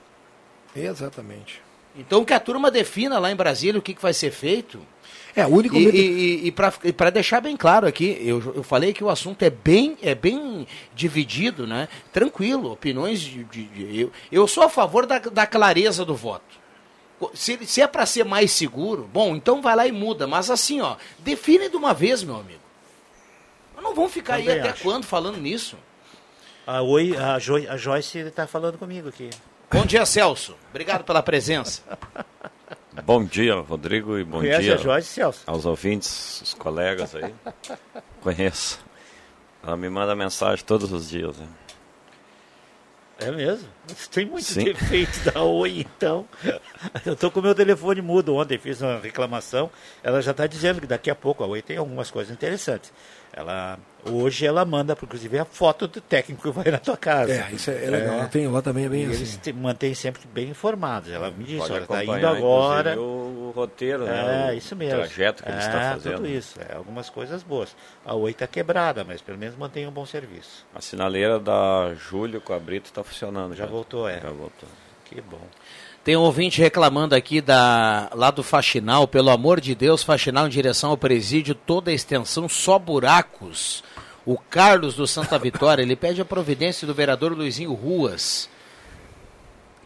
Exatamente. 0.76 1.62
Então 1.98 2.26
que 2.26 2.34
a 2.34 2.40
turma 2.40 2.70
defina 2.70 3.18
lá 3.20 3.32
em 3.32 3.36
Brasília 3.36 3.80
o 3.80 3.82
que, 3.82 3.94
que 3.94 4.02
vai 4.02 4.14
ser 4.14 4.32
feito. 4.32 4.80
É, 5.36 5.46
o 5.46 5.50
único 5.50 5.76
E, 5.76 5.86
medo- 5.86 5.98
e, 5.98 6.48
e, 6.88 6.92
para 6.94 7.10
deixar 7.10 7.42
bem 7.42 7.56
claro 7.58 7.86
aqui, 7.88 8.18
eu, 8.22 8.54
eu 8.56 8.64
falei 8.64 8.94
que 8.94 9.04
o 9.04 9.10
assunto 9.10 9.44
é 9.44 9.50
bem, 9.50 9.98
é 10.02 10.16
bem 10.16 10.66
dividido, 10.94 11.66
né? 11.68 11.88
Tranquilo, 12.12 12.72
opiniões 12.72 13.20
de. 13.20 13.44
de- 13.46 13.66
de- 13.66 14.02
eu, 14.02 14.12
eu 14.32 14.48
sou 14.48 14.64
a 14.64 14.70
favor 14.70 15.06
da, 15.06 15.20
da 15.20 15.46
clareza 15.46 16.04
do 16.06 16.16
voto. 16.16 16.64
Se, 17.34 17.58
se 17.66 17.82
é 17.82 17.88
para 17.88 18.06
ser 18.06 18.26
mais 18.26 18.52
seguro, 18.52 19.10
bom, 19.12 19.36
então 19.36 19.62
vai 19.62 19.76
lá 19.76 19.88
e 19.88 19.92
muda. 19.92 20.28
Mas 20.28 20.50
assim, 20.50 20.82
ó, 20.82 20.96
define 21.20 21.70
de 21.70 21.76
uma 21.78 21.94
vez, 21.94 22.24
meu 22.24 22.36
amigo. 22.36 22.60
Não 23.82 23.94
vamos 23.94 24.12
ficar 24.12 24.36
aí 24.36 24.46
Também 24.46 24.60
até 24.62 24.70
acho. 24.72 24.84
quando 24.84 25.06
falando 25.06 25.38
nisso? 25.38 25.78
A, 26.68 26.82
Oi, 26.82 27.16
a, 27.16 27.38
jo, 27.40 27.56
a 27.70 27.78
Joyce 27.78 28.18
está 28.20 28.48
falando 28.48 28.78
comigo 28.78 29.08
aqui. 29.10 29.30
Bom 29.72 29.86
dia, 29.86 30.06
Celso. 30.06 30.56
Obrigado 30.70 31.04
pela 31.04 31.22
presença. 31.22 31.82
Bom 33.04 33.24
dia, 33.26 33.56
Rodrigo, 33.56 34.18
e 34.18 34.24
bom 34.24 34.40
Conhece 34.40 34.62
dia 34.64 34.76
a 34.76 34.78
Joyce, 34.78 35.10
Celso? 35.10 35.42
aos 35.46 35.66
ouvintes, 35.66 36.42
os 36.42 36.54
colegas 36.54 37.14
aí. 37.16 37.34
Conheço. 38.22 38.80
Ela 39.62 39.76
me 39.76 39.90
manda 39.90 40.16
mensagem 40.16 40.64
todos 40.64 40.92
os 40.94 41.10
dias. 41.10 41.36
Né? 41.38 41.48
É 43.18 43.32
mesmo? 43.32 43.68
Tem 44.12 44.26
muito 44.26 44.46
Sim. 44.46 44.66
defeito 44.66 45.32
da 45.32 45.42
Oi, 45.42 45.80
então. 45.80 46.28
Eu 47.06 47.16
tô 47.16 47.32
com 47.32 47.40
o 47.40 47.44
meu 47.44 47.56
telefone 47.56 48.02
mudo 48.02 48.36
ontem, 48.36 48.58
fiz 48.58 48.82
uma 48.82 49.00
reclamação. 49.00 49.70
Ela 50.04 50.22
já 50.22 50.32
está 50.32 50.46
dizendo 50.48 50.82
que 50.82 50.88
daqui 50.88 51.10
a 51.10 51.16
pouco 51.16 51.44
a 51.44 51.48
Oi 51.48 51.62
tem 51.62 51.78
algumas 51.78 52.12
coisas 52.12 52.32
interessantes. 52.34 52.92
Ela, 53.38 53.78
hoje 54.06 54.46
ela 54.46 54.64
manda, 54.64 54.98
inclusive, 55.04 55.38
a 55.38 55.44
foto 55.44 55.90
do 55.90 56.00
técnico 56.00 56.42
que 56.44 56.50
vai 56.52 56.72
na 56.72 56.78
tua 56.78 56.96
casa. 56.96 57.34
É, 57.34 57.52
isso 57.52 57.70
é 57.70 57.90
legal. 57.90 58.18
Lá 58.20 58.28
tem- 58.30 58.48
lá 58.48 58.62
também 58.62 58.86
é 58.86 58.90
bem 58.90 59.02
e 59.02 59.06
assim. 59.08 59.16
Eles 59.16 59.38
te 59.44 59.52
mantêm 59.52 59.94
sempre 59.94 60.22
bem 60.34 60.48
informados. 60.52 61.12
Ela 61.12 61.30
me 61.32 61.44
disse, 61.44 61.58
Pode 61.58 61.74
olha, 61.74 61.82
está 61.84 62.04
indo 62.06 62.26
agora. 62.28 62.98
O, 62.98 63.50
o 63.50 63.54
roteiro, 63.54 64.04
É, 64.08 64.08
né? 64.08 64.52
O 64.52 64.54
isso 64.58 64.74
mesmo. 64.74 65.00
trajeto 65.00 65.44
que 65.44 65.50
ele 65.50 65.58
está 65.60 65.82
É, 65.82 65.92
fazendo. 65.92 66.16
tudo 66.16 66.28
isso. 66.30 66.58
É, 66.62 66.76
algumas 66.78 67.10
coisas 67.10 67.44
boas. 67.44 67.76
A 68.06 68.14
Oi 68.16 68.32
está 68.32 68.48
quebrada, 68.48 69.04
mas 69.04 69.22
pelo 69.22 69.38
menos 69.38 69.58
mantém 69.58 69.86
um 69.86 69.92
bom 69.92 70.06
serviço. 70.06 70.66
A 70.74 70.80
sinaleira 70.80 71.38
da 71.38 71.94
Júlio 71.94 72.40
com 72.40 72.54
a 72.54 72.60
Brito 72.60 72.86
está 72.86 73.04
funcionando. 73.04 73.54
Já 73.54 73.66
voltou, 73.66 74.08
é. 74.08 74.22
Já 74.22 74.30
voltou. 74.30 74.70
Que 75.04 75.20
bom. 75.20 75.42
Tem 76.06 76.16
um 76.16 76.22
ouvinte 76.22 76.62
reclamando 76.62 77.16
aqui 77.16 77.42
da, 77.42 78.10
lá 78.14 78.30
do 78.30 78.44
Faxinal, 78.44 79.08
pelo 79.08 79.32
amor 79.32 79.60
de 79.60 79.74
Deus, 79.74 80.04
Faxinal 80.04 80.46
em 80.46 80.52
direção 80.52 80.92
ao 80.92 80.98
presídio, 80.98 81.56
toda 81.56 81.90
a 81.90 81.94
extensão, 81.94 82.48
só 82.48 82.78
buracos. 82.80 83.84
O 84.24 84.38
Carlos 84.38 84.94
do 84.96 85.08
Santa 85.08 85.38
Vitória, 85.40 85.82
ele 85.82 85.96
pede 85.96 86.22
a 86.22 86.26
providência 86.26 86.86
do 86.86 86.94
vereador 86.94 87.34
Luizinho 87.34 87.74
Ruas, 87.74 88.48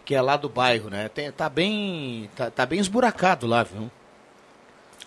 que 0.04 0.14
é 0.14 0.22
lá 0.22 0.36
do 0.36 0.50
bairro, 0.50 0.90
né? 0.90 1.08
Tem, 1.08 1.32
tá 1.32 1.48
bem. 1.50 2.30
Tá, 2.36 2.52
tá 2.52 2.66
bem 2.66 2.80
esburacado 2.80 3.48
lá, 3.48 3.64
viu? 3.64 3.90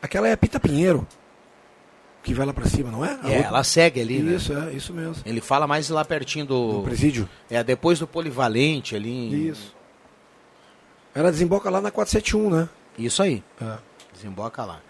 Aquela 0.00 0.28
é 0.28 0.32
a 0.32 0.36
Pita 0.36 0.58
Pinheiro. 0.58 1.06
Que 2.22 2.32
vai 2.32 2.46
lá 2.46 2.54
pra 2.54 2.64
cima, 2.66 2.90
não 2.90 3.04
é? 3.04 3.10
A 3.22 3.28
É, 3.30 3.36
outra- 3.36 3.48
ela 3.48 3.64
segue 3.64 4.00
ali, 4.00 4.20
né? 4.20 4.36
Isso, 4.36 4.52
é, 4.56 4.72
isso 4.72 4.92
mesmo. 4.94 5.16
Ele 5.26 5.40
fala 5.40 5.66
mais 5.66 5.88
lá 5.90 6.04
pertinho 6.04 6.46
do. 6.46 6.72
Do 6.78 6.82
presídio? 6.84 7.28
É, 7.50 7.62
depois 7.64 7.98
do 7.98 8.06
Polivalente 8.06 8.94
ali. 8.96 9.10
em- 9.10 9.48
Isso. 9.48 9.74
Ela 11.14 11.30
desemboca 11.30 11.68
lá 11.68 11.80
na 11.80 11.90
471, 11.90 12.50
né? 12.50 12.68
Isso 12.98 13.22
aí. 13.22 13.42
É. 13.60 13.78
Desemboca 14.12 14.64
lá. 14.64 14.80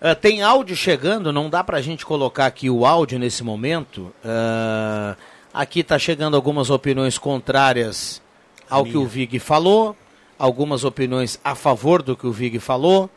Ah, 0.00 0.14
tem 0.14 0.42
áudio 0.42 0.76
chegando, 0.76 1.32
não 1.32 1.48
dá 1.48 1.64
pra 1.64 1.80
gente 1.80 2.04
colocar 2.04 2.46
aqui 2.46 2.68
o 2.68 2.84
áudio 2.84 3.18
nesse 3.18 3.42
momento. 3.42 4.12
Ah, 4.24 5.16
aqui 5.52 5.82
tá 5.82 5.98
chegando 5.98 6.36
algumas 6.36 6.70
opiniões 6.70 7.18
contrárias 7.18 8.22
ao 8.68 8.84
que 8.84 8.96
o 8.96 9.06
Vig 9.06 9.38
falou, 9.38 9.96
algumas 10.38 10.84
opiniões 10.84 11.40
a 11.42 11.54
favor 11.54 12.02
do 12.02 12.16
que 12.16 12.26
o 12.26 12.32
Vig 12.32 12.58
falou 12.58 13.08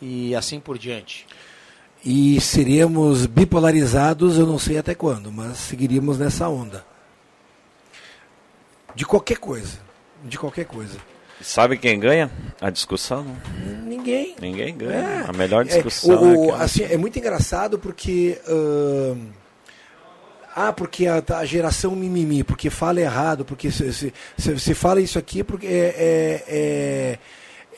e 0.00 0.34
assim 0.34 0.60
por 0.60 0.78
diante. 0.78 1.26
E 2.04 2.40
seríamos 2.40 3.26
bipolarizados, 3.26 4.38
eu 4.38 4.46
não 4.46 4.58
sei 4.58 4.78
até 4.78 4.94
quando, 4.94 5.30
mas 5.30 5.58
seguiríamos 5.58 6.18
nessa 6.18 6.48
onda. 6.48 6.84
De 8.94 9.04
qualquer 9.04 9.38
coisa. 9.38 9.78
De 10.24 10.38
qualquer 10.38 10.66
coisa. 10.66 10.98
E 11.42 11.44
sabe 11.44 11.76
quem 11.76 11.98
ganha 11.98 12.30
a 12.60 12.70
discussão? 12.70 13.26
Ninguém. 13.84 14.36
Ninguém 14.40 14.76
ganha. 14.76 15.24
É. 15.24 15.24
A 15.28 15.32
melhor 15.32 15.62
É, 15.66 15.68
discussão 15.68 16.10
o- 16.22 16.24
é, 16.34 16.36
o- 16.38 16.42
aquela- 16.44 16.64
assim, 16.64 16.84
é 16.84 16.96
muito 16.96 17.18
engraçado 17.18 17.78
porque. 17.78 18.38
ahn, 18.48 19.26
ah, 20.54 20.72
porque 20.72 21.06
a, 21.06 21.22
a 21.36 21.44
geração 21.44 21.96
mimimi, 21.96 22.44
porque 22.44 22.70
fala 22.70 23.00
errado, 23.00 23.44
porque 23.44 23.70
se, 23.70 23.92
se, 23.92 24.12
se- 24.38 24.58
se 24.58 24.74
fala 24.74 25.00
isso 25.00 25.18
aqui 25.18 25.42
porque 25.42 25.66
é, 25.66 25.94
é, 25.96 26.44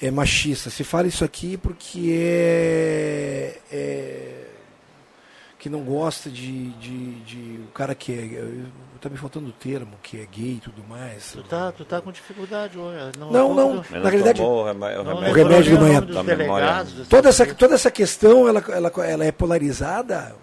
é, 0.01 0.07
é 0.09 0.11
machista, 0.11 0.69
se 0.71 0.85
fala 0.85 1.07
isso 1.07 1.25
aqui 1.25 1.57
porque 1.57 2.17
é. 2.21 3.59
é 3.73 4.31
que 5.59 5.71
não 5.71 5.81
gosta 5.81 6.29
de, 6.29 6.69
de, 6.73 7.15
de 7.21 7.61
o 7.67 7.73
cara 7.73 7.95
que 7.95 8.13
é. 8.13 8.45
Tá 9.05 9.11
me 9.11 9.19
faltando 9.19 9.49
o 9.49 9.53
termo, 9.53 9.93
que 10.03 10.17
é 10.19 10.25
gay 10.25 10.53
e 10.55 10.61
tudo 10.61 10.83
mais. 10.89 11.33
Tu 11.33 11.43
tá, 11.43 11.71
tu 11.71 11.85
tá 11.85 12.01
com 12.01 12.11
dificuldade 12.11 12.79
hoje. 12.79 13.13
Não, 13.19 13.31
não, 13.55 13.75
Mas 13.91 14.03
na 14.03 14.09
realidade- 14.09 14.41
tomou 14.41 14.63
o 14.63 14.67
remé- 14.67 14.99
o 14.99 15.05
Não, 15.05 15.15
remédio, 15.17 15.31
O 15.31 15.35
remédio 15.37 15.77
de 15.77 15.79
manhã. 15.79 16.37
memória. 16.39 16.87
Toda 17.11 17.29
essa, 17.29 17.55
toda 17.55 17.75
essa 17.75 17.91
questão 17.91 18.49
ela, 18.49 18.65
ela, 18.69 18.91
ela 19.07 19.25
é 19.27 19.31
polarizada 19.31 20.35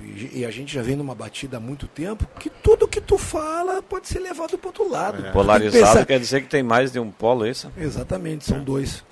e 0.00 0.40
e 0.40 0.44
a 0.44 0.50
gente 0.50 0.74
já 0.74 0.82
vem 0.82 0.96
numa 0.96 1.14
batida 1.14 1.56
há 1.58 1.60
muito 1.60 1.86
tempo 1.86 2.26
que 2.40 2.48
tudo 2.50 2.86
que 2.88 3.00
tu 3.00 3.16
fala 3.16 3.80
pode 3.80 4.08
ser 4.08 4.18
levado 4.18 4.58
para 4.58 4.68
outro 4.68 4.88
lado. 4.90 5.22
Que 5.22 5.30
Polarizado 5.30 5.86
pensar- 5.86 6.04
quer 6.06 6.18
dizer 6.18 6.40
que 6.42 6.48
tem 6.48 6.62
mais 6.64 6.90
de 6.92 6.98
um 6.98 7.10
polo, 7.12 7.44
é 7.46 7.50
isso? 7.50 7.70
Exatamente, 7.76 8.44
são 8.44 8.58
dois. 8.62 9.04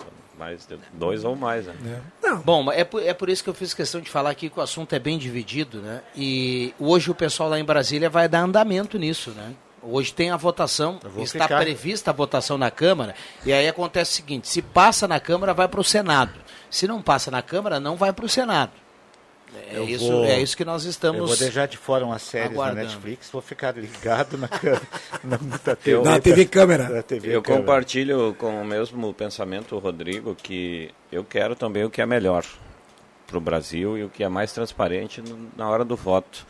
Dois 0.92 1.24
ou 1.24 1.36
mais, 1.36 1.66
né? 1.66 1.74
Bom, 2.44 2.70
é 2.72 2.84
por, 2.84 3.02
é 3.02 3.12
por 3.14 3.28
isso 3.28 3.44
que 3.44 3.50
eu 3.50 3.54
fiz 3.54 3.74
questão 3.74 4.00
de 4.00 4.10
falar 4.10 4.30
aqui 4.30 4.48
que 4.48 4.58
o 4.58 4.62
assunto 4.62 4.94
é 4.94 4.98
bem 4.98 5.18
dividido, 5.18 5.80
né? 5.80 6.02
E 6.16 6.74
hoje 6.78 7.10
o 7.10 7.14
pessoal 7.14 7.48
lá 7.50 7.58
em 7.58 7.64
Brasília 7.64 8.08
vai 8.08 8.28
dar 8.28 8.40
andamento 8.40 8.98
nisso, 8.98 9.30
né? 9.30 9.54
Hoje 9.82 10.12
tem 10.14 10.30
a 10.30 10.36
votação, 10.36 11.00
está 11.18 11.44
ficar. 11.44 11.60
prevista 11.60 12.10
a 12.10 12.14
votação 12.14 12.56
na 12.56 12.70
Câmara, 12.70 13.16
e 13.44 13.52
aí 13.52 13.66
acontece 13.66 14.12
o 14.12 14.14
seguinte, 14.14 14.46
se 14.48 14.62
passa 14.62 15.08
na 15.08 15.18
Câmara, 15.18 15.52
vai 15.52 15.66
para 15.66 15.80
o 15.80 15.84
Senado. 15.84 16.38
Se 16.70 16.86
não 16.86 17.02
passa 17.02 17.32
na 17.32 17.42
Câmara, 17.42 17.80
não 17.80 17.96
vai 17.96 18.12
para 18.12 18.24
o 18.24 18.28
Senado. 18.28 18.70
É 19.54 19.76
Eu 19.78 19.88
isso, 19.88 20.10
vou- 20.10 20.24
é 20.24 20.40
isso 20.40 20.56
que 20.56 20.64
nós 20.64 20.84
estamos. 20.84 21.20
Eu 21.20 21.26
vou 21.26 21.36
deixar 21.36 21.66
de 21.66 21.76
fora 21.76 22.06
séries 22.18 22.52
aguardando. 22.52 22.76
na 22.86 22.88
Netflix, 22.90 23.30
vou 23.30 23.42
ficar 23.42 23.76
ligado 23.76 24.38
na, 24.38 24.48
câmera- 24.48 24.82
na, 25.22 25.38
na 25.38 25.76
TV. 25.76 26.02
Na 26.02 26.20
TV 26.20 26.44
câmera. 26.46 27.04
Eu 27.22 27.42
compartilho 27.42 28.34
com 28.38 28.62
o 28.62 28.64
mesmo 28.64 29.12
pensamento, 29.12 29.78
Rodrigo, 29.78 30.34
que 30.34 30.90
eu 31.10 31.22
quero 31.24 31.54
também 31.54 31.84
o 31.84 31.90
que 31.90 32.00
é 32.00 32.06
melhor 32.06 32.44
para 33.26 33.36
o 33.38 33.40
Brasil 33.40 33.96
e 33.98 34.04
o 34.04 34.08
que 34.08 34.24
é 34.24 34.28
mais 34.28 34.52
transparente 34.52 35.22
na 35.56 35.68
hora 35.68 35.84
do 35.84 35.96
voto. 35.96 36.46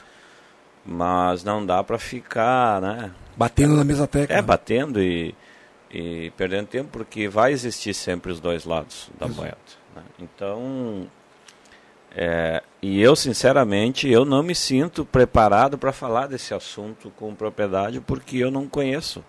Mas 0.85 1.45
não 1.45 1.65
dá 1.65 1.83
para 1.85 1.99
ficar, 1.99 2.81
né? 2.81 3.11
Batendo 3.37 3.77
na 3.77 3.85
mesma 3.85 4.07
tecla. 4.07 4.37
É, 4.37 4.43
batendo 4.43 5.01
e, 5.01 5.33
e 5.91 6.31
perdendo 6.37 6.67
tempo, 6.67 6.89
porque 6.93 7.29
vai 7.29 7.53
existir 7.53 7.95
sempre 7.95 8.31
os 8.33 8.41
dois 8.41 8.65
lados 8.65 9.09
da 9.19 9.29
moeda. 9.29 9.57
né? 9.95 10.03
Então, 10.19 11.07
é, 12.15 12.63
e 12.83 13.01
eu, 13.01 13.15
sinceramente, 13.15 14.09
eu 14.09 14.25
não 14.25 14.43
me 14.43 14.55
sinto 14.55 15.05
preparado 15.05 15.79
para 15.79 15.93
falar 15.93 16.27
desse 16.27 16.53
assunto 16.53 17.11
com 17.17 17.33
propriedade, 17.35 18.01
porque 18.01 18.37
eu 18.39 18.51
não 18.51 18.67
conheço 18.69 19.25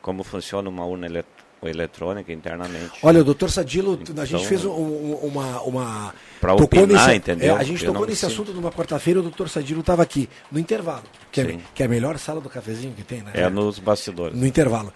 como 0.00 0.22
funciona 0.22 0.68
uma 0.68 0.84
urna 0.86 1.06
elet- 1.06 1.26
eletrônica 1.62 2.32
internamente. 2.32 2.92
Olha, 3.02 3.20
o 3.20 3.24
doutor 3.24 3.50
Sadilo, 3.50 3.94
a 4.16 4.24
gente 4.24 4.36
Então- 4.36 4.48
fez 4.48 4.64
um- 4.64 4.70
um- 4.70 5.14
uma. 5.24 5.60
uma 5.62 6.14
tocou 6.40 6.62
opinar, 6.64 7.06
nesse, 7.08 7.16
entendeu? 7.18 7.54
é, 7.54 7.58
a 7.58 7.62
gente 7.64 7.84
Eu 7.84 7.92
tocou 7.92 8.06
nesse 8.06 8.24
assunto 8.24 8.52
numa 8.54 8.70
quarta-feira, 8.72 9.20
o 9.20 9.22
doutor 9.22 9.48
Sadilo 9.50 9.80
estava 9.80 10.02
aqui, 10.02 10.26
no 10.50 10.58
intervalo, 10.58 11.02
que 11.30 11.40
é, 11.40 11.58
que 11.74 11.82
é 11.82 11.86
a 11.86 11.88
melhor 11.88 12.16
sala 12.18 12.40
do 12.40 12.48
cafezinho 12.48 12.94
que 12.94 13.02
tem, 13.02 13.20
né? 13.20 13.32
É 13.34 13.50
nos 13.50 13.78
bastidores. 13.78 14.34
No 14.38 14.46
intervalo. 14.46 14.90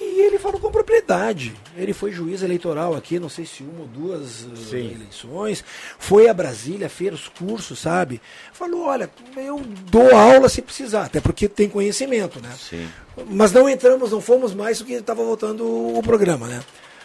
E 0.00 0.20
ele 0.22 0.38
falou 0.38 0.58
com 0.60 0.70
propriedade. 0.72 1.54
Ele 1.76 1.92
foi 1.92 2.10
juiz 2.10 2.42
eleitoral 2.42 2.94
aqui, 2.96 3.18
não 3.20 3.28
sei 3.28 3.46
se 3.46 3.62
uma 3.62 3.82
ou 3.82 3.86
duas 3.86 4.42
uh, 4.42 4.56
Sim. 4.56 4.92
eleições. 4.92 5.64
Foi 5.98 6.28
a 6.28 6.34
Brasília, 6.34 6.88
fez 6.88 7.14
os 7.14 7.28
cursos, 7.28 7.78
sabe? 7.78 8.20
Falou, 8.52 8.86
olha, 8.86 9.08
eu 9.36 9.60
dou 9.90 10.14
aula 10.14 10.48
se 10.48 10.60
precisar, 10.60 11.04
até 11.04 11.20
porque 11.20 11.48
tem 11.48 11.68
conhecimento, 11.68 12.40
né? 12.40 12.52
Sim. 12.58 12.88
Mas 13.30 13.52
não 13.52 13.68
entramos, 13.68 14.10
não 14.10 14.20
fomos 14.20 14.52
mais 14.52 14.78
do 14.80 14.84
que 14.84 14.94
estava 14.94 15.22
voltando 15.22 15.64
o 15.64 16.02
programa, 16.02 16.48
né? 16.48 16.62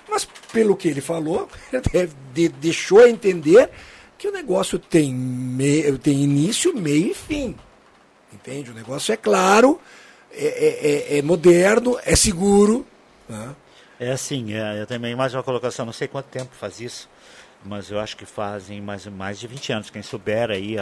Mas 0.10 0.28
pelo 0.52 0.76
que 0.76 0.88
ele 0.88 1.02
falou, 1.02 1.48
ele 1.94 2.10
de- 2.34 2.50
deixou 2.50 3.08
entender 3.08 3.70
que 4.18 4.28
o 4.28 4.32
negócio 4.32 4.80
tem, 4.80 5.14
me- 5.14 5.96
tem 6.00 6.24
início, 6.24 6.76
meio 6.76 7.12
e 7.12 7.14
fim. 7.14 7.56
Entende? 8.34 8.72
O 8.72 8.74
negócio 8.74 9.12
é 9.14 9.18
claro, 9.18 9.80
é, 10.32 10.46
é- 10.46 11.16
é- 11.16 11.18
é 11.18 11.22
moderno, 11.22 11.98
é 12.04 12.16
seguro. 12.16 12.86
Né? 13.28 13.56
É 14.00 14.12
assim, 14.12 14.54
é, 14.54 14.82
eu 14.82 14.88
também 14.88 15.16
mais 15.16 15.34
uma 15.34 15.44
colocação, 15.44 15.86
não 15.86 15.94
sei 15.94 16.08
quanto 16.08 16.28
tempo 16.28 16.52
faz 16.56 16.80
isso, 16.80 17.10
mas 17.66 17.92
eu 17.92 18.00
acho 18.00 18.16
que 18.16 18.26
fazem 18.26 18.82
mais, 18.82 19.06
mais 19.08 19.40
de 19.40 19.48
20 19.48 19.74
anos. 19.74 19.90
Quem 19.90 20.02
souber 20.02 20.50
aí 20.50 20.78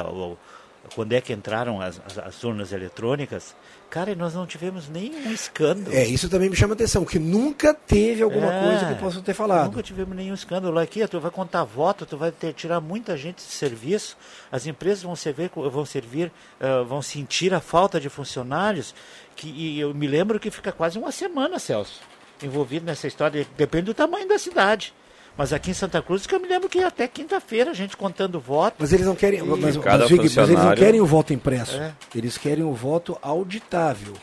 quando 0.95 1.13
é 1.13 1.21
que 1.21 1.33
entraram 1.33 1.81
as, 1.81 1.99
as, 2.05 2.17
as 2.17 2.43
urnas 2.43 2.71
eletrônicas, 2.71 3.55
cara, 3.89 4.13
nós 4.15 4.33
não 4.33 4.45
tivemos 4.45 4.87
nenhum 4.87 5.31
escândalo. 5.31 5.95
É, 5.95 6.05
isso 6.05 6.29
também 6.29 6.49
me 6.49 6.55
chama 6.55 6.73
atenção, 6.73 7.03
que 7.03 7.19
nunca 7.19 7.73
teve 7.73 8.23
alguma 8.23 8.53
É, 8.53 8.63
coisa 8.63 8.93
que 8.93 8.99
possam 9.01 9.21
ter 9.21 9.33
falado. 9.33 9.65
Nunca 9.65 9.83
tivemos 9.83 10.15
nenhum 10.15 10.33
escândalo 10.33 10.77
aqui. 10.79 11.05
Tu 11.07 11.19
vai 11.19 11.31
contar 11.31 11.63
voto, 11.63 12.05
tu 12.05 12.17
vai 12.17 12.31
ter, 12.31 12.53
tirar 12.53 12.79
muita 12.79 13.17
gente 13.17 13.37
de 13.37 13.51
serviço. 13.51 14.17
As 14.51 14.65
empresas 14.65 15.03
vão 15.03 15.15
servir, 15.15 15.49
vão 15.53 15.85
servir, 15.85 16.31
eh, 16.59 16.83
vão 16.83 17.01
sentir 17.01 17.53
a 17.53 17.59
falta 17.59 17.99
de 17.99 18.09
funcionários. 18.09 18.93
Que 19.37 19.47
e 19.47 19.79
eu 19.79 19.93
me 19.93 20.07
lembro 20.07 20.39
que 20.39 20.51
fica 20.51 20.71
quase 20.73 20.97
uma 20.99 21.11
semana, 21.11 21.59
Celso, 21.59 22.01
envolvido 22.43 22.85
nessa 22.85 23.07
história. 23.07 23.47
Depende 23.55 23.85
do 23.85 23.93
tamanho 23.93 24.27
da 24.27 24.37
cidade. 24.37 24.93
Mas 25.37 25.53
aqui 25.53 25.69
em 25.69 25.73
Santa 25.75 26.01
Cruz, 26.01 26.25
que 26.25 26.33
eu 26.33 26.39
me 26.39 26.47
lembro 26.47 26.67
que 26.67 26.79
até 26.79 27.07
quinta-feira 27.07 27.69
a 27.69 27.73
gente 27.73 27.95
contando 27.95 28.39
voto. 28.39 28.75
Mas 28.79 28.91
eles 28.91 29.05
não 29.05 29.15
querem, 29.15 29.39
E- 29.39 29.43
mas, 29.43 29.59
mas, 29.59 29.75
Vig, 29.75 29.85
mas 29.85 30.11
eles 30.11 30.35
não 30.35 30.45
funcionário- 30.47 30.83
querem 30.83 30.99
o 30.99 31.05
voto 31.05 31.31
impresso. 31.31 31.77
É. 31.77 31.93
Eles 32.15 32.35
querem 32.39 32.63
o 32.63 32.73
voto 32.73 33.15
auditável, 33.21 34.13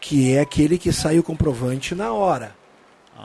que 0.00 0.32
é 0.34 0.40
aquele 0.40 0.78
que 0.78 0.92
sai 0.92 1.18
o 1.18 1.22
comprovante 1.24 1.94
na 1.96 2.12
hora. 2.12 2.54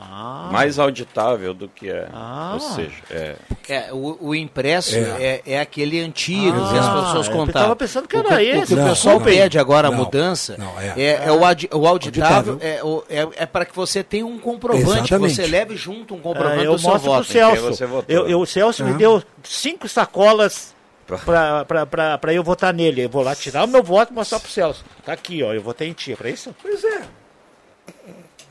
Ah. 0.00 0.48
Mais 0.52 0.78
auditável 0.78 1.52
do 1.52 1.68
que 1.68 1.90
é. 1.90 2.08
Ah. 2.12 2.52
Ou 2.54 2.60
seja, 2.60 2.94
é. 3.10 3.34
É, 3.68 3.92
o, 3.92 4.16
o 4.28 4.34
impresso 4.34 4.94
É. 4.94 5.00
é. 5.00 5.42
é, 5.54 5.60
aquele 5.60 6.00
antigo 6.00 6.56
Ah, 6.56 6.70
que 6.72 6.78
as 6.78 6.88
pessoas 6.88 7.26
eu 7.26 7.32
contavam. 7.32 7.62
tava 7.62 7.76
pensando 7.76 8.06
que 8.06 8.16
o 8.16 8.20
era 8.20 8.36
que, 8.36 8.42
esse. 8.44 8.62
O 8.62 8.66
que 8.66 8.74
o 8.74 8.76
Não, 8.76 8.88
pessoal 8.90 9.16
não. 9.16 9.24
pede 9.24 9.58
agora, 9.58 9.88
a 9.88 9.90
Não, 9.90 9.98
mudança, 9.98 10.56
não, 10.56 10.78
é. 10.80 10.94
é, 11.00 11.22
é 11.26 11.32
o, 11.32 11.44
audi- 11.44 11.68
o 11.72 11.86
auditável, 11.86 12.52
Auditável. 12.52 12.58
é, 12.78 12.84
o- 12.84 13.04
é, 13.10 13.42
é 13.42 13.46
para 13.46 13.64
que 13.64 13.74
você 13.74 14.04
tenha 14.04 14.24
um 14.24 14.38
comprovante, 14.38 14.84
que 14.86 14.90
Exatamente. 14.98 15.34
você 15.34 15.46
leve 15.46 15.76
junto 15.76 16.14
um 16.14 16.18
Ah, 16.18 16.22
comprovante 16.22 16.64
eu 16.64 16.72
do 16.74 16.78
seu 16.78 16.90
mostro 16.90 17.10
pro 17.10 17.18
voto. 17.18 17.26
Quem 17.32 17.40
Celso. 17.66 17.84
Eu, 18.08 18.28
eu- 18.28 18.40
o 18.40 18.46
Celso 18.46 18.84
me 18.84 18.92
Ah. 18.92 18.96
deu 18.96 19.22
cinco 19.42 19.88
sacolas 19.88 20.74
para 21.06 22.32
eu 22.32 22.42
votar 22.44 22.72
nele. 22.72 23.02
Eu 23.04 23.08
vou 23.08 23.22
lá 23.22 23.34
tirar 23.34 23.64
o 23.64 23.68
meu 23.68 23.82
voto 23.82 24.12
e 24.12 24.14
mostrar 24.14 24.38
pro 24.40 24.50
Celso. 24.50 24.84
Tá 25.04 25.12
aqui, 25.12 25.42
ó. 25.42 25.52
Eu 25.52 25.60
votei 25.62 25.88
em 25.88 25.92
ti. 25.92 26.12
É 26.12 26.16
pra 26.16 26.30
isso? 26.30 26.54
Pois 26.62 26.84
é. 26.84 27.02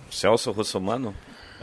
Celso 0.10 0.52
Russomano? 0.52 1.14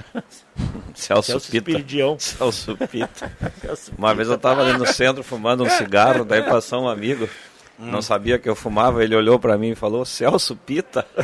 Celso, 0.95 1.33
Celso 1.33 1.51
Pita. 1.51 1.71
Espiridião. 1.71 2.17
Celso 2.19 2.77
Pita. 2.77 3.33
Celso 3.61 3.93
Uma 3.97 4.15
vez 4.15 4.29
eu 4.29 4.37
estava 4.37 4.63
ali 4.63 4.79
no 4.79 4.87
centro 4.87 5.23
fumando 5.23 5.65
um 5.65 5.71
cigarro, 5.71 6.25
daí 6.25 6.43
passou 6.43 6.85
um 6.85 6.89
amigo, 6.89 7.29
não 7.79 8.01
sabia 8.01 8.39
que 8.39 8.49
eu 8.49 8.55
fumava, 8.55 9.03
ele 9.03 9.17
olhou 9.17 9.39
para 9.39 9.59
mim 9.59 9.71
e 9.71 9.75
falou, 9.75 10.05
Celso 10.05 10.57
Pita? 10.57 11.07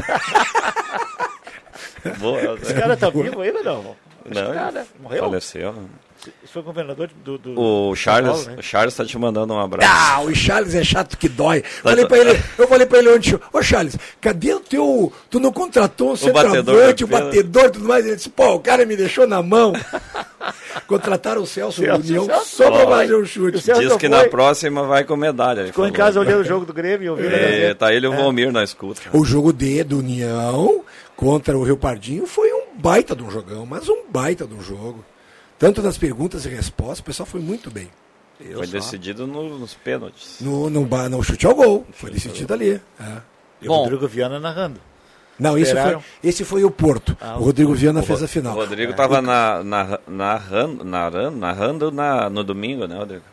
Boa, 2.19 2.59
Esse 2.61 2.75
cara 2.75 2.97
tá 2.97 3.11
vivo 3.11 3.41
ainda 3.41 3.63
não? 3.63 3.97
Não, 4.25 4.55
cara 4.55 4.87
morreu? 5.01 5.25
faleceu. 5.25 5.75
Esse 6.43 6.53
foi 6.53 6.63
governador 6.63 7.11
do. 7.25 7.39
do 7.39 7.59
O 7.61 7.95
Charles, 7.97 8.31
Paulo, 8.33 8.47
né? 8.51 8.57
o 8.59 8.63
Charles 8.63 8.95
tá 8.95 9.05
te 9.05 9.17
mandando 9.19 9.55
um 9.55 9.59
abraço. 9.61 9.91
Ah, 9.93 10.21
o 10.23 10.35
Charles 10.35 10.75
é 10.75 10.85
chato 10.85 11.17
que 11.17 11.29
dói. 11.29 11.63
Falei 11.63 12.07
pra 12.07 12.19
ele, 12.19 12.41
eu 12.59 12.69
falei 12.69 12.87
pra 12.87 12.99
ele 12.99 13.09
ontem, 13.11 13.39
ô 13.53 13.63
Charles, 13.63 13.97
cadê 14.21 14.53
o 14.55 14.61
teu. 14.61 15.13
Tu 15.31 15.41
não 15.41 15.53
contratou 15.53 16.09
um 16.09 16.33
batedor 16.33 16.55
centroavante, 16.57 17.05
o 17.05 17.07
batedor 17.07 17.65
e 17.67 17.71
tudo 17.71 17.89
mais? 17.89 18.05
Ele 18.07 18.17
disse, 18.17 18.29
pô, 18.31 18.55
o 18.55 18.61
cara 18.61 18.85
me 18.85 18.97
deixou 18.97 19.27
na 19.27 19.43
mão. 19.43 19.73
Contrataram 20.87 21.43
o 21.43 21.47
Celso 21.47 21.83
do 21.83 21.95
União 21.97 22.25
Celso. 22.27 22.57
só 22.57 22.71
pra 22.71 22.85
Ó, 22.87 22.89
fazer 22.91 23.15
o 23.15 23.25
chute. 23.27 23.59
Diz 23.59 23.93
que 23.97 23.99
foi- 24.01 24.09
na 24.09 24.25
próxima 24.29 24.83
vai 24.85 25.05
com 25.05 25.17
medalha. 25.17 25.67
Ficou 25.67 25.85
em 25.87 25.89
falou. 25.93 26.07
casa 26.07 26.21
olhando 26.21 26.41
o 26.41 26.45
jogo 26.45 26.65
do 26.65 26.73
Grêmio 26.73 27.07
e 27.07 27.11
ouvindo. 27.11 27.29
a 27.35 27.39
É, 27.39 27.75
tá 27.75 27.93
ele 27.93 28.07
e 28.07 28.09
o 28.09 28.13
Valmir 28.13 28.51
na 28.53 28.63
escuta. 28.65 29.01
O 29.13 29.25
jogo 29.25 29.53
D 29.53 29.85
do 29.85 29.99
União 29.99 30.83
contra 31.17 31.57
o 31.57 31.63
Rio 31.63 31.77
Pardinho 31.77 32.27
foi 32.27 32.51
um 32.53 32.63
baita 32.79 33.15
de 33.15 33.23
um 33.23 33.31
jogão, 33.31 33.67
mas 33.67 33.89
um 33.89 34.05
baita 34.09 34.47
de 34.47 34.55
um 34.55 34.63
jogo. 34.63 35.05
Tanto 35.61 35.81
nas 35.83 35.97
perguntas 35.97 36.45
e 36.47 36.49
respostas, 36.49 36.99
o 36.99 37.05
pessoal 37.05 37.27
foi 37.27 37.41
muito 37.41 37.71
bem. 37.71 37.89
Foi 38.55 38.67
decidido 38.67 39.27
no- 39.27 39.59
nos 39.59 39.75
pênaltis. 39.75 40.39
No, 40.41 40.71
no, 40.71 40.87
no 40.87 41.23
chute 41.23 41.47
ao 41.47 41.55
gol. 41.55 41.87
Foi 41.93 42.11
decidido 42.11 42.53
ali. 42.55 42.81
é. 42.99 43.21
E 43.63 43.69
o. 43.69 43.73
Rodrigo 43.73 44.09
Viana 44.09 44.41
narrando. 44.41 44.81
Não, 45.39 45.57
esse 45.59 45.73
foi, 45.75 45.99
esse 46.25 46.45
foi 46.45 46.65
o 46.65 46.71
Porto. 46.71 47.17
Ah, 47.21 47.37
o 47.39 47.45
Rodrigo 47.45 47.75
Viana 47.75 48.01
O 48.01 48.03
fez 48.03 48.23
a 48.23 48.29
final. 48.29 48.55
O 48.55 48.57
Rodrigo 48.57 48.95
tava 48.95 49.21
na, 49.23 49.63
na, 49.63 49.99
narrando, 50.09 50.85
narrando, 50.85 51.37
narrando 51.37 51.93
na, 51.93 52.29
no 52.31 52.43
domingo, 52.43 52.87
né, 52.87 52.97
Rodrigo? 52.97 53.25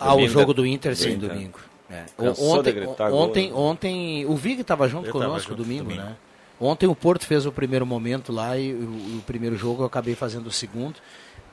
Ah, 0.00 0.14
o 0.16 0.28
jogo 0.28 0.52
do 0.52 0.66
Inter, 0.66 0.96
sim, 0.96 1.12
Inter. 1.14 1.28
domingo. 1.28 1.58
É. 1.88 2.04
Cansou 2.16 2.58
Ontem, 2.58 2.72
gritar 2.74 3.10
gol, 3.10 3.20
ontem, 3.20 3.48
né? 3.50 3.54
ontem, 3.54 4.26
o 4.26 4.34
Vig 4.34 4.60
estava 4.62 4.88
junto 4.88 5.06
Eu 5.08 5.12
tava 5.12 5.26
conosco 5.26 5.50
junto 5.50 5.62
domingo, 5.62 5.84
domingo. 5.84 6.02
né? 6.02 6.16
Ontem 6.60 6.86
o 6.88 6.94
Porto 6.94 7.26
fez 7.26 7.44
o 7.46 7.52
primeiro 7.52 7.84
momento 7.86 8.32
lá 8.32 8.56
e 8.56 8.72
o, 8.72 9.18
o 9.18 9.22
primeiro 9.26 9.56
jogo 9.56 9.82
eu 9.82 9.86
acabei 9.86 10.14
fazendo 10.14 10.46
o 10.46 10.50
segundo, 10.50 10.94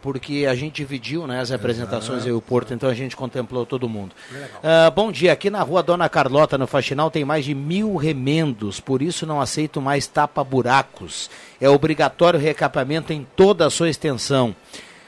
porque 0.02 0.46
a 0.50 0.56
gente 0.56 0.76
dividiu 0.76 1.28
né, 1.28 1.40
as 1.40 1.52
apresentações 1.52 2.26
eu 2.26 2.36
e 2.36 2.38
o 2.38 2.42
Porto, 2.42 2.74
então 2.74 2.90
a 2.90 2.94
gente 2.94 3.16
contemplou 3.16 3.66
todo 3.66 3.90
mundo. 3.90 4.12
Ah, 4.64 4.90
bom 4.90 5.12
dia, 5.12 5.32
aqui 5.34 5.50
na 5.50 5.62
rua 5.62 5.84
Dona 5.84 6.08
Carlota, 6.10 6.58
no 6.58 6.68
Faxinal, 6.68 7.12
tem 7.12 7.26
mais 7.26 7.44
de 7.46 7.54
mil 7.54 7.96
remendos, 7.96 8.80
por 8.80 9.02
isso 9.02 9.26
não 9.26 9.42
aceito 9.42 9.82
mais 9.82 10.08
tapa-buracos. 10.08 11.30
É 11.60 11.70
obrigatório 11.70 12.40
recapamento 12.40 13.14
em 13.14 13.26
toda 13.36 13.66
a 13.66 13.70
sua 13.70 13.90
extensão. 13.90 14.56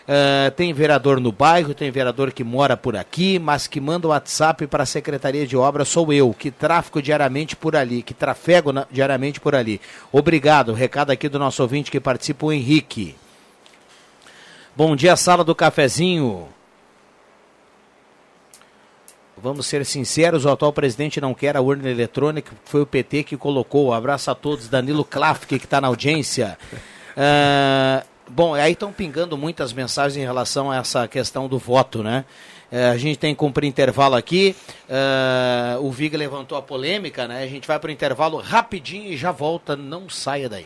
Ah, 0.08 0.52
tem 0.52 0.74
vereador 0.74 1.22
no 1.22 1.32
bairro, 1.32 1.74
tem 1.74 1.90
vereador 1.92 2.32
que 2.34 2.44
mora 2.44 2.76
por 2.76 2.98
aqui, 2.98 3.40
mas 3.40 3.68
que 3.68 3.80
manda 3.80 4.08
o 4.08 4.10
WhatsApp 4.10 4.68
para 4.68 4.84
a 4.84 4.86
Secretaria 4.86 5.48
de 5.48 5.56
Obras 5.56 5.88
sou 5.88 6.12
eu, 6.12 6.34
que 6.38 6.52
tráfico 6.52 7.02
diariamente 7.02 7.56
por 7.56 7.76
ali, 7.76 8.02
que 8.02 8.14
trafego 8.14 8.74
na- 8.74 8.86
diariamente 8.92 9.40
por 9.40 9.56
ali. 9.56 9.80
Obrigado. 10.12 10.74
Recado 10.74 11.12
aqui 11.12 11.30
do 11.30 11.40
nosso 11.40 11.62
ouvinte 11.62 11.90
que 11.92 12.00
participa, 12.00 12.46
o 12.48 12.52
Henrique. 12.52 13.16
Bom 14.84 14.96
dia, 14.96 15.16
sala 15.16 15.44
do 15.44 15.54
cafezinho. 15.54 16.48
Vamos 19.38 19.68
ser 19.68 19.86
sinceros, 19.86 20.44
o 20.44 20.50
atual 20.50 20.74
presidente 20.74 21.22
não 21.22 21.36
quer 21.36 21.56
a 21.56 21.62
urna 21.62 21.88
eletrônica, 21.88 22.52
foi 22.66 22.82
o 22.82 22.86
PT 22.88 23.26
que 23.26 23.38
colocou. 23.38 23.94
Abraço 23.94 24.32
a 24.32 24.34
todos, 24.34 24.68
Danilo 24.68 25.06
Klafke, 25.06 25.60
que 25.60 25.66
está 25.66 25.80
na 25.80 25.88
audiência. 25.88 26.58
Ah, 27.16 28.04
bom, 28.28 28.56
aí 28.56 28.72
estão 28.72 28.92
pingando 28.92 29.38
muitas 29.38 29.72
mensagens 29.72 30.18
em 30.18 30.26
relação 30.26 30.72
a 30.72 30.78
essa 30.78 31.08
questão 31.08 31.48
do 31.48 31.60
voto, 31.60 32.02
né? 32.02 32.26
Eh, 32.72 32.90
a 32.90 32.98
gente 32.98 33.20
tem 33.20 33.36
que 33.36 33.40
cumprir 33.40 33.68
intervalo 33.68 34.16
aqui. 34.16 34.56
Ah, 34.90 35.78
o 35.80 35.92
Viga 35.92 36.18
levantou 36.18 36.58
a 36.58 36.62
polêmica, 36.64 37.28
né? 37.28 37.44
A 37.44 37.48
gente 37.48 37.68
vai 37.68 37.78
para 37.78 37.90
o 37.90 37.92
intervalo 37.92 38.40
rapidinho 38.40 39.14
e 39.14 39.16
já 39.16 39.32
volta. 39.32 39.76
Não 39.76 40.10
saia 40.10 40.50
daí. 40.50 40.66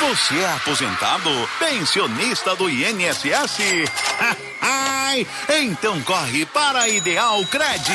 Você 0.00 0.38
é 0.38 0.52
aposentado? 0.52 1.30
Pensionista 1.58 2.56
do 2.56 2.70
INSS? 2.70 3.58
Então 5.48 6.00
corre 6.02 6.46
para 6.46 6.82
a 6.82 6.88
Ideal 6.88 7.44
Cred. 7.46 7.92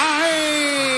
Aê! 0.00 0.97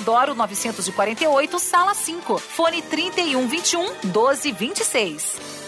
948, 0.03 1.59
sala 1.59 1.93
5. 1.93 2.37
Fone 2.37 2.81
3121 2.81 3.83
1226. 4.03 5.61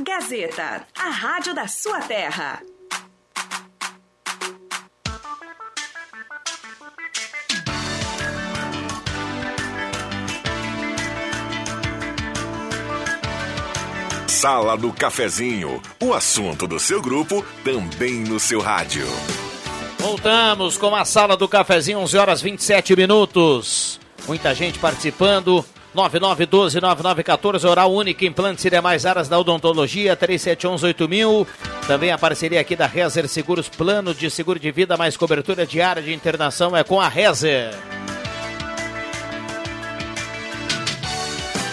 Gazeta, 0.00 0.86
a 0.98 1.10
rádio 1.10 1.54
da 1.54 1.68
sua 1.68 2.00
terra. 2.00 2.62
Sala 14.26 14.76
do 14.76 14.92
Cafezinho, 14.92 15.80
o 16.00 16.12
assunto 16.12 16.66
do 16.66 16.80
seu 16.80 17.00
grupo 17.00 17.44
também 17.62 18.24
no 18.24 18.40
seu 18.40 18.60
rádio. 18.60 19.06
Voltamos 20.02 20.76
com 20.76 20.96
a 20.96 21.04
Sala 21.04 21.36
do 21.36 21.46
Cafezinho, 21.46 22.00
11 22.00 22.18
horas 22.18 22.42
27 22.42 22.96
minutos. 22.96 24.00
Muita 24.26 24.52
gente 24.52 24.76
participando. 24.80 25.64
9912-9914, 25.94 27.64
Oral 27.68 27.92
Única, 27.92 28.24
Implantes 28.24 28.64
e 28.64 28.70
demais 28.70 29.06
áreas 29.06 29.28
da 29.28 29.38
odontologia, 29.38 30.16
3711-8000. 30.16 31.46
Também 31.86 32.10
a 32.10 32.18
parceria 32.18 32.60
aqui 32.60 32.74
da 32.74 32.86
Rezer 32.86 33.28
Seguros, 33.28 33.68
plano 33.68 34.12
de 34.12 34.28
seguro 34.28 34.58
de 34.58 34.72
vida, 34.72 34.96
mais 34.96 35.16
cobertura 35.16 35.64
diária 35.64 36.02
de 36.02 36.12
internação 36.12 36.76
é 36.76 36.82
com 36.82 37.00
a 37.00 37.08
Rezer. 37.08 37.70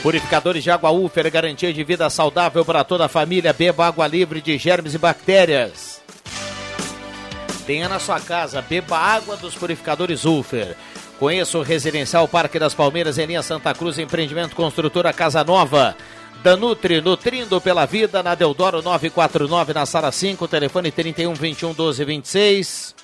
Purificadores 0.03 0.63
de 0.63 0.69
água 0.69 0.91
Ufer, 0.91 1.31
garantia 1.31 1.73
de 1.73 1.83
vida 1.83 2.07
saudável 2.11 2.63
para 2.63 2.83
toda 2.83 3.05
a 3.05 3.09
família. 3.09 3.53
Beba 3.53 3.87
água 3.87 4.05
livre 4.05 4.39
de 4.39 4.55
germes 4.55 4.93
e 4.93 4.99
bactérias. 4.99 5.88
Tenha 7.69 7.87
na 7.87 7.99
sua 7.99 8.19
casa, 8.19 8.63
beba 8.63 8.97
água 8.97 9.37
dos 9.37 9.53
purificadores 9.53 10.25
Ufer. 10.25 10.75
Conheça 11.19 11.55
o 11.55 11.61
Residencial 11.61 12.27
Parque 12.27 12.57
das 12.57 12.73
Palmeiras 12.73 13.19
em 13.19 13.27
linha 13.27 13.43
Santa 13.43 13.75
Cruz, 13.75 13.99
empreendimento 13.99 14.55
construtora 14.55 15.13
Casa 15.13 15.43
Nova. 15.43 15.95
Danutri, 16.41 16.99
nutrindo 16.99 17.61
pela 17.61 17.85
vida, 17.85 18.23
na 18.23 18.33
Deodoro 18.33 18.81
949, 18.81 19.71
na 19.71 19.85
sala 19.85 20.11
5, 20.11 20.47
telefone 20.47 20.89
31 20.91 21.35
21 21.35 21.73
12 21.73 22.05
26. 22.05 22.95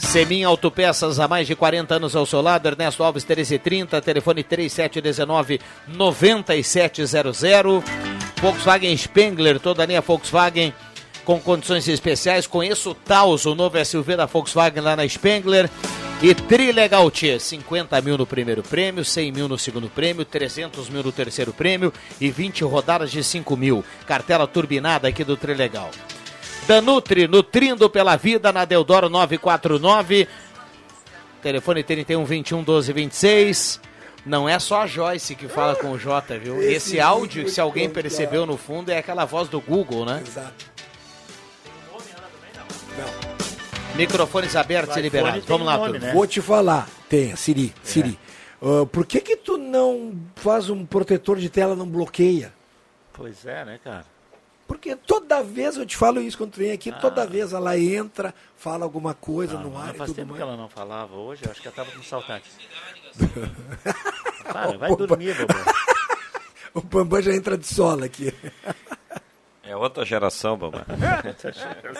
Semin 0.00 0.42
Autopeças 0.42 1.20
há 1.20 1.28
mais 1.28 1.46
de 1.46 1.54
40 1.54 1.94
anos 1.94 2.16
ao 2.16 2.26
seu 2.26 2.40
lado, 2.40 2.66
Ernesto 2.66 3.04
Alves 3.04 3.22
1330, 3.24 4.02
telefone 4.02 4.42
3719 4.42 5.60
9700. 5.86 7.40
Volkswagen 8.42 8.96
Spengler, 8.96 9.60
toda 9.60 9.84
a 9.84 9.86
linha 9.86 10.00
Volkswagen 10.00 10.74
com 11.24 11.40
condições 11.40 11.88
especiais. 11.88 12.46
Conheço 12.46 12.90
o 12.90 12.94
Taos, 12.94 13.46
o 13.46 13.54
novo 13.54 13.82
SUV 13.84 14.16
da 14.16 14.26
Volkswagen 14.26 14.82
lá 14.82 14.94
na 14.94 15.08
Spengler. 15.08 15.70
E 16.22 16.34
Trilegal 16.34 17.10
T, 17.10 17.38
50 17.38 18.00
mil 18.00 18.16
no 18.16 18.26
primeiro 18.26 18.62
prêmio, 18.62 19.04
100 19.04 19.32
mil 19.32 19.48
no 19.48 19.58
segundo 19.58 19.90
prêmio, 19.90 20.24
300 20.24 20.88
mil 20.88 21.02
no 21.02 21.12
terceiro 21.12 21.52
prêmio 21.52 21.92
e 22.20 22.30
20 22.30 22.64
rodadas 22.64 23.10
de 23.10 23.22
5 23.22 23.56
mil. 23.56 23.84
Cartela 24.06 24.46
turbinada 24.46 25.08
aqui 25.08 25.24
do 25.24 25.36
Trilegal. 25.36 25.90
Danutri, 26.66 27.28
nutrindo 27.28 27.90
pela 27.90 28.16
vida 28.16 28.52
na 28.52 28.64
Deodoro 28.64 29.10
949. 29.10 30.26
Telefone 31.42 31.82
31 31.82 32.24
21 32.24 32.62
12 32.62 32.92
26. 32.92 33.80
Não 34.24 34.48
é 34.48 34.58
só 34.58 34.82
a 34.82 34.86
Joyce 34.86 35.34
que 35.34 35.46
fala 35.46 35.74
com 35.76 35.90
o 35.90 35.98
Jota, 35.98 36.38
viu? 36.38 36.62
Esse 36.62 36.98
áudio, 36.98 37.46
se 37.50 37.60
alguém 37.60 37.90
percebeu 37.90 38.46
no 38.46 38.56
fundo, 38.56 38.90
é 38.90 38.96
aquela 38.96 39.26
voz 39.26 39.48
do 39.50 39.60
Google, 39.60 40.06
né? 40.06 40.22
Exato. 40.26 40.73
Microfones 43.96 44.56
abertos 44.56 44.96
e 44.96 45.00
liberados. 45.00 45.44
Vamos 45.44 45.66
lá, 45.66 45.78
turma. 45.78 46.12
Vou 46.12 46.26
te 46.26 46.40
falar. 46.40 46.88
Tem, 47.08 47.34
Siri. 47.36 47.72
Siri. 47.82 48.18
Ah, 48.60 48.86
por 48.90 49.04
que 49.06 49.20
que 49.20 49.36
tu 49.36 49.58
não 49.58 50.14
faz 50.36 50.70
um 50.70 50.84
protetor 50.86 51.38
de 51.38 51.48
tela 51.48 51.76
não 51.76 51.86
bloqueia? 51.86 52.52
Pois 53.12 53.44
é, 53.44 53.64
né, 53.64 53.78
cara? 53.82 54.04
Porque 54.66 54.96
toda 54.96 55.42
vez 55.42 55.76
eu 55.76 55.84
te 55.84 55.96
falo 55.96 56.20
isso 56.20 56.38
quando 56.38 56.52
tu 56.52 56.58
vem 56.58 56.72
aqui, 56.72 56.90
toda 56.90 57.26
vez 57.26 57.52
ela 57.52 57.78
entra, 57.78 58.34
fala 58.56 58.84
alguma 58.84 59.12
coisa 59.12 59.58
no 59.58 59.76
ar 59.76 59.88
Mas 59.88 59.94
e 59.94 59.98
faz 59.98 60.10
tudo 60.10 60.16
tempo 60.16 60.28
mais. 60.28 60.38
que 60.38 60.42
ela 60.42 60.56
não 60.56 60.68
falava 60.70 61.14
hoje, 61.14 61.42
eu 61.44 61.50
acho 61.50 61.60
que 61.60 61.68
ela 61.68 61.76
tava 61.76 61.90
com 61.90 62.02
saudade. 62.02 62.44
Para, 64.50 64.78
vai 64.78 64.96
dormir, 64.96 65.36
Bobo. 65.36 65.54
O 66.74 66.80
Bambam 66.80 67.22
já 67.22 67.32
entra 67.32 67.56
de 67.56 67.66
sola 67.68 68.06
aqui. 68.06 68.34
É 69.74 69.76
outra 69.76 70.04
geração, 70.04 70.56
babá. 70.56 70.86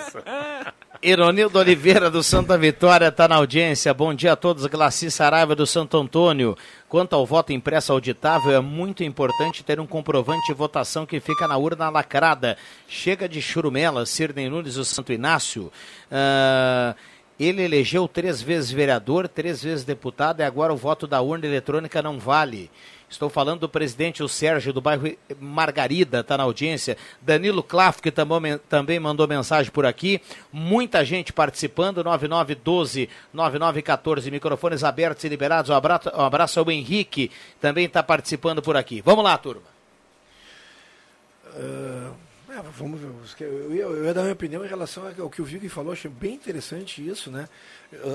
Ironildo 1.02 1.58
Oliveira 1.58 2.08
do 2.08 2.22
Santa 2.22 2.56
Vitória 2.56 3.08
está 3.08 3.26
na 3.26 3.34
audiência. 3.34 3.92
Bom 3.92 4.14
dia 4.14 4.34
a 4.34 4.36
todos. 4.36 4.64
Glaci 4.66 5.10
Saraiva 5.10 5.56
do 5.56 5.66
Santo 5.66 5.96
Antônio. 5.96 6.56
Quanto 6.88 7.16
ao 7.16 7.26
voto 7.26 7.52
impresso 7.52 7.90
auditável, 7.90 8.52
é 8.52 8.60
muito 8.60 9.02
importante 9.02 9.64
ter 9.64 9.80
um 9.80 9.88
comprovante 9.88 10.46
de 10.46 10.52
votação 10.52 11.04
que 11.04 11.18
fica 11.18 11.48
na 11.48 11.56
urna 11.56 11.90
lacrada. 11.90 12.56
Chega 12.86 13.28
de 13.28 13.42
churumela, 13.42 14.06
Sirnei 14.06 14.48
Nunes 14.48 14.76
do 14.76 14.84
Santo 14.84 15.12
Inácio. 15.12 15.72
Ah, 16.12 16.94
ele 17.40 17.60
elegeu 17.60 18.06
três 18.06 18.40
vezes 18.40 18.70
vereador, 18.70 19.26
três 19.26 19.64
vezes 19.64 19.84
deputado 19.84 20.38
e 20.38 20.44
agora 20.44 20.72
o 20.72 20.76
voto 20.76 21.08
da 21.08 21.20
urna 21.20 21.44
eletrônica 21.44 22.00
não 22.00 22.20
vale. 22.20 22.70
Estou 23.14 23.30
falando 23.30 23.60
do 23.60 23.68
presidente 23.68 24.24
o 24.24 24.28
Sérgio 24.28 24.72
do 24.72 24.80
bairro 24.80 25.08
Margarida, 25.38 26.18
está 26.20 26.36
na 26.36 26.42
audiência. 26.42 26.96
Danilo 27.22 27.62
Claff, 27.62 28.02
que 28.02 28.10
também, 28.10 28.58
também 28.68 28.98
mandou 28.98 29.28
mensagem 29.28 29.70
por 29.70 29.86
aqui. 29.86 30.20
Muita 30.52 31.04
gente 31.04 31.32
participando. 31.32 32.02
9912-9914. 32.02 34.32
Microfones 34.32 34.82
abertos 34.82 35.22
e 35.22 35.28
liberados. 35.28 35.70
Um 35.70 35.74
abraço, 35.74 36.10
um 36.12 36.22
abraço 36.22 36.58
ao 36.58 36.68
Henrique, 36.68 37.30
também 37.60 37.86
está 37.86 38.02
participando 38.02 38.60
por 38.60 38.76
aqui. 38.76 39.00
Vamos 39.00 39.22
lá, 39.22 39.38
turma. 39.38 39.62
Ah, 41.56 42.10
é, 42.50 42.60
vamos 42.76 43.00
ver. 43.00 43.10
Eu 43.40 43.72
eu 43.72 44.04
ia 44.04 44.12
dar 44.12 44.22
minha 44.22 44.32
opinião 44.32 44.64
em 44.64 44.68
relação 44.68 45.04
ao 45.20 45.30
que 45.30 45.40
o 45.40 45.44
Vig 45.44 45.68
falou, 45.68 45.92
achei 45.92 46.10
bem 46.10 46.34
interessante 46.34 47.06
isso, 47.06 47.30
né? 47.30 47.48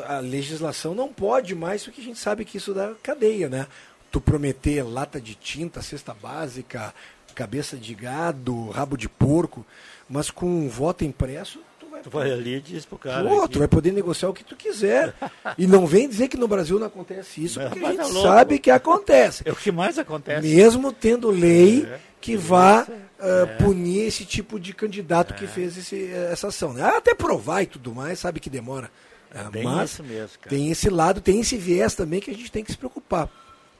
A 0.07 0.19
legislação 0.19 0.93
não 0.93 1.07
pode 1.07 1.55
mais, 1.55 1.85
porque 1.85 2.01
a 2.01 2.03
gente 2.03 2.19
sabe 2.19 2.43
que 2.43 2.57
isso 2.57 2.73
dá 2.73 2.91
cadeia, 3.01 3.47
né? 3.47 3.65
Tu 4.11 4.19
prometer 4.19 4.83
lata 4.83 5.19
de 5.21 5.35
tinta, 5.35 5.81
cesta 5.81 6.13
básica, 6.13 6.93
cabeça 7.35 7.77
de 7.77 7.93
gado, 7.93 8.69
rabo 8.69 8.97
de 8.97 9.07
porco, 9.07 9.65
mas 10.09 10.31
com 10.31 10.45
um 10.47 10.67
voto 10.67 11.03
impresso, 11.05 11.59
Tu 12.01 12.09
vai 12.09 12.31
ali 12.31 12.55
e 12.55 12.61
diz 12.61 12.85
pro 12.85 12.97
cara. 12.97 13.27
Pô, 13.27 13.41
aqui, 13.41 13.51
tu 13.53 13.59
vai 13.59 13.67
poder 13.67 13.91
negociar 13.91 14.29
o 14.29 14.33
que 14.33 14.41
tu 14.43 14.55
quiser. 14.55 15.13
E 15.57 15.67
não 15.67 15.85
vem 15.85 16.07
dizer 16.07 16.29
que 16.29 16.37
no 16.37 16.47
Brasil 16.47 16.79
não 16.79 16.87
acontece 16.87 17.43
isso, 17.43 17.59
porque 17.59 17.77
a 17.77 17.81
Mas 17.81 17.91
gente 17.91 17.99
tá 17.99 18.07
louco. 18.07 18.27
sabe 18.29 18.57
que 18.57 18.71
acontece. 18.71 19.43
É 19.45 19.51
o 19.51 19.55
que 19.55 19.69
mais 19.69 19.99
acontece. 19.99 20.47
Mesmo 20.47 20.93
tendo 20.93 21.29
lei 21.29 21.83
É. 21.83 21.99
que 22.21 22.37
vá 22.37 22.87
É. 23.19 23.45
punir 23.61 24.05
esse 24.07 24.23
tipo 24.23 24.57
de 24.57 24.73
candidato 24.73 25.33
que 25.33 25.45
fez 25.45 25.77
esse- 25.77 26.09
essa 26.31 26.47
ação. 26.47 26.71
né? 26.71 26.83
Até 26.83 27.13
provar 27.13 27.63
e 27.63 27.65
tudo 27.65 27.93
mais, 27.93 28.17
sabe 28.17 28.39
que 28.39 28.49
demora. 28.49 28.89
Ah, 29.35 29.49
Bem 29.51 29.65
Mas 29.65 29.91
isso 29.91 30.03
mesmo, 30.03 30.37
cara. 30.39 30.49
tem 30.55 30.71
esse 30.71 30.89
lado, 30.89 31.19
tem 31.19 31.41
esse 31.41 31.57
viés 31.57 31.95
também 31.95 32.21
que 32.21 32.31
a 32.31 32.33
gente 32.33 32.49
tem 32.49 32.63
que 32.63 32.71
se 32.71 32.77
preocupar. 32.77 33.29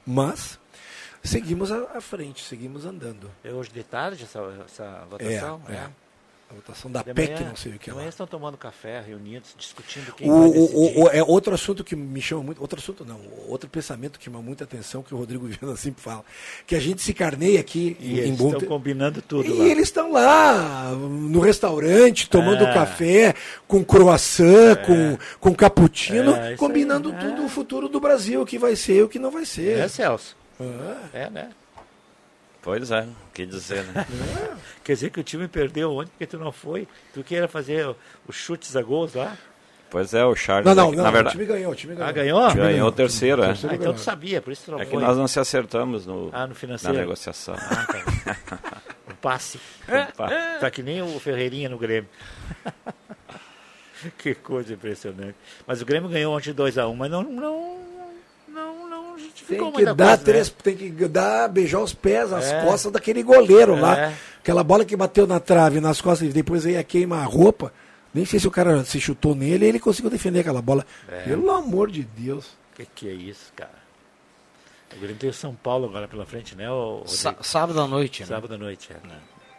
Mas 0.06 0.58
seguimos 1.22 1.70
à 1.70 2.00
frente, 2.00 2.42
seguimos 2.42 2.84
andando. 2.84 3.30
É 3.44 3.52
hoje 3.52 3.70
de 3.70 3.82
tarde 3.82 4.24
essa, 4.24 4.40
essa 4.64 5.06
votação? 5.08 5.60
É, 5.68 5.74
é. 5.74 5.90
A 6.50 6.54
votação 6.54 6.90
da 6.90 7.00
De 7.02 7.14
PEC, 7.14 7.32
manhã- 7.34 7.48
não 7.50 7.54
sei 7.54 7.72
o 7.74 7.78
que 7.78 7.90
lá. 7.90 7.98
manhã 7.98 8.08
estão 8.08 8.26
tomando 8.26 8.56
café, 8.56 9.00
reunidos, 9.00 9.54
discutindo 9.56 10.12
quem 10.14 10.28
O, 10.28 10.34
vai 10.40 10.48
o- 10.48 10.52
decidir. 10.52 10.98
o- 10.98 11.04
o- 11.04 11.08
é 11.10 11.22
outro 11.22 11.54
assunto 11.54 11.84
que 11.84 11.94
me 11.94 12.20
chama 12.20 12.42
muito, 12.42 12.60
outro 12.60 12.76
assunto 12.80 13.04
não, 13.04 13.20
outro 13.46 13.70
pensamento 13.70 14.18
que 14.18 14.24
chama 14.24 14.42
muita 14.42 14.64
atenção 14.64 15.00
que 15.00 15.14
o 15.14 15.16
Rodrigo 15.16 15.46
Viana 15.62 15.76
sempre 15.76 16.02
fala, 16.02 16.24
que 16.66 16.74
a 16.74 16.80
gente 16.80 17.02
se 17.02 17.14
carneia 17.14 17.60
aqui 17.60 17.96
E 18.00 18.14
em 18.14 18.16
eles 18.18 18.36
Bom 18.36 18.46
estão 18.46 18.58
Te- 18.60 18.66
combinando 18.66 19.22
tudo 19.22 19.48
e 19.48 19.52
lá. 19.58 19.64
eles 19.64 19.84
estão 19.84 20.10
lá 20.10 20.90
no 20.90 21.38
restaurante 21.38 22.28
tomando 22.28 22.64
É. 22.64 22.74
café 22.74 23.34
com 23.68 23.84
croissant, 23.84 24.76
com, 24.84 25.18
com 25.38 25.54
cappuccino, 25.54 26.34
É, 26.34 26.56
combinando 26.56 27.12
tudo 27.12 27.44
o 27.44 27.48
futuro 27.48 27.88
do 27.88 28.00
Brasil, 28.00 28.42
o 28.42 28.46
que 28.46 28.58
vai 28.58 28.74
ser 28.74 28.96
e 28.96 29.02
o 29.04 29.08
que 29.08 29.20
não 29.20 29.30
vai 29.30 29.44
ser. 29.44 29.78
É, 29.78 29.86
Celso. 29.86 30.34
Ah. 30.60 30.96
É, 31.14 31.30
né? 31.30 31.50
Pois 32.62 32.90
é, 32.90 33.00
o 33.02 33.32
que 33.32 33.46
dizer, 33.46 33.84
né? 33.84 34.06
Quer 34.84 34.92
dizer 34.94 35.10
que 35.10 35.18
o 35.20 35.22
time 35.24 35.48
perdeu 35.48 35.92
ontem 35.96 36.10
porque 36.10 36.26
tu 36.26 36.38
não 36.38 36.52
foi. 36.52 36.86
Tu 37.14 37.22
que 37.24 37.46
fazer 37.48 37.86
o- 37.86 37.96
os 38.28 38.36
chutes 38.36 38.76
a 38.76 38.82
gols 38.82 39.14
lá. 39.14 39.36
Pois 39.90 40.14
é, 40.14 40.24
o 40.24 40.36
Charles. 40.36 40.66
Não, 40.66 40.74
não, 40.74 40.86
é 40.88 40.90
que, 40.90 40.96
não, 40.96 41.02
na 41.04 41.08
o 41.08 41.12
verdade, 41.12 41.34
time 41.36 41.46
ganhou, 41.46 41.72
o 41.72 41.74
time 41.74 41.94
ganhou. 41.96 42.08
Ah, 42.08 42.12
ganhou? 42.12 42.54
Ganhou 42.54 42.88
o 42.88 42.92
terceiro, 42.92 43.42
é. 43.42 43.50
Ah, 43.50 43.74
então 43.74 43.92
tu 43.94 44.00
sabia, 44.00 44.40
por 44.40 44.52
isso 44.52 44.62
tu 44.66 44.70
não 44.72 44.80
É 44.80 44.84
que 44.84 44.90
foi. 44.92 45.02
nós 45.02 45.16
não 45.16 45.26
se 45.26 45.40
acertamos 45.40 46.06
no, 46.06 46.28
Ah, 46.32 46.46
no 46.46 46.54
financeiro. 46.54 46.94
na 46.94 47.00
negociação. 47.00 47.56
Ah, 47.58 47.86
tá. 47.86 48.82
Um 49.10 49.14
passe. 49.16 49.58
Um 49.88 50.12
passe. 50.16 50.60
Tá 50.60 50.70
que 50.70 50.82
nem 50.82 51.02
o 51.02 51.18
Ferreirinha 51.18 51.68
no 51.68 51.76
Grêmio. 51.78 52.08
que 54.18 54.34
coisa 54.34 54.72
impressionante. 54.72 55.34
Mas 55.66 55.82
o 55.82 55.84
Grêmio 55.86 56.08
ganhou 56.08 56.36
ontem 56.36 56.54
2x1, 56.54 56.94
mas 56.94 57.10
não, 57.10 57.22
não, 57.22 57.79
não, 59.10 59.16
não 59.16 59.18
justificou 59.18 59.56
Tem 59.56 59.66
que 59.72 59.76
muita 59.78 59.94
dar 59.94 60.06
coisa, 60.08 60.24
três, 60.24 60.48
né? 60.48 60.54
tem 60.62 60.76
que 60.76 60.90
dar, 61.08 61.48
beijar 61.48 61.80
os 61.80 61.92
pés, 61.94 62.32
as 62.32 62.46
É. 62.50 62.64
costas 62.64 62.92
daquele 62.92 63.22
goleiro 63.22 63.76
É. 63.76 63.80
lá. 63.80 64.12
Aquela 64.40 64.64
bola 64.64 64.84
que 64.84 64.96
bateu 64.96 65.26
na 65.26 65.38
trave, 65.38 65.80
nas 65.80 66.00
costas, 66.00 66.28
e 66.28 66.32
depois 66.32 66.64
aí 66.64 66.82
queima 66.84 67.18
a 67.18 67.24
roupa. 67.24 67.72
Nem 68.12 68.24
sei 68.24 68.40
se 68.40 68.48
o 68.48 68.50
cara 68.50 68.84
se 68.84 69.00
chutou 69.00 69.34
nele 69.34 69.66
e 69.66 69.68
ele 69.68 69.78
conseguiu 69.78 70.10
defender 70.10 70.40
aquela 70.40 70.60
bola. 70.62 70.84
É. 71.08 71.22
Pelo 71.22 71.50
amor 71.50 71.90
de 71.90 72.02
Deus. 72.02 72.46
Que 72.74 72.84
que 72.86 73.08
é 73.08 73.12
isso, 73.12 73.52
cara? 73.54 73.78
O 74.96 74.98
Grêmio 74.98 75.16
tem 75.16 75.30
o 75.30 75.34
São 75.34 75.54
Paulo 75.54 75.86
agora 75.86 76.08
pela 76.08 76.26
frente, 76.26 76.56
né? 76.56 76.68
O 76.70 77.04
sábado 77.06 77.80
à 77.80 77.86
noite, 77.86 78.22
né? 78.22 78.26
Sábado 78.26 78.54
à 78.54 78.58
noite, 78.58 78.90
é. 78.92 78.96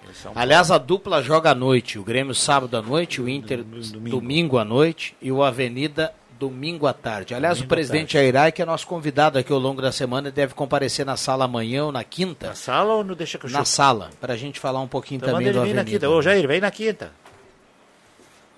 O 0.09 0.13
São 0.13 0.31
Aliás, 0.35 0.69
a 0.71 0.77
dupla 0.77 1.21
joga 1.21 1.51
à 1.51 1.55
noite. 1.55 1.97
O 1.97 2.03
Grêmio 2.03 2.35
sábado 2.35 2.75
à 2.75 2.81
noite, 2.81 3.21
o 3.21 3.29
Inter 3.29 3.63
domingo, 3.63 4.57
à 4.57 4.65
noite 4.65 5.15
e 5.21 5.31
o 5.31 5.41
Avenida 5.43 6.13
domingo 6.49 6.87
à 6.87 6.93
tarde. 6.93 7.33
Aliás, 7.35 7.57
Domingo 7.57 7.71
o 7.73 7.75
presidente 7.75 8.17
Airai, 8.17 8.51
que 8.51 8.61
é 8.61 8.65
nosso 8.65 8.87
convidado 8.87 9.37
aqui 9.37 9.51
ao 9.53 9.59
longo 9.59 9.81
da 9.81 9.91
semana, 9.91 10.31
deve 10.31 10.53
comparecer 10.53 11.05
na 11.05 11.15
sala 11.15 11.45
amanhã 11.45 11.85
ou 11.85 11.91
na 11.91 12.03
quinta. 12.03 12.47
Na 12.47 12.55
sala 12.55 12.93
ou 12.95 13.03
no 13.03 13.15
Deixa 13.15 13.37
que 13.37 13.45
eu 13.45 13.49
Na 13.51 13.59
chuto? 13.59 13.69
sala, 13.69 14.09
para 14.19 14.33
a 14.33 14.37
gente 14.37 14.59
falar 14.59 14.79
um 14.81 14.87
pouquinho 14.87 15.17
Então 15.19 15.29
também 15.31 15.45
do 15.45 15.59
ele 15.59 15.67
vir 15.67 15.73
na 15.75 15.81
Avenida. 15.81 16.05
quinta. 16.07 16.09
Ô, 16.09 16.21
Jair, 16.21 16.47
vem 16.47 16.59
na 16.59 16.71
quinta. 16.71 17.11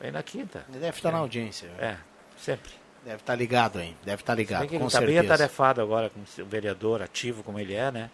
Vem 0.02 0.12
na 0.12 0.24
quinta. 0.24 0.66
Ele 0.70 0.80
deve 0.80 0.98
estar 0.98 1.12
na 1.12 1.18
audiência. 1.20 1.70
É, 1.80 1.96
sempre. 2.38 2.72
Deve 3.06 3.18
estar 3.18 3.36
ligado, 3.36 3.80
hein? 3.82 3.96
Deve 4.04 4.22
estar 4.22 4.34
ligado, 4.36 4.62
Bem 4.62 4.70
com 4.70 4.76
ele 4.76 4.86
está 4.86 5.00
bem 5.02 5.10
certeza. 5.10 5.34
atarefado 5.34 5.82
agora, 5.82 6.10
como 6.10 6.26
se- 6.26 6.42
o 6.42 6.46
vereador 6.46 7.02
ativo 7.02 7.44
como 7.44 7.60
ele 7.60 7.74
é, 7.74 7.92
né? 7.92 8.10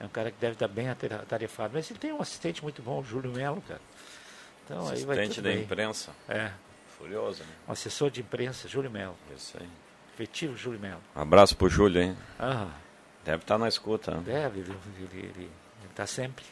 É 0.00 0.04
um 0.04 0.08
cara 0.08 0.30
que 0.30 0.36
deve 0.40 0.54
estar 0.54 0.68
bem 0.68 0.88
atarefado. 0.88 1.72
Mas 1.74 1.90
ele 1.90 1.98
tem 1.98 2.12
um 2.12 2.20
assistente 2.22 2.62
muito 2.62 2.80
bom, 2.82 3.00
o 3.00 3.04
Júlio 3.04 3.30
Melo, 3.30 3.62
cara. 3.68 3.80
Então 4.64 4.88
aí 4.88 5.04
vai 5.04 5.18
Assistente 5.18 5.40
da 5.42 5.50
bem. 5.50 5.60
imprensa. 5.60 6.10
É. 6.28 6.50
Furioso, 7.02 7.42
né? 7.42 7.48
Um 7.68 7.72
assessor 7.72 8.12
de 8.12 8.20
imprensa, 8.20 8.68
Júlio 8.68 8.88
Melo. 8.88 9.16
Isso 9.36 9.56
aí. 9.60 9.66
Efetivo 10.14 10.56
Júlio 10.56 10.78
Melo. 10.78 11.00
Um 11.16 11.20
abraço 11.20 11.56
pro 11.56 11.68
Júlio, 11.68 12.00
hein? 12.00 12.16
Ah. 12.38 12.68
Deve 13.24 13.42
estar 13.42 13.58
na 13.58 13.66
escuta. 13.66 14.12
né? 14.12 14.22
Deve, 14.24 14.60
ele, 14.60 14.72
ele, 15.00 15.32
ele, 15.36 15.50
está 15.90 16.06
sempre. 16.06 16.44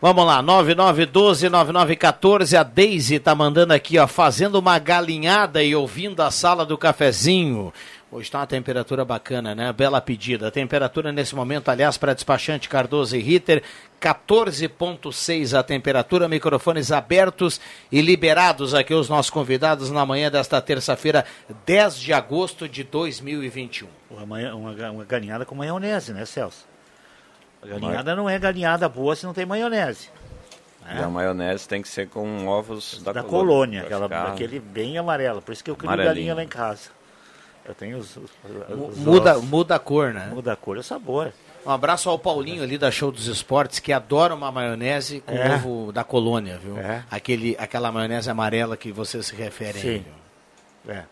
Vamos 0.00 0.26
lá, 0.26 0.42
9912-9914. 0.42 2.58
A 2.58 2.64
Deise 2.64 3.20
tá 3.20 3.36
mandando 3.36 3.72
aqui, 3.72 3.96
ó, 3.98 4.08
fazendo 4.08 4.56
uma 4.56 4.80
galinhada 4.80 5.62
e 5.62 5.76
ouvindo 5.76 6.20
a 6.20 6.32
sala 6.32 6.66
do 6.66 6.76
cafezinho. 6.76 7.72
Hoje 8.14 8.28
está 8.28 8.38
uma 8.38 8.46
temperatura 8.46 9.04
bacana, 9.04 9.56
né? 9.56 9.72
Bela 9.72 10.00
pedida. 10.00 10.46
A 10.46 10.50
temperatura 10.52 11.10
nesse 11.10 11.34
momento, 11.34 11.68
aliás, 11.68 11.98
para 11.98 12.14
despachante 12.14 12.68
Cardoso 12.68 13.16
e 13.16 13.20
Ritter, 13.20 13.60
14,6 14.00 15.58
a 15.58 15.64
temperatura, 15.64 16.28
microfones 16.28 16.92
abertos 16.92 17.60
e 17.90 18.00
liberados 18.00 18.72
aqui 18.72 18.94
os 18.94 19.08
nossos 19.08 19.30
convidados 19.30 19.90
na 19.90 20.06
manhã 20.06 20.30
desta 20.30 20.60
terça-feira, 20.60 21.24
10 21.66 21.98
de 21.98 22.12
agosto 22.12 22.68
de 22.68 22.84
2021. 22.84 23.88
Uma, 24.08 24.22
uma, 24.54 24.90
uma 24.92 25.04
galinhada 25.04 25.44
com 25.44 25.56
maionese, 25.56 26.12
né, 26.12 26.24
Celso? 26.24 26.68
A 27.60 27.66
galinhada 27.66 28.14
não 28.14 28.30
é 28.30 28.38
galinhada 28.38 28.88
boa 28.88 29.16
se 29.16 29.26
não 29.26 29.34
tem 29.34 29.44
maionese. 29.44 30.08
E 30.88 31.02
a 31.02 31.08
maionese 31.08 31.66
tem 31.66 31.82
que 31.82 31.88
ser 31.88 32.08
com 32.08 32.46
ovos 32.46 33.02
da, 33.02 33.10
da 33.10 33.22
colônia. 33.24 33.80
colônia, 33.80 33.82
aquela, 33.82 34.04
ficar- 34.04 34.32
aquele 34.34 34.60
bem 34.60 34.98
amarelo. 34.98 35.42
Por 35.42 35.50
isso 35.50 35.64
que 35.64 35.70
eu 35.72 35.74
crio 35.74 35.96
galinha 35.96 36.32
lá 36.32 36.44
em 36.44 36.48
casa. 36.48 36.90
Eu 37.66 37.74
tenho 37.74 37.98
os, 37.98 38.16
os- 38.16 38.30
os 38.90 38.98
Muda, 38.98 39.38
muda 39.38 39.74
a 39.76 39.78
cor, 39.78 40.12
né? 40.12 40.30
Muda 40.32 40.52
a 40.52 40.56
cor 40.56 40.76
e 40.76 40.80
o 40.80 40.82
sabor. 40.82 41.32
Um 41.64 41.70
abraço 41.70 42.10
ao 42.10 42.18
Paulinho 42.18 42.62
ali 42.62 42.76
da 42.76 42.90
Show 42.90 43.10
dos 43.10 43.26
Esportes, 43.26 43.78
que 43.78 43.90
adora 43.92 44.34
uma 44.34 44.52
maionese 44.52 45.20
com 45.20 45.34
É. 45.34 45.54
ovo 45.54 45.90
da 45.90 46.04
colônia, 46.04 46.58
viu? 46.58 46.76
É. 46.78 47.02
Aquele, 47.10 47.56
aquela 47.58 47.90
maionese 47.90 48.28
amarela 48.28 48.76
que 48.76 48.92
você 48.92 49.22
se 49.22 49.34
refere 49.34 49.78
Sim. 49.78 50.04
É. 50.86 51.04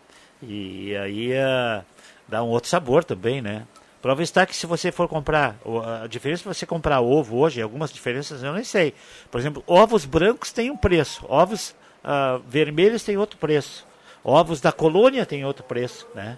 E 0.43 0.95
aí 0.97 1.35
ah, 1.39 1.83
dá 2.29 2.43
um 2.43 2.49
outro 2.49 2.69
sabor 2.69 3.03
também, 3.03 3.41
né? 3.41 3.63
Prova 4.03 4.23
está 4.23 4.45
que 4.45 4.55
se 4.55 4.67
você 4.67 4.91
for 4.93 5.09
comprar, 5.09 5.57
a 6.03 6.07
diferença 6.09 6.43
de 6.43 6.49
você 6.49 6.67
comprar 6.67 7.01
ovo 7.01 7.37
hoje, 7.39 7.63
algumas 7.63 7.91
diferenças 7.93 8.43
eu 8.43 8.53
nem 8.53 8.65
sei. 8.65 8.93
Por 9.31 9.41
exemplo, 9.41 9.63
ovos 9.67 10.05
brancos 10.05 10.51
têm 10.53 10.71
um 10.71 10.77
preço, 10.77 11.25
ovos 11.29 11.75
ah, 12.05 12.41
vermelhos 12.47 13.05
têm 13.05 13.17
outro 13.17 13.39
preço, 13.39 13.87
ovos 14.25 14.61
da 14.61 14.73
colônia 14.73 15.25
têm 15.27 15.45
outro 15.45 15.65
preço, 15.65 16.07
né? 16.15 16.37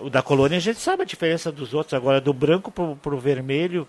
O 0.00 0.10
da 0.10 0.22
colônia 0.22 0.58
a 0.58 0.60
gente 0.60 0.78
sabe 0.78 1.02
a 1.02 1.06
diferença 1.06 1.50
dos 1.50 1.72
outros, 1.72 1.94
agora 1.94 2.20
do 2.20 2.32
branco 2.32 2.70
pro, 2.70 2.96
pro 2.96 3.18
vermelho, 3.18 3.88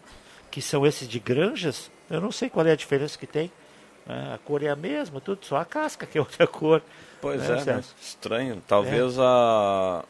que 0.49 0.61
são 0.61 0.85
esses 0.85 1.07
de 1.07 1.19
granjas, 1.19 1.91
eu 2.09 2.21
não 2.21 2.31
sei 2.31 2.49
qual 2.49 2.65
é 2.65 2.71
a 2.71 2.75
diferença 2.75 3.17
que 3.17 3.27
tem. 3.27 3.51
né? 4.05 4.31
A 4.33 4.37
cor 4.37 4.63
é 4.63 4.69
a 4.69 4.75
mesma, 4.75 5.19
tudo, 5.19 5.45
só 5.45 5.57
a 5.57 5.65
casca 5.65 6.05
que 6.05 6.17
é 6.17 6.21
outra 6.21 6.47
cor. 6.47 6.81
Pois 7.21 7.41
né, 7.49 7.59
é, 7.61 7.65
né? 7.65 7.83
Estranho. 8.01 8.63
Talvez 8.67 9.17
a 9.19 10.03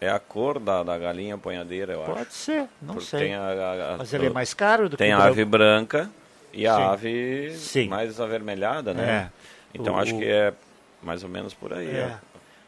é 0.00 0.10
a 0.10 0.18
cor 0.18 0.58
da, 0.58 0.82
da 0.82 0.98
galinha 0.98 1.34
apanhadeira, 1.36 1.92
eu 1.94 2.02
acho. 2.02 2.12
Pode 2.12 2.32
ser, 2.34 2.66
não 2.82 2.94
Porque 2.94 3.08
sei. 3.08 3.20
Tem 3.20 3.34
a, 3.34 3.92
a- 3.92 3.96
Mas 3.98 4.12
ele 4.12 4.26
é 4.26 4.30
mais 4.30 4.52
caro 4.52 4.88
do 4.88 4.96
que 4.96 5.02
Tem 5.04 5.14
o 5.14 5.18
a 5.18 5.24
ave 5.24 5.44
branca 5.44 6.10
e 6.52 6.66
a 6.66 6.74
Sim. 6.76 6.82
ave 6.82 7.52
Sim. 7.56 7.88
mais 7.88 8.20
avermelhada, 8.20 8.92
né? 8.92 9.30
É. 9.32 9.78
Então 9.78 9.94
O- 9.94 9.98
acho 9.98 10.14
o- 10.14 10.18
que 10.18 10.24
é 10.26 10.52
mais 11.02 11.22
ou 11.22 11.28
menos 11.28 11.54
por 11.54 11.72
aí. 11.72 11.88
É, 11.90 12.18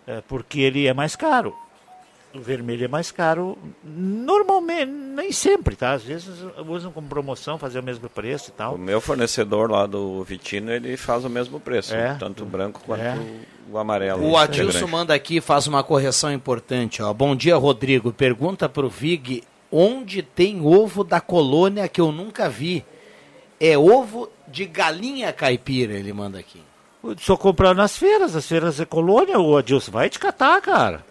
ó. 0.06 0.10
é, 0.12 0.20
porque 0.22 0.60
ele 0.60 0.86
é 0.86 0.94
mais 0.94 1.14
caro. 1.16 1.54
O 2.34 2.40
vermelho 2.40 2.86
é 2.86 2.88
mais 2.88 3.10
caro, 3.10 3.58
normalmente, 3.84 4.90
nem 4.90 5.30
sempre, 5.32 5.76
tá? 5.76 5.92
Às 5.92 6.02
vezes 6.02 6.28
usam 6.66 6.90
como 6.90 7.06
promoção, 7.06 7.58
fazer 7.58 7.80
o 7.80 7.82
mesmo 7.82 8.08
preço 8.08 8.48
e 8.48 8.52
tal. 8.52 8.74
O 8.76 8.78
meu 8.78 9.02
fornecedor 9.02 9.70
lá 9.70 9.84
do 9.84 10.24
Vitino, 10.24 10.72
ele 10.72 10.96
faz 10.96 11.26
o 11.26 11.28
mesmo 11.28 11.60
preço, 11.60 11.94
É. 11.94 12.14
tanto 12.14 12.42
o 12.42 12.46
branco 12.46 12.80
quanto 12.86 13.02
É. 13.02 13.18
o 13.70 13.76
amarelo. 13.76 14.26
O 14.26 14.36
Adilson 14.38 14.78
grande. 14.78 14.90
manda 14.92 15.14
aqui 15.14 15.36
e 15.36 15.40
faz 15.42 15.66
uma 15.66 15.82
correção 15.84 16.32
importante. 16.32 17.02
Ó. 17.02 17.12
Bom 17.12 17.36
dia, 17.36 17.54
Rodrigo. 17.56 18.10
Pergunta 18.14 18.66
pro 18.66 18.88
Vig 18.88 19.44
onde 19.70 20.22
tem 20.22 20.60
ovo 20.64 21.04
da 21.04 21.20
colônia 21.20 21.86
que 21.86 22.00
eu 22.00 22.10
nunca 22.10 22.48
vi. 22.48 22.82
É 23.60 23.76
ovo 23.76 24.30
de 24.48 24.64
galinha 24.64 25.32
caipira, 25.34 25.92
ele 25.92 26.12
manda 26.14 26.38
aqui. 26.38 26.62
Só 27.18 27.36
comprar 27.36 27.74
nas 27.74 27.96
feiras, 27.96 28.36
as 28.36 28.46
feiras 28.46 28.78
é 28.80 28.84
colônia, 28.84 29.38
o 29.38 29.56
Adilson, 29.56 29.90
vai 29.90 30.08
te 30.08 30.18
catar, 30.18 30.60
cara. 30.60 31.04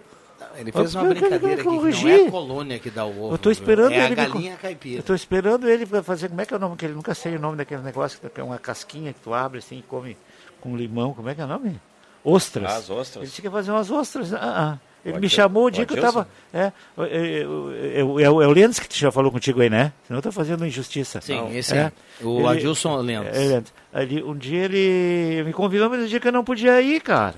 Ele 0.57 0.71
fez 0.71 0.95
uma 0.95 1.05
brincadeira 1.05 1.61
aqui, 1.61 1.63
que 1.63 2.03
não 2.03 2.09
é 2.09 2.27
a 2.27 2.31
colônia 2.31 2.79
que 2.79 2.89
dá 2.89 3.05
o 3.05 3.09
ovo. 3.25 3.33
Eu 3.33 3.37
tô 3.37 3.49
viu? 3.49 3.53
esperando 3.53 3.93
é 3.93 4.01
a 4.01 4.05
ele 4.05 4.15
me 4.15 4.27
co- 4.27 4.33
galinha 4.33 4.55
caipira. 4.57 4.99
Eu 4.99 5.03
tô 5.03 5.15
esperando 5.15 5.69
ele 5.69 5.85
pra 5.85 6.03
fazer, 6.03 6.29
como 6.29 6.41
é 6.41 6.45
que 6.45 6.53
é 6.53 6.57
o 6.57 6.59
nome, 6.59 6.75
que 6.75 6.85
ele 6.85 6.93
nunca 6.93 7.13
sei 7.15 7.35
o 7.35 7.39
nome 7.39 7.57
daquele 7.57 7.81
negócio, 7.81 8.19
que 8.19 8.39
é 8.39 8.43
uma 8.43 8.57
casquinha 8.59 9.13
que 9.13 9.19
tu 9.19 9.33
abre 9.33 9.59
assim 9.59 9.79
e 9.79 9.81
come 9.81 10.17
com 10.59 10.75
limão, 10.75 11.13
como 11.13 11.29
é 11.29 11.35
que 11.35 11.41
é 11.41 11.45
o 11.45 11.47
nome? 11.47 11.79
Ostras. 12.23 12.71
Ah, 12.71 12.75
as 12.77 12.89
ostras. 12.89 13.23
Ele 13.23 13.31
tinha 13.31 13.43
que 13.43 13.49
fazer 13.49 13.71
umas 13.71 13.89
ostras. 13.89 14.33
Ah, 14.33 14.39
ah. 14.77 14.79
Ele 15.03 15.19
me 15.19 15.27
chamou 15.29 15.65
o 15.65 15.71
dia 15.71 15.85
que 15.85 15.93
eu 15.93 15.97
Adilson? 15.97 16.19
tava. 16.23 16.27
É, 16.53 16.59
é, 16.65 16.71
é, 16.99 17.99
é, 17.99 18.03
o- 18.03 18.19
é 18.19 18.23
é 18.23 18.47
Lendes 18.47 18.77
que 18.79 18.99
já 18.99 19.11
falou 19.11 19.31
contigo 19.31 19.59
aí, 19.61 19.69
né? 19.69 19.91
Senão 20.07 20.19
eu 20.19 20.21
tô 20.21 20.31
fazendo 20.31 20.65
injustiça. 20.65 21.19
Sim, 21.21 21.37
Não. 21.37 21.51
esse 21.51 21.73
é. 21.75 21.85
aí. 21.85 21.91
O 22.25 22.47
Adilson 22.47 22.97
Lendes. 22.97 23.35
É. 23.35 23.63
Ali, 23.91 24.21
um 24.23 24.35
dia 24.37 24.65
ele 24.65 25.43
me 25.43 25.53
convidou, 25.53 25.89
mas 25.89 26.01
no 26.01 26.07
dia 26.07 26.19
que 26.19 26.27
eu 26.27 26.31
não 26.31 26.43
podia 26.43 26.79
ir, 26.81 27.01
cara. 27.01 27.35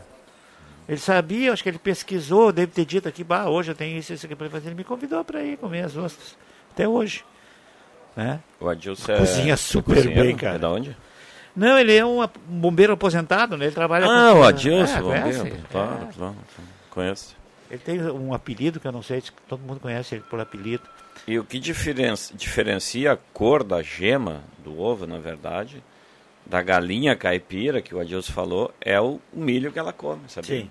Ele 0.89 0.97
sabia, 0.99 1.53
acho 1.53 1.63
que 1.63 1.69
ele 1.69 1.77
pesquisou, 1.79 2.51
deve 2.51 2.73
ter 2.73 2.83
dito 2.83 3.07
aqui, 3.07 3.23
bah, 3.23 3.45
hoje 3.47 3.71
eu 3.71 3.75
tenho 3.75 3.97
isso 3.97 4.11
e 4.11 4.15
isso 4.15 4.25
aqui 4.25 4.35
para 4.35 4.49
fazer. 4.49 4.67
Ele 4.67 4.75
me 4.75 4.83
convidou 4.83 5.23
para 5.23 5.41
ir 5.41 5.55
comer 5.57 5.85
as 5.85 5.95
ostras. 5.95 6.35
Até 6.73 6.85
hoje. 6.87 7.23
Né? 8.15 8.39
O 8.59 8.67
Adilson 8.67 9.11
é... 9.13 9.17
Cozinha 9.19 9.53
é 9.53 9.55
super 9.55 9.95
cozinheiro? 9.95 10.21
bem, 10.23 10.35
cara. 10.35 10.55
É 10.55 10.59
da 10.59 10.69
onde? 10.69 10.95
Não, 11.55 11.79
ele 11.79 11.95
é 11.95 12.05
um 12.05 12.21
um 12.21 12.27
bombeiro 12.47 12.91
aposentado, 12.93 13.55
né? 13.55 13.65
Ele 13.67 13.73
trabalha 13.73 14.05
Ah, 14.05 14.33
com... 14.33 14.39
o 14.39 14.43
Adilson, 14.43 14.97
É, 14.97 15.01
bombeiro. 15.01 15.21
conhece? 15.39 15.53
Claro, 15.71 16.07
É. 16.09 16.13
claro. 16.17 16.35
Conheço. 16.89 17.35
Ele 17.73 17.81
tem 17.81 17.99
um 18.03 18.35
apelido 18.35 18.79
que 18.79 18.87
eu 18.87 18.91
não 18.91 19.01
sei, 19.01 19.19
se 19.19 19.31
todo 19.47 19.59
mundo 19.61 19.79
conhece 19.79 20.13
ele 20.13 20.23
por 20.29 20.39
apelido. 20.39 20.83
E 21.27 21.39
o 21.39 21.43
que 21.43 21.57
diferen- 21.57 22.13
diferencia 22.35 23.13
a 23.13 23.17
cor 23.17 23.63
da 23.63 23.81
gema 23.81 24.43
do 24.63 24.79
ovo, 24.79 25.07
na 25.07 25.17
verdade, 25.17 25.83
da 26.45 26.61
galinha 26.61 27.15
caipira, 27.15 27.81
que 27.81 27.95
o 27.95 27.99
Adilson 27.99 28.31
falou, 28.31 28.71
é 28.79 29.01
o 29.01 29.19
milho 29.33 29.71
que 29.71 29.79
ela 29.79 29.91
come, 29.91 30.21
sabia? 30.27 30.61
Sim. 30.61 30.69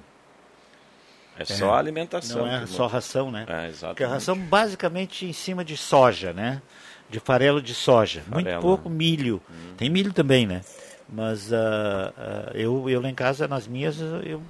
É 1.37 1.45
só 1.45 1.73
a 1.73 1.79
alimentação. 1.79 2.47
Não 2.47 2.53
é 2.55 2.67
só 2.67 2.85
muda. 2.85 2.95
ração, 2.95 3.31
né? 3.33 3.47
É, 3.49 3.67
exatamente. 3.67 3.89
Porque 3.95 4.05
a 4.05 4.09
ração 4.09 4.39
basicamente 4.39 5.27
em 5.27 5.33
cima 5.33 5.65
de 5.65 5.77
soja, 5.77 6.33
né? 6.33 6.63
De 7.11 7.19
farelo 7.19 7.61
de 7.61 7.75
soja. 7.75 8.23
Muito 8.29 8.45
Farelo, 8.45 8.63
pouco 8.63 8.89
né? 8.89 8.95
milho. 8.95 9.43
Tem 9.77 9.91
milho 9.91 10.13
também, 10.13 10.47
né? 10.47 10.61
Mas 11.09 11.53
ah, 11.53 12.13
ah, 12.17 12.51
eu, 12.55 12.89
eu 12.89 13.01
lá 13.01 13.09
em 13.11 13.15
casa, 13.15 13.49
nas 13.49 13.67
minhas, 13.67 13.99
eu, 14.01 14.41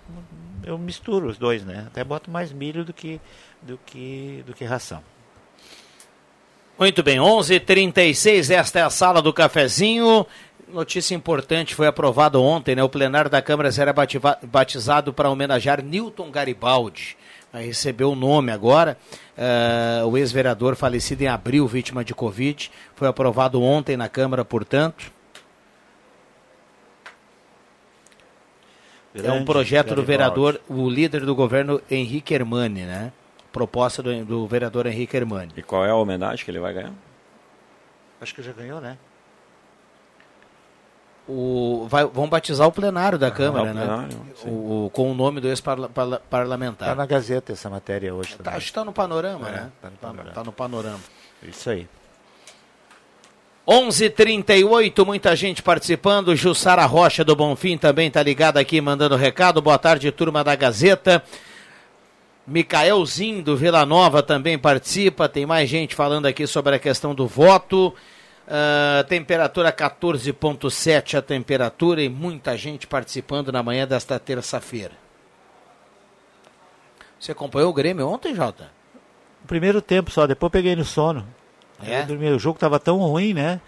eu 0.65 0.79
misturo 0.79 1.29
os 1.29 1.37
dois, 1.37 1.65
né? 1.65 1.85
Até 1.87 2.03
boto 2.05 2.31
mais 2.31 2.53
milho 2.53 2.85
do 2.85 2.93
que, 2.93 3.21
do 3.61 3.79
que, 3.85 4.43
do 4.47 4.55
que 4.55 4.65
ração. 4.65 5.03
Muito 6.79 7.03
bem, 7.03 7.19
11:36 7.19 7.57
h 7.57 7.61
36 7.61 8.51
esta 8.51 8.79
é 8.79 8.83
a 8.83 8.91
sala 8.91 9.23
do 9.23 9.33
cafezinho. 9.33 10.27
Notícia 10.69 11.15
importante, 11.15 11.75
foi 11.75 11.87
aprovado 11.87 12.43
ontem, 12.43 12.75
né? 12.75 12.83
O 12.83 12.89
plenário 12.89 13.31
da 13.31 13.43
Câmara 13.43 13.71
será 13.71 13.93
batizado 14.43 15.13
para 15.13 15.29
homenagear 15.29 15.83
Newton 15.83 16.31
Garibaldi. 16.31 17.17
Vai 17.53 17.67
receber 17.67 18.05
o 18.05 18.15
nome 18.15 18.51
agora. 18.51 18.97
Eh, 19.37 20.03
o 20.07 20.17
ex-vereador 20.17 20.75
falecido 20.75 21.23
em 21.23 21.29
abril, 21.29 21.67
vítima 21.69 22.03
de 22.03 22.15
Covid. 22.15 22.71
Foi 22.97 23.07
aprovado 23.07 23.61
ontem 23.61 23.95
na 23.97 24.09
Câmara, 24.09 24.43
portanto. 24.43 25.13
É 29.15 29.19
um 29.21 29.23
Grande 29.23 29.45
projeto 29.45 29.95
do 29.95 30.03
vereador, 30.03 30.61
o 30.69 30.89
líder 30.89 31.25
do 31.27 31.35
governo, 31.35 31.81
Henrique 31.91 32.33
Hermani, 32.35 32.83
né? 32.85 33.13
Proposta 33.53 34.03
do, 34.03 34.25
do 34.25 34.47
vereador 34.47 34.87
Henrique 34.87 35.17
Hermani. 35.17 35.53
E 35.57 35.63
qual 35.63 35.85
é 35.85 35.91
a 35.91 35.95
homenagem 35.95 36.45
que 36.45 36.51
ele 36.51 36.61
vai 36.61 36.73
ganhar? 36.73 36.93
Acho 38.21 38.35
que 38.35 38.43
já 38.43 38.53
ganhou, 38.53 38.81
né? 38.81 38.97
O, 41.29 41.87
vai, 41.89 42.05
vão 42.05 42.29
batizar 42.29 42.67
o 42.67 42.73
plenário 42.73 43.17
da 43.17 43.31
Câmara, 43.31 43.71
o 43.71 43.75
né? 43.75 43.85
plenário, 43.85 44.19
O, 44.45 44.87
o- 44.87 44.91
com 44.91 45.11
o 45.11 45.15
nome 45.15 45.41
do 45.41 45.47
ex-parlamentar. 45.49 46.89
Está 46.89 46.95
na 46.97 47.07
Gazeta 47.07 47.53
essa 47.53 47.71
matéria 47.71 48.13
hoje 48.13 48.31
Tá, 48.33 48.39
também. 48.45 48.57
acho 48.57 48.67
que 48.67 48.71
está 48.71 48.85
no 48.85 48.93
panorama, 48.93 49.49
É, 49.49 49.53
né? 49.53 49.73
tá 49.81 49.91
no 49.91 49.97
Tá- 49.97 50.31
tá 50.33 50.45
no 50.45 50.53
panorama. 50.53 50.99
Isso 51.45 51.71
aí. 51.71 51.87
11:38 53.67 55.05
muita 55.07 55.37
gente 55.37 55.63
participando. 55.63 56.35
Jussara 56.35 56.85
Rocha 56.85 57.25
do 57.25 57.37
Bonfim 57.37 57.79
também 57.79 58.11
tá 58.11 58.23
ligada 58.23 58.59
aqui, 58.59 58.81
mandando 58.81 59.17
recado. 59.17 59.63
Boa 59.63 59.79
tarde, 59.79 60.11
turma 60.11 60.43
da 60.43 60.57
Gazeta. 60.57 61.23
Micaelzinho 62.45 63.43
do 63.43 63.57
Vila 63.57 63.87
Nova 63.87 64.23
também 64.23 64.59
participa. 64.59 65.29
Tem 65.29 65.47
mais 65.47 65.71
gente 65.71 65.95
falando 65.95 66.27
aqui 66.27 66.47
sobre 66.47 66.75
a 66.75 66.79
questão 66.79 67.15
do 67.15 67.27
voto. 67.27 67.95
Ah, 68.49 69.05
temperatura 69.09 69.73
14,7 69.73 71.17
a 71.17 71.23
temperatura 71.23 72.03
e 72.03 72.09
muita 72.09 72.57
gente 72.57 72.87
participando 72.87 73.53
na 73.53 73.63
manhã 73.63 73.87
desta 73.87 74.19
terça-feira. 74.19 74.93
Você 77.19 77.31
acompanhou 77.31 77.71
o 77.71 77.73
Grêmio 77.73 78.09
ontem, 78.09 78.35
Jota? 78.35 78.71
Primeiro 79.47 79.81
tempo 79.81 80.11
só, 80.11 80.27
depois 80.27 80.51
peguei 80.51 80.75
no 80.75 80.85
sono. 80.85 81.25
É? 81.87 82.03
Dormi, 82.03 82.31
o 82.31 82.39
jogo 82.39 82.59
tava 82.59 82.79
tão 82.79 82.99
ruim, 82.99 83.35
né? 83.35 83.61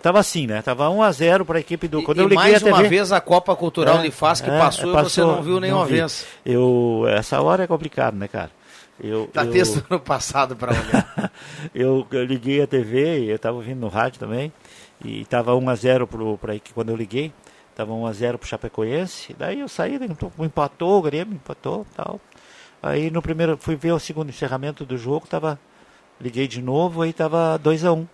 Tava 0.00 0.20
assim, 0.20 0.46
né? 0.46 0.62
Tava 0.62 0.88
1 0.88 1.02
a 1.02 1.10
0 1.10 1.44
para 1.44 1.58
a 1.58 1.60
equipe 1.60 1.88
do. 1.88 2.02
Quando 2.04 2.18
e 2.18 2.20
eu 2.20 2.28
liguei 2.28 2.36
mais 2.36 2.56
a 2.56 2.60
TV, 2.60 2.70
uma 2.70 2.88
vez 2.88 3.10
a 3.10 3.20
Copa 3.20 3.54
Cultural 3.56 3.98
É, 3.98 4.02
lhe 4.02 4.10
faz 4.12 4.40
que 4.40 4.48
é, 4.48 4.56
passou, 4.56 4.84
e 4.84 4.92
você 4.92 5.02
passou, 5.02 5.36
não 5.36 5.42
viu 5.42 5.58
nenhuma 5.58 5.84
vi. 5.86 5.94
vez. 5.94 6.24
Eu 6.46 7.04
essa 7.08 7.40
hora 7.40 7.64
é 7.64 7.66
complicado, 7.66 8.14
né, 8.16 8.28
cara? 8.28 8.50
Eu, 9.02 9.28
Tá 9.32 9.44
eu, 9.44 9.50
desde 9.50 9.80
o 9.80 9.84
ano 9.90 9.98
passado 9.98 10.54
para 10.54 10.70
olhar. 10.72 11.32
eu, 11.74 12.06
eu 12.12 12.24
liguei 12.24 12.62
a 12.62 12.66
TV 12.66 13.24
e 13.24 13.30
eu 13.30 13.38
tava 13.38 13.56
ouvindo 13.56 13.80
no 13.80 13.88
rádio 13.88 14.20
também. 14.20 14.52
E 15.04 15.24
tava 15.24 15.56
1 15.56 15.68
a 15.68 15.74
0 15.74 16.06
pro 16.06 16.38
para 16.38 16.54
quando 16.72 16.90
eu 16.90 16.96
liguei, 16.96 17.32
tava 17.74 17.92
1 17.92 18.06
a 18.06 18.12
0 18.12 18.38
pro 18.38 18.48
Chapecoense. 18.48 19.34
Daí 19.36 19.58
eu 19.58 19.68
saí, 19.68 19.98
empatou, 20.38 20.98
o 21.00 21.02
Grêmio 21.02 21.34
empatou, 21.34 21.84
tal. 21.96 22.20
Aí 22.80 23.10
no 23.10 23.20
primeiro, 23.20 23.56
fui 23.58 23.74
ver 23.74 23.92
o 23.92 23.98
segundo 23.98 24.28
encerramento 24.28 24.84
do 24.84 24.96
jogo, 24.96 25.26
tava, 25.26 25.58
liguei 26.22 26.46
de 26.48 26.62
novo, 26.62 27.02
aí 27.02 27.12
tava 27.12 27.58
2 27.58 27.84
a 27.84 27.92
1 27.92 27.96
um. 27.98 28.06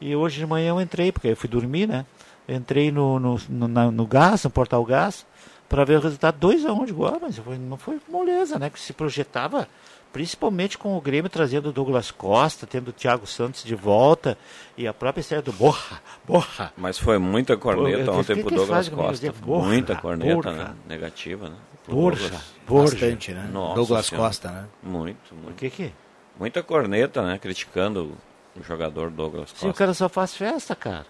E 0.00 0.14
hoje 0.14 0.38
de 0.38 0.46
manhã 0.46 0.68
eu 0.70 0.80
entrei, 0.80 1.10
porque 1.10 1.28
eu 1.28 1.36
fui 1.36 1.48
dormir, 1.48 1.86
né? 1.88 2.04
Entrei 2.48 2.92
no, 2.92 3.18
no, 3.18 3.40
no, 3.48 3.66
na- 3.68 3.90
no 3.90 4.06
gás, 4.06 4.44
no 4.44 4.50
portal 4.50 4.84
gás, 4.84 5.24
para 5.68 5.82
ver 5.84 5.98
o 5.98 6.00
resultado 6.02 6.36
2 6.38 6.66
a 6.66 6.72
1 6.72 6.80
um. 6.82 6.84
Digo, 6.84 7.06
ah, 7.06 7.18
mas 7.20 7.38
foi- 7.38 7.56
não 7.58 7.76
foi 7.78 7.98
moleza, 8.08 8.58
né? 8.58 8.68
Que 8.68 8.78
se 8.78 8.92
projetava, 8.92 9.66
principalmente 10.12 10.76
com 10.76 10.96
o 10.96 11.00
Grêmio 11.00 11.30
trazendo 11.30 11.70
o 11.70 11.72
Douglas 11.72 12.10
Costa, 12.10 12.66
tendo 12.66 12.88
o 12.88 12.92
Thiago 12.92 13.26
Santos 13.26 13.64
de 13.64 13.74
volta 13.74 14.36
e 14.76 14.86
a 14.86 14.92
própria 14.92 15.20
estreia 15.22 15.40
do 15.42 15.52
Borra, 15.52 16.02
Borra. 16.26 16.72
Mas 16.76 16.98
foi 16.98 17.16
muita 17.18 17.56
corneta 17.56 18.04
Pô, 18.12 18.18
ontem 18.18 18.34
que 18.36 18.40
pro 18.42 18.50
que 18.50 18.56
Douglas? 18.56 18.88
Costa. 18.90 19.12
Dizer, 19.12 19.32
borra, 19.32 19.66
muita 19.68 19.96
corneta, 19.96 20.34
borra. 20.34 20.52
né? 20.52 20.74
Negativa, 20.86 21.48
né? 21.48 21.56
Borja, 21.88 22.22
Douglas. 22.28 22.44
Borja. 22.66 22.92
Bastante, 22.94 23.32
né? 23.32 23.48
Nossa 23.52 23.74
Douglas 23.74 24.06
Senhora. 24.06 24.28
Costa, 24.28 24.50
né? 24.50 24.64
Muito, 24.82 25.34
muito. 25.34 25.56
que 25.56 25.70
que? 25.70 25.92
Muita 26.38 26.62
corneta, 26.62 27.22
né? 27.22 27.38
Criticando 27.38 28.12
o 28.58 28.62
jogador 28.62 29.10
Douglas 29.10 29.50
Costa. 29.50 29.66
Sim, 29.66 29.70
o 29.70 29.74
cara 29.74 29.94
só 29.94 30.08
faz 30.08 30.34
festa, 30.36 30.74
cara. 30.74 31.06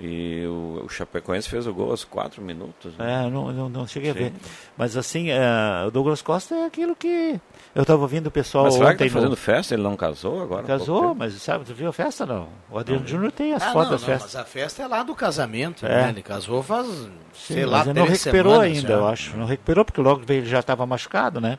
E 0.00 0.44
o, 0.46 0.82
o 0.86 0.88
Chapecoense 0.88 1.48
fez 1.48 1.68
o 1.68 1.72
gol 1.72 1.92
aos 1.92 2.02
4 2.02 2.42
minutos. 2.42 2.92
né? 2.98 3.26
É, 3.26 3.30
não, 3.30 3.52
não, 3.52 3.68
não 3.68 3.86
cheguei 3.86 4.10
a 4.10 4.12
Sim. 4.12 4.18
ver. 4.18 4.32
Mas 4.76 4.96
assim, 4.96 5.30
é, 5.30 5.38
o 5.86 5.90
Douglas 5.92 6.20
Costa 6.20 6.52
é 6.52 6.66
aquilo 6.66 6.96
que. 6.96 7.38
Eu 7.72 7.82
estava 7.82 8.02
ouvindo 8.02 8.26
o 8.26 8.30
pessoal 8.30 8.64
Mas 8.64 8.74
será 8.74 8.86
que 8.88 8.94
ontem. 8.94 9.06
tá 9.08 9.12
fazendo 9.14 9.30
no... 9.30 9.36
festa? 9.36 9.72
Ele 9.74 9.84
não 9.84 9.96
casou 9.96 10.42
agora? 10.42 10.64
Casou, 10.64 11.14
mas 11.14 11.34
sabe, 11.34 11.64
tu 11.64 11.72
viu 11.74 11.88
a 11.88 11.92
festa 11.92 12.26
não? 12.26 12.48
O 12.68 12.76
Adriano 12.76 13.06
Júnior 13.06 13.30
tem 13.30 13.52
as 13.54 13.62
Ah, 13.62 13.72
fotos 13.72 13.84
não, 13.84 13.90
das 13.92 14.00
não, 14.00 14.08
festas. 14.08 14.34
mas 14.34 14.42
a 14.42 14.44
festa 14.44 14.82
é 14.82 14.86
lá 14.88 15.02
do 15.04 15.14
casamento, 15.14 15.86
É. 15.86 15.88
né? 15.88 16.08
Ele 16.08 16.22
casou 16.22 16.60
faz, 16.60 16.88
Sim, 16.88 17.08
sei 17.54 17.64
lá, 17.66 17.82
ele 17.82 17.92
não 17.92 18.04
recuperou 18.06 18.52
semanas 18.54 18.76
ainda, 18.76 18.88
já. 18.88 18.94
eu 18.94 19.06
acho. 19.06 19.36
Não 19.36 19.46
recuperou 19.46 19.84
porque 19.84 20.00
logo 20.00 20.22
ele 20.28 20.44
já 20.46 20.58
estava 20.58 20.84
machucado, 20.84 21.40
né? 21.40 21.56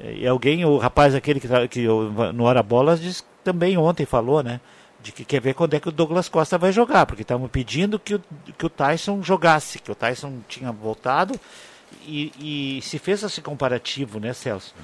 E 0.00 0.26
alguém, 0.26 0.64
o 0.64 0.78
rapaz 0.78 1.14
aquele 1.14 1.38
que, 1.40 1.48
que 1.68 1.86
no 2.34 2.44
Hora 2.44 2.62
Bolas 2.62 3.00
disse, 3.00 3.22
também 3.44 3.76
ontem 3.76 4.04
falou, 4.06 4.42
né? 4.42 4.60
De 5.02 5.12
que 5.12 5.24
quer 5.24 5.40
ver 5.40 5.54
quando 5.54 5.74
é 5.74 5.80
que 5.80 5.88
o 5.88 5.92
Douglas 5.92 6.28
Costa 6.28 6.56
vai 6.56 6.72
jogar, 6.72 7.06
porque 7.06 7.22
estavam 7.22 7.48
pedindo 7.48 7.98
que 7.98 8.14
o, 8.14 8.22
que 8.56 8.66
o 8.66 8.68
Tyson 8.70 9.22
jogasse, 9.22 9.78
que 9.80 9.90
o 9.90 9.94
Tyson 9.94 10.38
tinha 10.48 10.70
voltado 10.72 11.34
e, 12.06 12.78
e 12.78 12.82
se 12.82 12.98
fez 12.98 13.22
esse 13.22 13.40
comparativo, 13.42 14.18
né, 14.18 14.32
Celso? 14.32 14.74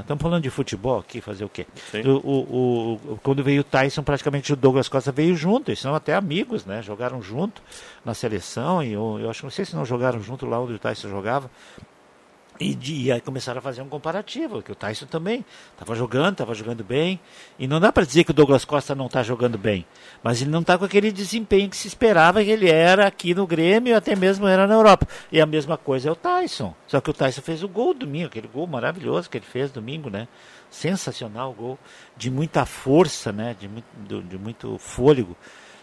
Estamos 0.00 0.22
falando 0.22 0.42
de 0.42 0.50
futebol 0.50 0.98
aqui, 1.00 1.20
fazer 1.20 1.44
o 1.44 1.48
quê? 1.48 1.66
O, 2.06 2.10
o- 2.18 2.92
o- 3.14 3.18
quando 3.22 3.42
veio 3.42 3.62
o 3.62 3.64
Tyson, 3.64 4.02
praticamente 4.02 4.52
o 4.52 4.56
Douglas 4.56 4.88
Costa 4.88 5.10
veio 5.10 5.34
junto, 5.34 5.70
eles 5.70 5.80
são 5.80 5.94
até 5.94 6.14
amigos, 6.14 6.64
né? 6.64 6.80
Jogaram 6.82 7.20
junto 7.20 7.60
na 8.04 8.14
seleção, 8.14 8.82
e 8.82 8.92
eu, 8.92 9.18
eu 9.20 9.28
acho 9.30 9.40
que 9.40 9.46
não 9.46 9.50
sei 9.50 9.64
se 9.64 9.74
não 9.74 9.84
jogaram 9.84 10.22
junto 10.22 10.46
lá 10.46 10.60
onde 10.60 10.74
o 10.74 10.78
Tyson 10.78 11.08
jogava. 11.08 11.50
E, 12.60 12.74
de- 12.74 12.94
e 13.06 13.10
aí 13.12 13.20
começaram 13.20 13.58
a 13.58 13.62
fazer 13.62 13.82
um 13.82 13.88
comparativo, 13.88 14.62
que 14.62 14.70
o 14.70 14.74
Tyson 14.74 15.06
também 15.06 15.44
estava 15.72 15.96
jogando, 15.96 16.32
estava 16.32 16.54
jogando 16.54 16.84
bem. 16.84 17.18
E 17.58 17.66
não 17.66 17.80
dá 17.80 17.90
para 17.90 18.04
dizer 18.04 18.22
que 18.24 18.30
o 18.30 18.34
Douglas 18.34 18.64
Costa 18.64 18.94
não 18.94 19.06
está 19.06 19.22
jogando 19.22 19.56
bem, 19.58 19.84
mas 20.22 20.40
ele 20.42 20.50
não 20.50 20.60
está 20.60 20.78
com 20.78 20.84
aquele 20.84 21.10
desempenho 21.10 21.68
que 21.68 21.76
se 21.76 21.88
esperava 21.88 22.44
que 22.44 22.50
ele 22.50 22.70
era 22.70 23.06
aqui 23.06 23.34
no 23.34 23.46
Grêmio, 23.46 23.96
até 23.96 24.14
mesmo 24.14 24.46
era 24.46 24.66
na 24.66 24.74
Europa. 24.74 25.08
E 25.32 25.40
a 25.40 25.46
mesma 25.46 25.76
coisa 25.76 26.08
é 26.08 26.12
o 26.12 26.14
Tyson. 26.16 26.74
Só 26.86 27.00
que 27.00 27.10
o 27.10 27.14
Tyson 27.14 27.40
fez 27.42 27.62
o 27.64 27.68
gol 27.68 27.94
domingo, 27.94 28.26
aquele 28.26 28.46
gol 28.48 28.66
maravilhoso 28.66 29.28
que 29.28 29.38
ele 29.38 29.46
fez 29.46 29.70
domingo, 29.72 30.08
né? 30.10 30.28
Sensacional 30.70 31.50
o 31.50 31.54
gol, 31.54 31.78
de 32.16 32.30
muita 32.30 32.64
força, 32.64 33.32
né? 33.32 33.56
De 33.58 33.66
muito, 33.68 34.22
de 34.28 34.38
muito 34.38 34.78
fôlego. 34.78 35.36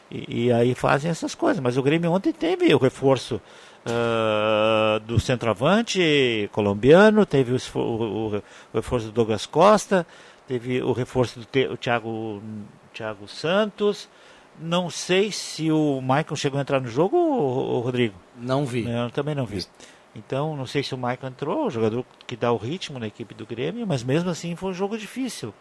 E, 0.09 0.45
e 0.45 0.51
aí 0.51 0.73
fazem 0.73 1.11
essas 1.11 1.35
coisas. 1.35 1.61
Mas 1.61 1.77
o 1.77 1.83
Grêmio 1.83 2.11
ontem 2.11 2.31
teve 2.31 2.73
o 2.73 2.77
reforço 2.77 3.41
ah, 3.85 4.99
do 5.05 5.19
centroavante 5.19 6.49
colombiano, 6.51 7.25
teve 7.25 7.53
o, 7.53 7.79
o- 7.79 8.35
o- 8.37 8.43
reforço 8.73 9.07
do 9.07 9.11
Douglas 9.11 9.45
Costa, 9.45 10.05
teve 10.47 10.81
o 10.81 10.91
reforço 10.91 11.39
do 11.39 11.45
Te- 11.45 11.69
Thiago, 11.77 12.41
Thiago 12.93 13.27
Santos. 13.27 14.09
Não 14.61 14.89
sei 14.89 15.31
se 15.31 15.71
o 15.71 16.01
Michael 16.01 16.35
chegou 16.35 16.57
a 16.57 16.61
entrar 16.61 16.81
no 16.81 16.89
jogo, 16.89 17.15
o, 17.17 17.77
o 17.77 17.79
Rodrigo. 17.79 18.15
Não 18.37 18.65
vi. 18.65 18.85
Eu 18.89 19.09
também 19.09 19.33
não 19.33 19.45
vi. 19.45 19.65
Então, 20.13 20.55
não 20.57 20.65
sei 20.65 20.83
se 20.83 20.93
o 20.93 20.97
Michael 20.97 21.27
entrou, 21.29 21.67
o 21.67 21.69
jogador 21.69 22.03
que 22.27 22.35
dá 22.35 22.51
o 22.51 22.57
ritmo 22.57 22.99
na 22.99 23.07
equipe 23.07 23.33
do 23.33 23.45
Grêmio, 23.45 23.85
mas 23.87 24.03
mesmo 24.03 24.29
assim 24.29 24.55
foi 24.55 24.71
um 24.71 24.73
jogo 24.73 24.97
difícil. 24.97 25.53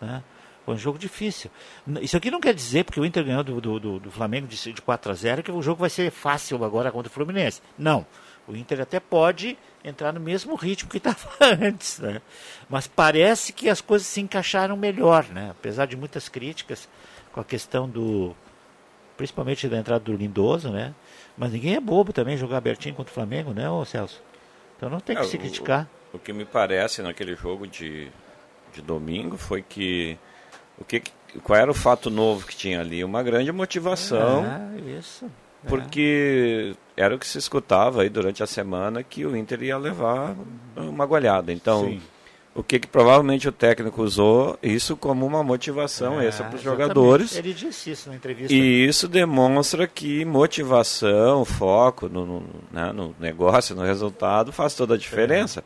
Né? 0.00 0.22
Foi 0.68 0.74
um 0.74 0.78
jogo 0.78 0.98
difícil. 0.98 1.50
Isso 2.02 2.14
aqui 2.14 2.30
não 2.30 2.40
quer 2.42 2.52
dizer, 2.52 2.84
porque 2.84 3.00
o 3.00 3.04
Inter 3.06 3.24
ganhou 3.24 3.42
do, 3.42 3.58
do, 3.58 3.98
do- 4.00 4.10
Flamengo 4.10 4.46
de, 4.46 4.70
de 4.70 4.82
4 4.82 5.10
a 5.10 5.14
0 5.14 5.42
que 5.42 5.50
o 5.50 5.62
jogo 5.62 5.80
vai 5.80 5.88
ser 5.88 6.10
fácil 6.10 6.62
agora 6.62 6.92
contra 6.92 7.08
o 7.08 7.12
Fluminense. 7.14 7.62
Não. 7.78 8.04
O 8.46 8.54
Inter 8.54 8.82
até 8.82 9.00
pode 9.00 9.56
entrar 9.82 10.12
no 10.12 10.20
mesmo 10.20 10.54
ritmo 10.56 10.90
que 10.90 10.98
estava 10.98 11.16
antes. 11.40 11.98
Né? 12.00 12.20
Mas 12.68 12.86
parece 12.86 13.50
que 13.54 13.70
as 13.70 13.80
coisas 13.80 14.06
se 14.06 14.20
encaixaram 14.20 14.76
melhor, 14.76 15.24
né? 15.30 15.48
apesar 15.52 15.86
de 15.86 15.96
muitas 15.96 16.28
críticas 16.28 16.86
com 17.32 17.40
a 17.40 17.44
questão 17.44 17.88
do. 17.88 18.36
Principalmente 19.16 19.66
da 19.68 19.78
entrada 19.78 20.04
do 20.04 20.12
Lindoso, 20.14 20.68
né? 20.70 20.94
Mas 21.34 21.50
ninguém 21.50 21.76
é 21.76 21.80
bobo 21.80 22.12
também 22.12 22.36
jogar 22.36 22.58
abertinho 22.58 22.94
contra 22.94 23.10
o 23.10 23.14
Flamengo, 23.14 23.54
né, 23.54 23.70
ô 23.70 23.82
Celso? 23.86 24.22
Então 24.76 24.90
não 24.90 25.00
tem 25.00 25.16
que 25.16 25.22
É, 25.22 25.24
se 25.24 25.36
o- 25.36 25.40
criticar. 25.40 25.88
O, 26.12 26.18
que 26.18 26.30
me 26.34 26.44
parece 26.44 27.00
naquele 27.00 27.34
jogo 27.34 27.66
de, 27.66 28.10
de 28.72 28.82
domingo 28.82 29.38
foi 29.38 29.62
que, 29.62 30.16
o 30.80 30.84
que 30.84 31.02
qual 31.42 31.58
era 31.58 31.70
o 31.70 31.74
fato 31.74 32.10
novo 32.10 32.46
que 32.46 32.56
tinha 32.56 32.80
ali? 32.80 33.04
Uma 33.04 33.22
grande 33.22 33.52
motivação. 33.52 34.44
É, 34.44 34.98
isso. 34.98 35.26
É. 35.64 35.68
Porque 35.68 36.74
era 36.96 37.14
o 37.14 37.18
que 37.18 37.26
se 37.26 37.38
escutava 37.38 38.02
aí 38.02 38.08
durante 38.08 38.42
a 38.42 38.46
semana 38.46 39.02
que 39.02 39.26
o 39.26 39.36
Inter 39.36 39.62
ia 39.62 39.76
levar 39.76 40.34
uma 40.76 41.04
goleada. 41.04 41.52
Então, 41.52 41.84
Sim. 41.84 42.00
o 42.54 42.62
que, 42.62 42.78
que 42.78 42.86
provavelmente 42.86 43.48
o 43.48 43.52
técnico 43.52 44.02
usou 44.02 44.56
isso 44.62 44.96
como 44.96 45.26
uma 45.26 45.42
motivação 45.42 46.20
É, 46.20 46.26
extra 46.26 46.46
para 46.46 46.56
os 46.56 46.62
jogadores. 46.62 47.36
Ele 47.36 47.52
disse 47.52 47.90
isso 47.90 48.08
na 48.08 48.16
entrevista. 48.16 48.54
E 48.54 48.86
isso 48.86 49.08
demonstra 49.08 49.86
que 49.86 50.24
motivação, 50.24 51.44
foco 51.44 52.08
no, 52.08 52.24
no, 52.24 52.42
né, 52.70 52.92
no 52.92 53.14
negócio, 53.18 53.74
no 53.74 53.82
resultado, 53.82 54.52
faz 54.52 54.74
toda 54.74 54.94
a 54.94 54.98
diferença. 54.98 55.62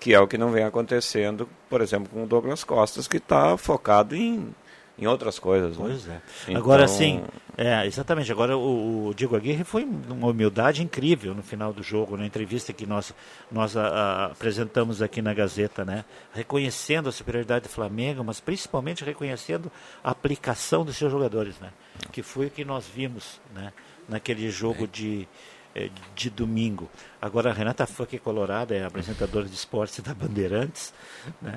Que 0.00 0.14
é 0.14 0.18
o 0.20 0.26
que 0.26 0.38
não 0.38 0.50
vem 0.50 0.64
acontecendo, 0.64 1.46
por 1.68 1.80
exemplo, 1.82 2.08
com 2.10 2.24
o 2.24 2.26
Douglas 2.26 2.64
Costas, 2.64 3.06
que 3.06 3.18
está 3.18 3.54
focado 3.58 4.16
em, 4.16 4.52
em 4.98 5.06
outras 5.06 5.38
coisas. 5.38 5.76
né? 5.76 5.84
Pois 5.86 6.08
é. 6.08 6.20
Então, 6.48 6.56
Agora 6.60 6.88
sim, 6.88 7.22
é, 7.56 7.86
exatamente. 7.86 8.32
Agora 8.32 8.56
o, 8.56 9.08
o 9.08 9.14
Diego 9.14 9.36
Aguirre 9.36 9.62
foi 9.62 9.84
uma 9.84 10.28
humildade 10.28 10.82
incrível 10.82 11.34
no 11.34 11.42
final 11.42 11.70
do 11.72 11.82
jogo, 11.82 12.16
na 12.16 12.24
entrevista 12.24 12.72
que 12.72 12.86
nós, 12.86 13.14
nós 13.52 13.76
a- 13.76 13.86
a- 13.88 14.24
apresentamos 14.26 15.02
aqui 15.02 15.20
na 15.20 15.34
Gazeta, 15.34 15.84
né? 15.84 16.02
Reconhecendo 16.32 17.08
a 17.10 17.12
superioridade 17.12 17.64
do 17.64 17.68
Flamengo, 17.68 18.24
mas 18.24 18.40
principalmente 18.40 19.04
reconhecendo 19.04 19.70
a 20.02 20.10
aplicação 20.12 20.82
dos 20.82 20.96
seus 20.96 21.12
jogadores, 21.12 21.58
né? 21.60 21.68
Que 22.10 22.22
foi 22.22 22.46
o 22.46 22.50
que 22.50 22.64
nós 22.64 22.86
vimos, 22.86 23.38
né? 23.54 23.70
Naquele 24.08 24.50
jogo 24.50 24.88
de 24.88 25.22
eh, 25.22 25.28
de 26.16 26.28
domingo. 26.30 26.88
Agora 27.22 27.50
a 27.50 27.52
Renata 27.52 27.86
Fã, 27.86 28.04
que 28.04 28.16
é 28.16 28.18
colorada, 28.18 28.74
é 28.74 28.84
apresentadora 28.84 29.46
de 29.46 29.54
esportes 29.54 30.00
da 30.00 30.12
Bandeirantes. 30.12 30.92
Né? 31.40 31.52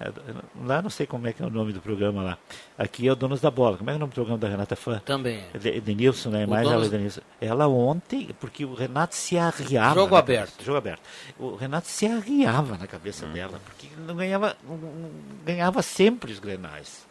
Lá 0.66 0.82
não 0.82 0.90
sei 0.90 1.08
como 1.08 1.28
é 1.28 1.34
que 1.34 1.42
é 1.42 1.46
o 1.46 1.50
nome 1.50 1.74
do 1.74 1.82
programa 1.82 2.22
lá. 2.22 2.38
Aqui 2.78 3.08
é 3.08 3.12
o 3.12 3.16
Donos 3.16 3.42
da 3.42 3.50
Bola. 3.50 3.78
Como 3.78 3.90
é, 3.90 3.94
que 3.94 3.96
é 3.96 3.98
o 3.98 4.00
nome 4.00 4.12
do 4.12 4.16
programa 4.16 4.38
da 4.38 4.48
Renata 4.48 4.76
Fã? 4.76 5.02
Também. 5.06 5.44
De- 5.60 5.70
Edenilson, 5.78 6.30
né? 6.30 6.46
O 6.46 6.50
Mais 6.50 6.64
Donos- 6.64 6.78
ela, 6.78 6.86
Edenilson. 6.94 7.22
Ela 7.42 7.68
ontem, 7.68 8.30
porque 8.40 8.64
o 8.66 8.74
Renato 8.74 9.16
se 9.16 9.38
arriava. 9.38 9.96
Jogo 9.96 10.16
aberto. 10.16 10.50
cabeça- 10.52 10.64
jogo 10.66 10.78
aberto. 10.78 11.02
O 11.40 11.56
Renato 11.56 11.88
se 11.88 12.06
arriava 12.06 12.78
na 12.78 12.86
cabeça 12.88 13.26
Uhum. 13.26 13.34
dela, 13.34 13.60
porque 13.66 13.88
ele 13.88 14.06
não 14.06 14.16
ganhava, 14.16 14.56
não- 14.68 15.10
ganhava 15.46 15.82
sempre 15.82 16.32
os 16.32 16.40
grenais. 16.40 17.06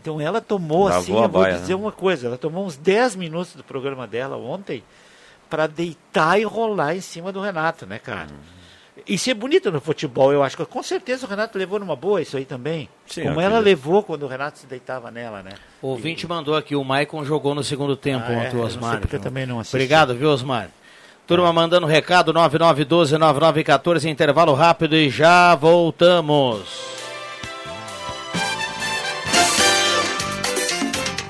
Então 0.00 0.20
ela 0.20 0.40
tomou, 0.40 0.84
Lavou 0.84 0.98
assim, 1.00 1.12
eu 1.12 1.18
vou 1.28 1.42
baia, 1.42 1.58
dizer 1.58 1.74
né? 1.76 1.80
uma 1.82 1.90
coisa, 1.92 2.28
ela 2.28 2.38
tomou 2.38 2.64
uns 2.64 2.76
10 2.76 3.16
minutos 3.16 3.54
do 3.56 3.64
programa 3.64 4.06
dela 4.06 4.36
ontem 4.36 4.82
para 5.48 5.66
deitar 5.66 6.38
e 6.40 6.44
rolar 6.44 6.94
em 6.96 7.00
cima 7.00 7.32
do 7.32 7.40
Renato, 7.40 7.86
né, 7.86 7.98
cara? 7.98 8.28
Uhum. 8.30 8.58
Isso 9.06 9.30
é 9.30 9.34
bonito 9.34 9.70
no 9.70 9.80
futebol, 9.80 10.32
eu 10.32 10.42
acho 10.42 10.56
que 10.56 10.64
com 10.66 10.82
certeza 10.82 11.24
o 11.24 11.28
Renato 11.28 11.56
levou 11.56 11.78
numa 11.78 11.94
boa 11.94 12.20
isso 12.20 12.36
aí 12.36 12.44
também. 12.44 12.88
Sim, 13.06 13.22
Como 13.22 13.40
ela 13.40 13.58
levou 13.60 14.02
quando 14.02 14.24
o 14.24 14.26
Renato 14.26 14.58
se 14.58 14.66
deitava 14.66 15.10
nela, 15.10 15.42
né? 15.42 15.52
O 15.80 15.88
ouvinte 15.88 16.26
mandou 16.26 16.56
aqui, 16.56 16.74
o 16.74 16.82
Maicon 16.84 17.24
jogou 17.24 17.54
no 17.54 17.62
segundo 17.62 17.96
tempo 17.96 18.24
Ah, 18.28 18.32
é? 18.32 18.36
ontem, 18.48 18.56
não 18.56 18.64
Osmar. 18.64 19.00
porque 19.00 19.16
eu 19.16 19.20
também 19.20 19.46
não 19.46 19.60
assisti. 19.60 19.76
Obrigado, 19.76 20.14
viu, 20.14 20.28
Osmar? 20.30 20.68
Turma 21.28 21.52
mandando 21.52 21.86
recado, 21.86 22.32
9912-9914, 22.34 24.04
intervalo 24.10 24.52
rápido 24.54 24.96
e 24.96 25.08
já 25.10 25.54
voltamos. 25.54 26.64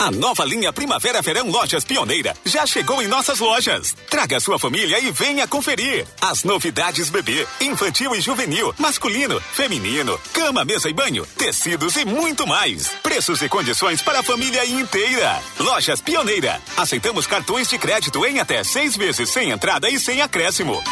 A 0.08 0.10
nova 0.10 0.42
linha 0.42 0.72
Primavera 0.72 1.20
Verão 1.20 1.50
Lojas 1.50 1.84
Pioneira 1.84 2.34
já 2.42 2.64
chegou 2.64 3.02
em 3.02 3.06
nossas 3.06 3.40
lojas. 3.40 3.94
Traga 4.08 4.40
sua 4.40 4.58
família 4.58 4.98
e 4.98 5.10
venha 5.10 5.46
conferir. 5.46 6.06
As 6.18 6.44
novidades 6.44 7.10
bebê, 7.10 7.46
infantil 7.60 8.14
e 8.14 8.20
juvenil, 8.22 8.74
masculino, 8.78 9.38
feminino, 9.38 10.18
cama, 10.32 10.64
mesa 10.64 10.88
e 10.88 10.94
banho, 10.94 11.26
tecidos 11.36 11.94
e 11.96 12.06
muito 12.06 12.46
mais. 12.46 12.88
Preços 13.02 13.42
e 13.42 13.50
condições 13.50 14.00
para 14.00 14.20
a 14.20 14.22
família 14.22 14.64
inteira. 14.64 15.42
Lojas 15.60 16.00
Pioneira. 16.00 16.58
Aceitamos 16.74 17.26
cartões 17.26 17.68
de 17.68 17.76
crédito 17.76 18.24
em 18.24 18.40
até 18.40 18.64
seis 18.64 18.96
vezes 18.96 19.28
sem 19.28 19.50
entrada 19.50 19.90
e 19.90 20.00
sem 20.00 20.22
acréscimo. 20.22 20.82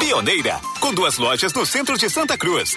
Pioneira, 0.00 0.60
com 0.80 0.92
duas 0.92 1.18
lojas 1.18 1.52
no 1.52 1.64
centro 1.64 1.96
de 1.96 2.10
Santa 2.10 2.36
Cruz. 2.36 2.76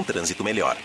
um 0.00 0.04
trânsito 0.04 0.42
melhor. 0.42 0.76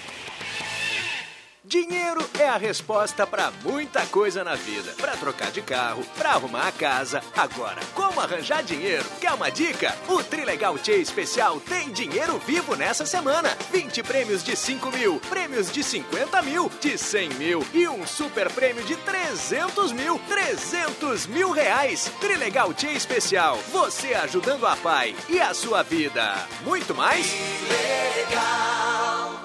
Dinheiro 1.67 2.23
é 2.39 2.47
a 2.47 2.57
resposta 2.57 3.25
para 3.25 3.51
muita 3.63 4.05
coisa 4.05 4.43
na 4.43 4.53
vida. 4.55 4.93
Para 5.01 5.17
trocar 5.17 5.51
de 5.51 5.61
carro, 5.61 6.05
para 6.15 6.31
arrumar 6.31 6.67
a 6.67 6.71
casa. 6.71 7.23
Agora, 7.35 7.81
como 7.95 8.21
arranjar 8.21 8.63
dinheiro? 8.63 9.03
Quer 9.19 9.33
uma 9.33 9.49
dica? 9.49 9.95
O 10.07 10.23
Trilegal 10.23 10.77
Tchê 10.77 10.97
Especial 10.97 11.59
tem 11.59 11.91
dinheiro 11.91 12.37
vivo 12.37 12.75
nessa 12.75 13.05
semana. 13.05 13.49
20 13.71 14.03
prêmios 14.03 14.43
de 14.43 14.55
5 14.55 14.91
mil, 14.91 15.19
prêmios 15.21 15.71
de 15.71 15.83
50 15.83 16.41
mil, 16.43 16.71
de 16.79 16.97
100 16.97 17.29
mil 17.29 17.65
e 17.73 17.87
um 17.87 18.05
super 18.05 18.51
prêmio 18.51 18.83
de 18.83 18.95
300 18.97 19.91
mil. 19.91 20.19
300 20.27 21.25
mil 21.25 21.49
reais. 21.49 22.11
Trilegal 22.21 22.73
Tchê 22.75 22.91
Especial. 22.91 23.57
Você 23.71 24.13
ajudando 24.13 24.67
a 24.67 24.75
pai 24.75 25.15
e 25.27 25.39
a 25.39 25.53
sua 25.53 25.81
vida. 25.81 26.47
Muito 26.63 26.93
mais? 26.93 27.25
Legal. 27.67 29.44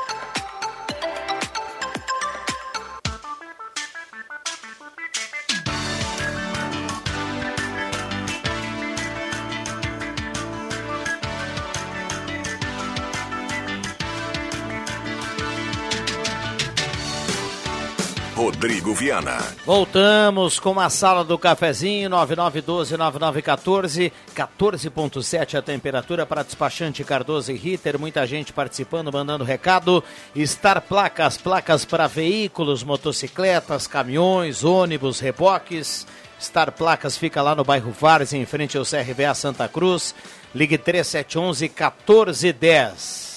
Rodrigo 18.51 18.93
Viana. 18.93 19.37
Voltamos 19.65 20.59
com 20.59 20.77
a 20.77 20.89
sala 20.89 21.23
do 21.23 21.37
cafezinho 21.37 22.09
9912-9914, 22.09 24.11
14.7 24.35 25.57
a 25.57 25.61
temperatura 25.61 26.25
para 26.25 26.43
despachante 26.43 27.05
Cardoso 27.05 27.53
e 27.53 27.55
Ritter. 27.55 27.97
Muita 27.97 28.27
gente 28.27 28.51
participando, 28.51 29.09
mandando 29.11 29.45
recado. 29.45 30.03
Star 30.37 30.81
Placas, 30.81 31.37
placas 31.37 31.85
para 31.85 32.07
veículos, 32.07 32.83
motocicletas, 32.83 33.87
caminhões, 33.87 34.65
ônibus, 34.65 35.21
reboques. 35.21 36.05
Star 36.39 36.71
Placas 36.73 37.17
fica 37.17 37.41
lá 37.41 37.55
no 37.55 37.63
bairro 37.63 37.91
Vares, 37.91 38.33
em 38.33 38.45
frente 38.45 38.77
ao 38.77 38.83
CRVA 38.83 39.33
Santa 39.33 39.69
Cruz. 39.69 40.13
Ligue 40.53 40.77
3711 40.77 41.69
1410. 41.69 43.30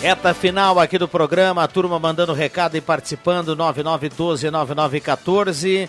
Reta 0.00 0.34
final 0.34 0.78
aqui 0.78 0.98
do 0.98 1.08
programa, 1.08 1.64
a 1.64 1.68
turma 1.68 1.98
mandando 1.98 2.34
recado 2.34 2.76
e 2.76 2.80
participando, 2.80 3.56
9912-9914. 3.56 5.88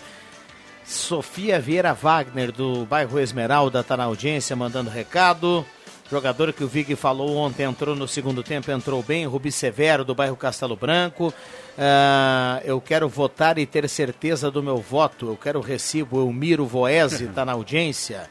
Sofia 0.84 1.60
Vieira 1.60 1.92
Wagner, 1.92 2.52
do 2.52 2.86
bairro 2.86 3.18
Esmeralda, 3.18 3.80
está 3.80 3.96
na 3.96 4.04
audiência, 4.04 4.54
mandando 4.56 4.88
recado. 4.88 5.66
Jogador 6.08 6.52
que 6.52 6.62
o 6.62 6.68
Vig 6.68 6.94
falou 6.94 7.36
ontem 7.36 7.64
entrou 7.64 7.96
no 7.96 8.06
segundo 8.06 8.42
tempo, 8.42 8.70
entrou 8.70 9.02
bem. 9.02 9.26
Rubi 9.26 9.50
Severo, 9.50 10.04
do 10.04 10.14
bairro 10.14 10.36
Castelo 10.36 10.76
Branco. 10.76 11.34
Uh, 11.76 12.62
eu 12.64 12.80
quero 12.80 13.08
votar 13.08 13.58
e 13.58 13.66
ter 13.66 13.88
certeza 13.88 14.48
do 14.48 14.62
meu 14.62 14.78
voto. 14.78 15.26
Eu 15.26 15.36
quero 15.36 15.60
recibo. 15.60 16.20
Elmiro 16.20 16.64
Voese 16.64 17.24
está 17.24 17.44
na 17.44 17.52
audiência. 17.52 18.28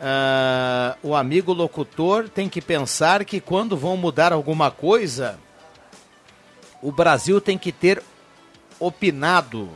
Uh, 0.00 1.08
o 1.08 1.14
amigo 1.14 1.52
locutor 1.52 2.26
tem 2.26 2.48
que 2.48 2.62
pensar 2.62 3.22
que 3.22 3.38
quando 3.38 3.76
vão 3.76 3.98
mudar 3.98 4.32
alguma 4.32 4.70
coisa, 4.70 5.38
o 6.80 6.90
Brasil 6.90 7.38
tem 7.38 7.58
que 7.58 7.70
ter 7.70 8.02
opinado. 8.78 9.68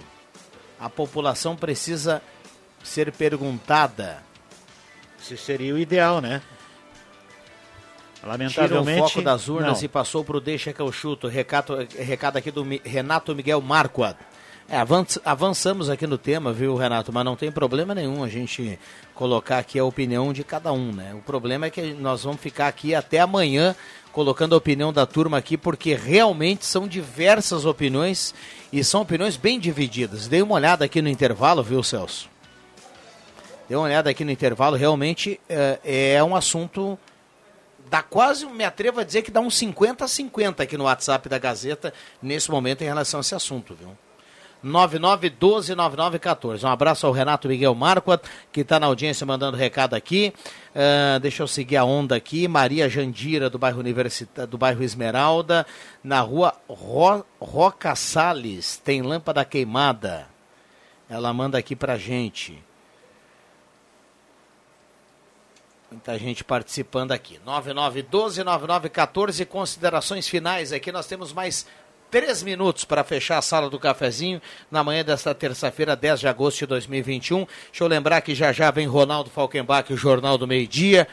A 0.81 0.89
população 0.89 1.55
precisa 1.55 2.23
ser 2.83 3.13
perguntada. 3.13 4.23
Isso 5.21 5.37
seria 5.37 5.75
o 5.75 5.79
ideal, 5.79 6.23
né? 6.23 6.41
Lamentavelmente. 8.23 8.95
Tira 8.95 9.05
o 9.05 9.09
foco 9.09 9.23
das 9.23 9.49
urnas 9.49 9.79
não. 9.79 9.85
e 9.85 9.89
passou 9.89 10.25
para 10.25 10.39
o 10.39 10.41
Deixa 10.41 10.73
que 10.73 10.81
eu 10.81 10.91
chuto. 10.91 11.29
Recado, 11.29 11.87
recado 11.99 12.39
aqui 12.39 12.51
do 12.51 12.65
Renato 12.83 13.35
Miguel 13.35 13.61
Marquardt. 13.61 14.19
É, 14.67 14.79
avançamos 15.25 15.91
aqui 15.91 16.07
no 16.07 16.17
tema, 16.17 16.51
viu, 16.51 16.75
Renato? 16.75 17.13
Mas 17.13 17.25
não 17.25 17.37
tem 17.37 17.53
problema 17.53 17.95
nenhum 17.95 18.25
a 18.25 18.29
gente 18.29 18.79
colocar 19.15 19.59
aqui 19.59 19.79
a 19.79 19.85
opinião 19.85 20.33
de 20.33 20.43
cada 20.43 20.73
um, 20.73 20.91
né? 20.91 21.15
O 21.15 21.21
problema 21.21 21.67
é 21.67 21.71
que 21.71 21.93
nós 21.93 22.25
vamos 22.25 22.41
ficar 22.41 22.69
aqui 22.69 22.95
até 22.95 23.21
amanhã 23.21 23.77
colocando 24.11 24.55
a 24.55 24.59
opinião 24.59 24.91
da 24.91 25.05
turma 25.05 25.37
aqui, 25.37 25.59
porque 25.59 25.95
realmente 25.95 26.65
são 26.65 26.89
diversas 26.89 27.67
opiniões 27.67 28.35
e 28.73 28.83
são 28.83 29.03
opiniões 29.03 29.37
bem 29.37 29.61
divididas. 29.61 30.29
Dei 30.29 30.41
uma 30.41 30.55
olhada 30.55 30.85
aqui 30.85 31.03
no 31.03 31.11
intervalo, 31.11 31.63
viu, 31.63 31.83
Celso? 31.83 32.31
Dei 33.69 33.77
uma 33.77 33.85
olhada 33.85 34.09
aqui 34.09 34.25
no 34.25 34.31
intervalo, 34.31 34.77
realmente 34.77 35.39
é, 35.47 36.15
é 36.15 36.25
um 36.25 36.35
assunto. 36.35 36.99
Dá 37.91 38.03
quase, 38.03 38.47
me 38.47 38.65
atrevo 38.65 39.01
a 39.01 39.05
dizer 39.05 39.21
que 39.21 39.31
dá 39.31 39.41
uns 39.41 39.59
50 39.59 40.07
a 40.07 40.09
50 40.09 40.63
aqui 40.63 40.79
no 40.79 40.85
WhatsApp 40.85 41.29
da 41.29 41.39
Gazeta 41.39 41.93
nesse 42.23 42.51
momento 42.51 42.81
em 42.81 42.87
relação 42.87 43.19
a 43.19 43.21
esse 43.21 43.35
assunto, 43.35 43.75
viu? 43.75 43.91
99129914. 44.65 46.65
Um 46.65 46.69
abraço 46.69 47.07
ao 47.07 47.13
Renato 47.13 47.49
Miguel 47.49 47.75
Marquardt, 47.75 48.27
que 48.51 48.63
está 48.63 48.81
na 48.81 48.87
audiência 48.87 49.27
mandando 49.27 49.57
recado 49.57 49.95
aqui. 49.95 50.33
Uh, 50.75 51.21
deixa 51.21 51.43
eu 51.43 51.47
seguir 51.47 51.77
a 51.77 51.85
onda 51.85 52.17
aqui. 52.17 52.49
Maria 52.49 52.89
Jandira, 52.89 53.51
do 53.51 53.59
bairro, 53.59 53.81
Universita 53.81 54.47
do 54.47 54.57
bairro 54.57 54.83
Esmeralda, 54.83 55.67
na 56.03 56.21
rua 56.21 56.55
Ro 56.69 57.25
Roca 57.39 57.95
Salles, 57.95 58.79
tem 58.79 59.03
lâmpada 59.03 59.45
queimada. 59.45 60.27
Ela 61.09 61.33
manda 61.33 61.57
aqui 61.59 61.77
pra 61.77 61.97
gente. 61.99 62.61
Muita 65.95 66.19
gente 66.19 66.43
participando 66.43 67.13
aqui. 67.13 67.39
9912-9914. 67.47 69.47
Considerações 69.47 70.27
finais 70.27 70.73
aqui. 70.73 70.91
Nós 70.91 71.07
temos 71.07 71.33
mais 71.33 71.69
três 72.15 72.45
minutos 72.45 72.85
para 72.85 73.03
fechar 73.03 73.39
a 73.39 73.43
sala 73.43 73.69
do 73.69 73.77
cafezinho 73.77 74.41
na 74.71 74.85
manhã 74.85 75.05
desta 75.05 75.35
terça-feira, 75.35 75.97
10 75.97 76.21
de 76.21 76.29
agosto 76.29 76.61
de 76.61 76.67
2021. 76.67 77.39
Deixa 77.39 77.83
eu 77.83 77.89
lembrar 77.89 78.21
que 78.21 78.37
já 78.37 78.53
já 78.53 78.71
vem 78.71 78.87
Ronaldo 78.87 79.31
Falkenbach, 79.31 79.93
o 79.93 79.97
Jornal 79.97 80.39
do 80.39 80.47
Meio 80.47 80.69
Dia. 80.69 81.09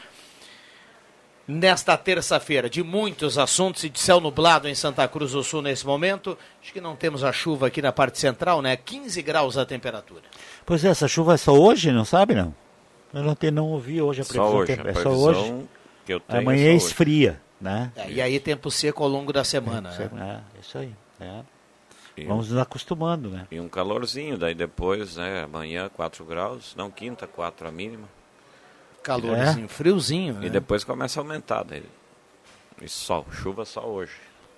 Nesta 1.48 1.96
terça-feira, 1.96 2.70
de 2.70 2.84
muitos 2.84 3.36
assuntos 3.36 3.82
e 3.82 3.88
de 3.88 3.98
céu 3.98 4.20
nublado 4.20 4.68
em 4.68 4.76
Santa 4.76 5.08
Cruz 5.08 5.32
do 5.32 5.42
Sul 5.42 5.60
nesse 5.60 5.84
momento. 5.84 6.38
Acho 6.62 6.72
que 6.72 6.80
não 6.80 6.94
temos 6.94 7.24
a 7.24 7.32
chuva 7.32 7.66
aqui 7.66 7.82
na 7.82 7.90
parte 7.90 8.20
central, 8.20 8.62
né? 8.62 8.76
15 8.76 9.20
graus 9.22 9.58
a 9.58 9.66
temperatura. 9.66 10.22
Pois 10.64 10.84
é, 10.84 10.88
essa 10.90 11.08
chuva 11.08 11.34
é 11.34 11.36
só 11.36 11.52
hoje, 11.52 11.90
não 11.90 12.04
sabe 12.04 12.36
não? 12.36 12.54
Eu 13.12 13.24
não, 13.24 13.34
te, 13.34 13.50
não 13.50 13.66
ouvi 13.70 14.00
hoje 14.00 14.20
a 14.20 14.24
previsão. 14.24 14.52
Só 14.52 14.56
hoje, 14.56 14.76
tempo. 14.76 14.86
a 14.86 14.90
é 14.92 14.94
só 14.94 15.10
hoje. 15.10 15.54
Que 16.06 16.14
eu 16.14 16.20
tenho 16.20 16.42
Amanhã 16.42 16.66
é 16.66 16.68
é 16.68 16.70
só 16.70 16.76
hoje. 16.76 16.86
esfria, 16.86 17.41
né? 17.62 17.92
É, 17.96 18.10
e 18.10 18.20
aí 18.20 18.38
tempo 18.40 18.70
seco 18.70 19.02
ao 19.02 19.08
longo 19.08 19.32
da 19.32 19.44
semana. 19.44 19.90
É, 19.94 20.08
né? 20.14 20.42
é 20.56 20.60
isso 20.60 20.76
aí. 20.76 20.94
é. 21.20 21.40
E 22.14 22.24
Vamos 22.26 22.50
nos 22.50 22.58
acostumando, 22.60 23.30
né? 23.30 23.46
E 23.50 23.58
um 23.58 23.70
calorzinho, 23.70 24.36
daí 24.36 24.54
depois, 24.54 25.16
né, 25.16 25.44
amanhã 25.44 25.88
4 25.88 26.22
graus, 26.26 26.74
não 26.76 26.90
quinta, 26.90 27.26
4 27.26 27.66
a 27.66 27.70
mínima. 27.72 28.06
Calorzinho, 29.02 29.66
friozinho. 29.66 30.34
E 30.40 30.44
né? 30.44 30.48
depois 30.50 30.84
começa 30.84 31.18
a 31.18 31.22
aumentar 31.22 31.62
daí. 31.62 31.82
E 32.82 32.88
sol, 32.88 33.24
chuva 33.32 33.64
só 33.64 33.86
hoje. 33.86 34.12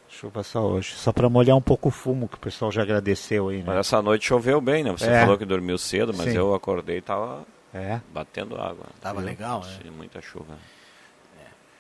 Chuva 0.09 0.43
só 0.43 0.65
hoje. 0.67 0.95
Só 0.95 1.13
para 1.13 1.29
molhar 1.29 1.57
um 1.57 1.61
pouco 1.61 1.89
o 1.89 1.93
fumo, 1.93 2.27
que 2.29 2.35
o 2.37 2.41
pessoal 2.41 2.73
já 2.73 2.83
agradeceu 2.83 3.49
aí, 3.49 3.59
né? 3.59 3.65
Mas 3.67 3.77
essa 3.79 4.03
noite 4.03 4.27
choveu 4.27 4.61
bem, 4.61 4.83
né? 4.83 4.91
Você 4.91 5.07
É. 5.09 5.21
falou 5.21 5.39
que 5.39 5.45
dormiu 5.45 5.79
cedo, 5.79 6.13
mas 6.13 6.31
Sim. 6.33 6.37
eu 6.37 6.55
acordei 6.55 6.99
e 6.99 7.03
tava 7.03 7.45
É. 7.73 8.01
batendo 8.13 8.61
água. 8.61 8.87
Tava 9.01 9.21
legal, 9.21 9.61
né? 9.61 9.79
Sim, 9.83 9.91
muita 9.91 10.21
chuva. 10.21 10.57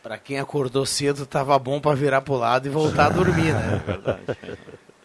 Pra 0.04 0.18
quem 0.18 0.38
acordou 0.38 0.84
cedo, 0.86 1.24
tava 1.26 1.58
bom 1.58 1.80
pra 1.80 1.94
virar 1.94 2.20
pro 2.20 2.34
lado 2.34 2.66
e 2.66 2.70
voltar 2.70 3.06
a 3.06 3.08
dormir, 3.08 3.52
né? 3.54 3.80
É 3.82 3.90
verdade. 3.90 4.20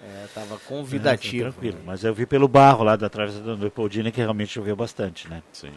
É, 0.04 0.26
tava 0.36 0.56
É, 0.56 0.58
convidativo. 0.68 1.52
tranquilo. 1.52 1.78
Mas 1.86 2.04
eu 2.04 2.14
vi 2.14 2.26
pelo 2.26 2.48
barro 2.48 2.84
lá 2.84 2.96
da 2.96 3.10
travessa 3.10 3.40
do 3.40 3.56
Leopoldina 3.56 4.12
que 4.12 4.20
realmente 4.20 4.52
choveu 4.54 4.76
bastante, 4.76 5.28
né? 5.30 5.42
Sim. 5.54 5.72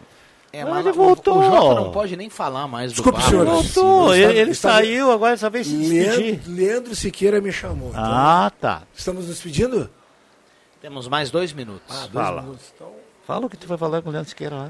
É, 0.51 0.63
Mas 0.65 0.73
mas 0.73 0.79
ele 0.85 0.89
o- 0.89 0.93
voltou. 0.93 1.39
O 1.39 1.43
Jota 1.43 1.81
não 1.81 1.91
pode 1.91 2.15
nem 2.17 2.29
falar 2.29 2.67
mais 2.67 2.91
do 2.91 2.95
Desculpe, 2.95 3.17
barro. 3.17 3.29
senhores. 3.31 3.51
Voltou, 3.73 4.13
ele, 4.13 4.37
ele 4.39 4.51
está- 4.51 4.73
saiu, 4.73 5.09
agora 5.11 5.33
essa 5.33 5.49
vez 5.49 5.65
se 5.67 5.75
despedir. 5.77 6.19
Leandro, 6.35 6.51
Leandro 6.53 6.95
Siqueira 6.95 7.41
me 7.41 7.51
chamou. 7.51 7.89
então. 7.89 8.03
Ah, 8.03 8.51
tá. 8.61 8.83
Estamos 8.93 9.25
nos 9.25 9.33
despedindo? 9.35 9.89
Temos 10.81 11.07
mais 11.07 11.31
dois 11.31 11.53
minutos. 11.53 11.83
Ah, 11.89 12.07
dois 12.11 12.11
Fala. 12.25 12.41
minutos. 12.41 12.65
Então, 12.75 12.91
Fala 13.25 13.45
o 13.45 13.49
que 13.49 13.55
tu 13.55 13.65
vai 13.67 13.77
falar 13.77 14.01
com 14.01 14.09
o 14.09 14.11
Leandro 14.11 14.29
Siqueira 14.29 14.53
lá. 14.55 14.69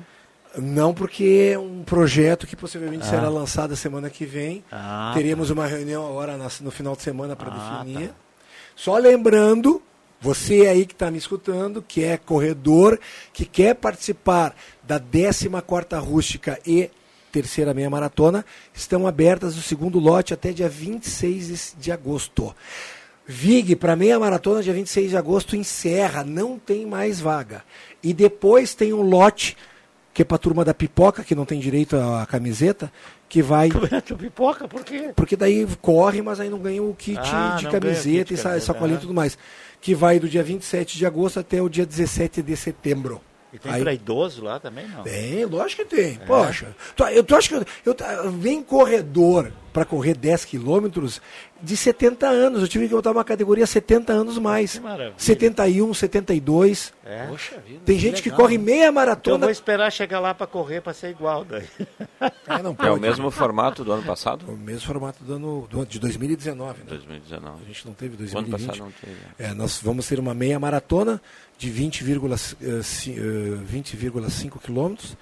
Não, 0.57 0.93
porque 0.93 1.51
é 1.53 1.57
um 1.59 1.83
projeto 1.83 2.45
que 2.45 2.55
possivelmente 2.55 3.05
Ah. 3.05 3.09
será 3.09 3.29
lançado 3.29 3.73
a 3.73 3.75
semana 3.75 4.09
que 4.09 4.25
vem. 4.25 4.63
Ah, 4.71 5.11
Teremos 5.15 5.49
uma 5.49 5.65
reunião 5.65 6.05
agora 6.07 6.37
no 6.61 6.69
final 6.71 6.95
de 6.95 7.01
semana 7.01 7.35
para 7.35 7.51
Ah, 7.51 7.83
definir. 7.83 8.09
tá. 8.09 8.15
Só 8.75 8.97
lembrando, 8.97 9.81
você 10.21 10.67
aí 10.67 10.85
que 10.85 10.93
está 10.93 11.09
me 11.09 11.17
escutando, 11.17 11.81
que 11.81 12.03
é 12.03 12.17
corredor, 12.17 12.99
que 13.31 13.45
quer 13.45 13.73
participar 13.75 14.55
da 14.83 14.99
14ª 14.99 15.97
Rústica 15.99 16.59
e 16.65 16.89
terceira 17.31 17.73
meia 17.73 17.89
maratona, 17.89 18.45
estão 18.73 19.07
abertas 19.07 19.57
o 19.57 19.61
segundo 19.61 19.97
lote 19.97 20.35
até 20.35 20.51
dia 20.51 20.69
26 20.69 21.75
de 21.79 21.91
agosto. 21.91 22.55
Vig 23.25 23.75
para 23.75 23.95
meia 23.95 24.19
maratona, 24.19 24.61
dia 24.61 24.73
26 24.73 25.09
de 25.11 25.17
agosto, 25.17 25.55
encerra, 25.55 26.23
não 26.23 26.59
tem 26.59 26.85
mais 26.85 27.19
vaga. 27.19 27.63
E 28.03 28.13
depois 28.13 28.75
tem 28.75 28.93
um 28.93 29.01
lote, 29.01 29.57
que 30.13 30.21
é 30.21 30.25
para 30.25 30.35
a 30.35 30.39
turma 30.39 30.63
da 30.63 30.73
pipoca, 30.73 31.23
que 31.23 31.33
não 31.33 31.45
tem 31.45 31.59
direito 31.59 31.95
à 31.97 32.25
camiseta, 32.25 32.91
que 33.27 33.41
vai. 33.41 33.69
Pipoca, 34.17 34.67
por 34.67 34.83
quê? 34.83 35.11
Porque 35.15 35.35
daí 35.35 35.67
corre, 35.81 36.21
mas 36.21 36.39
aí 36.39 36.49
não 36.49 36.59
ganha 36.59 36.83
o 36.83 36.93
kit 36.93 37.17
Ah, 37.19 37.55
de 37.57 37.67
camiseta 37.67 38.25
kit 38.25 38.33
e 38.33 38.37
camiseta, 38.37 38.59
sacolinha 38.59 38.95
e 38.95 38.97
ah. 38.97 39.01
tudo 39.01 39.13
mais. 39.13 39.37
Que 39.81 39.95
vai 39.95 40.19
do 40.19 40.29
dia 40.29 40.43
27 40.43 40.97
de 40.97 41.05
agosto 41.05 41.39
até 41.39 41.61
o 41.61 41.67
dia 41.67 41.85
17 41.85 42.41
de 42.43 42.55
setembro. 42.55 43.19
E 43.51 43.57
tem 43.59 43.71
Aí- 43.71 43.81
pra 43.81 43.93
idoso 43.93 44.43
lá 44.43 44.59
também, 44.59 44.87
não? 44.87 45.03
Tem, 45.03 45.45
lógico 45.45 45.83
que 45.83 45.95
tem. 45.95 46.15
Poxa, 46.27 46.75
tu, 46.95 47.03
eu, 47.05 47.23
tu 47.23 47.35
acha 47.35 47.49
que 47.49 47.55
eu, 47.55 47.95
eu- 48.23 48.31
vem 48.31 48.61
corredor 48.63 49.51
para 49.73 49.83
correr 49.83 50.15
10 50.15 50.45
quilômetros 50.45 51.19
de 51.61 51.75
70 51.75 52.27
anos. 52.27 52.61
Eu 52.61 52.67
tive 52.67 52.87
que 52.87 52.93
botar 52.93 53.11
uma 53.11 53.23
categoria 53.23 53.65
70 53.65 54.13
anos 54.13 54.37
mais. 54.37 54.73
Que 54.73 54.79
maravilha. 54.81 55.13
71, 55.17 55.93
72. 55.93 56.93
É. 57.03 57.25
Poxa 57.27 57.57
vida. 57.65 57.79
Tem 57.83 57.97
gente 57.97 58.21
que 58.21 58.29
legal, 58.29 58.41
corre 58.45 58.57
né? 58.57 58.63
meia 58.63 58.75
Então 58.77 58.87
eu 58.87 58.93
maratona. 58.93 59.37
vou 59.39 59.49
esperar 59.49 59.91
chegar 59.91 60.19
lá 60.19 60.33
pra 60.33 60.45
correr 60.45 60.81
pra 60.81 60.93
ser 60.93 61.09
igual 61.09 61.43
daí. 61.43 61.65
É, 62.47 62.61
não 62.61 62.75
É 62.79 62.91
o 62.91 62.99
mesmo 62.99 63.31
formato 63.31 63.83
do 63.83 63.91
ano 63.91 64.03
passado? 64.03 64.45
O 64.47 64.55
mesmo 64.55 64.85
formato 64.85 65.23
do 65.23 65.33
ano, 65.33 65.67
do 65.69 65.77
ano 65.77 65.85
de 65.87 65.99
2019. 65.99 66.79
Né? 66.79 66.85
2019. 66.89 67.63
A 67.63 67.67
gente 67.67 67.85
não 67.87 67.93
teve 67.93 68.13
O 68.13 68.17
ano 68.37 68.47
2020. 68.47 68.67
passado 68.67 68.79
não 68.79 68.91
teve. 68.91 69.17
É, 69.39 69.53
nós 69.53 69.79
vamos 69.81 70.07
ter 70.07 70.19
uma 70.19 70.33
meia 70.35 70.59
maratona 70.59 71.19
de 71.57 71.71
20,5 71.71 74.59
quilômetros. 74.61 75.17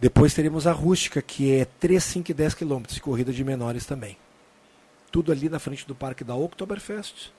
Depois 0.00 0.32
teremos 0.32 0.66
a 0.66 0.72
rústica, 0.72 1.20
que 1.20 1.52
é 1.52 1.66
3, 1.66 2.02
5 2.02 2.30
e 2.30 2.34
10 2.34 2.54
quilômetros, 2.54 2.96
e 2.96 3.00
corrida 3.00 3.32
de 3.32 3.44
menores 3.44 3.84
também. 3.84 4.16
Tudo 5.12 5.30
ali 5.30 5.48
na 5.48 5.58
frente 5.58 5.86
do 5.86 5.94
Parque 5.94 6.24
da 6.24 6.34
Oktoberfest. 6.34 7.30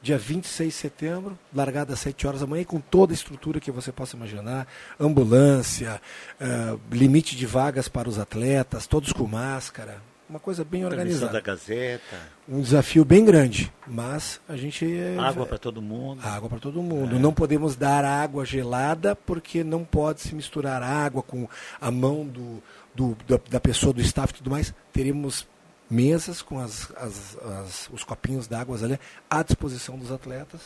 Dia 0.00 0.16
26 0.16 0.72
de 0.72 0.78
setembro, 0.80 1.38
largada 1.54 1.92
às 1.92 2.00
7 2.00 2.26
horas 2.26 2.40
da 2.40 2.46
manhã, 2.46 2.64
com 2.64 2.80
toda 2.80 3.12
a 3.12 3.14
estrutura 3.14 3.60
que 3.60 3.70
você 3.70 3.92
possa 3.92 4.16
imaginar: 4.16 4.66
ambulância, 4.98 6.00
eh, 6.40 6.76
limite 6.90 7.36
de 7.36 7.46
vagas 7.46 7.88
para 7.88 8.08
os 8.08 8.18
atletas, 8.18 8.86
todos 8.86 9.12
com 9.12 9.26
máscara. 9.28 10.02
Uma 10.32 10.40
coisa 10.40 10.64
bem 10.64 10.82
organizada 10.86 11.30
da 11.34 11.40
Gazeta, 11.42 12.16
um 12.48 12.62
desafio 12.62 13.04
bem 13.04 13.22
grande, 13.22 13.70
mas 13.86 14.40
a 14.48 14.56
gente 14.56 14.82
é- 14.90 15.18
água 15.18 15.44
pra 15.44 15.58
todo 15.58 15.82
mundo. 15.82 16.22
água 16.24 16.48
para 16.48 16.58
todo 16.58 16.80
mundo. 16.82 17.18
Não 17.18 17.34
podemos 17.34 17.76
dar 17.76 18.02
água 18.02 18.42
gelada 18.42 19.14
porque 19.14 19.62
não 19.62 19.84
pode 19.84 20.22
se 20.22 20.34
misturar 20.34 20.82
água 20.82 21.22
com 21.22 21.46
a 21.78 21.90
mão 21.90 22.26
do, 22.26 22.62
do- 22.94 23.14
da, 23.28 23.38
da 23.50 23.60
pessoa 23.60 23.92
do 23.92 24.00
staff 24.00 24.32
e 24.32 24.36
tudo 24.38 24.48
mais. 24.50 24.72
Teremos 24.90 25.46
mesas 25.90 26.40
com 26.40 26.58
as, 26.58 26.90
as- 26.96 27.36
as- 27.60 27.90
os 27.92 28.02
copinhos 28.02 28.46
d'água 28.46 28.78
ali 28.82 28.98
à 29.28 29.42
disposição 29.42 29.98
dos 29.98 30.10
atletas. 30.10 30.60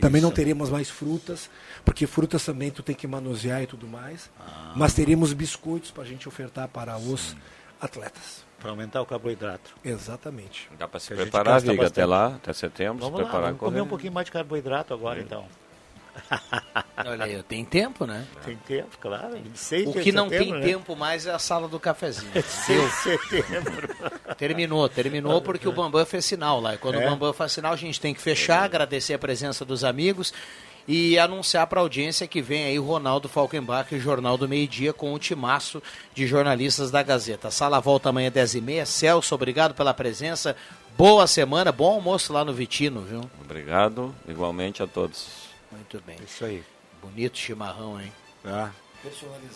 Também 0.00 0.20
não 0.20 0.30
Isso. 0.30 0.36
teremos 0.36 0.70
mais 0.70 0.90
frutas, 0.90 1.48
porque 1.84 2.04
frutas 2.04 2.44
também 2.44 2.72
tu 2.72 2.82
tem 2.82 2.96
que 2.96 3.06
manusear 3.06 3.62
e 3.62 3.66
tudo 3.68 3.86
mais. 3.86 4.28
Mas 4.74 4.92
teremos 4.92 5.32
biscoitos 5.32 5.92
para 5.92 6.02
a 6.02 6.06
gente 6.06 6.26
ofertar 6.28 6.66
para 6.66 6.98
os 6.98 7.36
atletas. 7.80 8.47
Pra 8.60 8.70
aumentar 8.70 9.00
o 9.00 9.06
carboidrato. 9.06 9.70
Exatamente. 9.84 10.68
Dá 10.78 10.88
para 10.88 10.98
se 10.98 11.08
Que 11.08 11.12
a 11.14 11.16
gente 11.16 11.24
preparar, 11.30 11.60
Viga, 11.60 11.86
até 11.86 12.04
lá, 12.04 12.26
até 12.36 12.52
setembro, 12.52 12.98
Vamos 13.04 13.16
se 13.18 13.22
lá, 13.22 13.28
preparar 13.28 13.46
vamos 13.52 13.60
comer 13.60 13.80
um 13.82 13.86
pouquinho 13.86 14.12
mais 14.12 14.24
de 14.26 14.32
carboidrato 14.32 14.92
agora, 14.92 15.20
então. 15.20 15.44
Olha 17.06 17.24
aí, 17.24 17.42
tem 17.44 17.64
tempo, 17.64 18.04
né? 18.04 18.26
Tem 18.44 18.56
tempo, 18.56 18.98
claro. 19.00 19.30
26 19.34 19.88
O 19.88 19.92
que 19.92 20.10
não 20.10 20.28
tem 20.28 20.38
setembro, 20.40 20.58
né? 20.58 20.66
tempo 20.66 20.96
mais 20.96 21.26
é 21.26 21.30
a 21.32 21.38
sala 21.38 21.68
do 21.68 21.78
cafezinho. 21.78 22.32
6 22.42 22.82
de 22.82 22.90
setembro. 22.96 23.88
Terminou, 24.36 24.88
terminou 24.88 25.40
porque 25.40 25.68
o 25.68 25.72
Bambam 25.72 26.04
fez 26.04 26.24
sinal 26.24 26.60
lá. 26.60 26.74
E 26.74 26.78
quando 26.78 26.96
É? 27.00 27.06
o 27.06 27.10
Bambam 27.10 27.32
faz 27.32 27.52
sinal, 27.52 27.72
a 27.72 27.76
gente 27.76 28.00
tem 28.00 28.12
que 28.12 28.20
fechar, 28.20 28.64
agradecer 28.64 29.14
a 29.14 29.18
presença 29.18 29.64
dos 29.64 29.84
amigos 29.84 30.32
e 30.88 31.18
anunciar 31.18 31.66
para 31.66 31.78
a 31.80 31.82
audiência 31.82 32.26
que 32.26 32.40
vem 32.40 32.64
aí 32.64 32.78
o 32.78 32.84
Ronaldo 32.84 33.28
Falkenbach, 33.28 33.94
o 33.94 34.00
Jornal 34.00 34.38
do 34.38 34.48
Meio 34.48 34.66
Dia, 34.66 34.92
com 34.92 35.12
o 35.12 35.18
timaço 35.18 35.82
de 36.14 36.26
jornalistas 36.26 36.90
da 36.90 37.02
Gazeta. 37.02 37.50
Sala 37.50 37.78
volta 37.78 38.08
amanhã 38.08 38.30
10h30. 38.30 38.86
Celso, 38.86 39.34
obrigado 39.34 39.74
pela 39.74 39.92
presença. 39.92 40.56
Boa 40.96 41.26
semana, 41.26 41.70
bom 41.70 41.92
almoço 41.94 42.32
lá 42.32 42.42
no 42.44 42.54
Vitino, 42.54 43.02
viu? 43.02 43.20
Obrigado, 43.44 44.14
igualmente 44.26 44.82
a 44.82 44.86
todos. 44.86 45.28
Muito 45.70 46.02
bem. 46.06 46.16
Isso 46.26 46.44
aí. 46.44 46.64
Bonito 47.02 47.36
chimarrão, 47.38 48.00
hein? 48.00 48.10
Ah, 48.44 48.70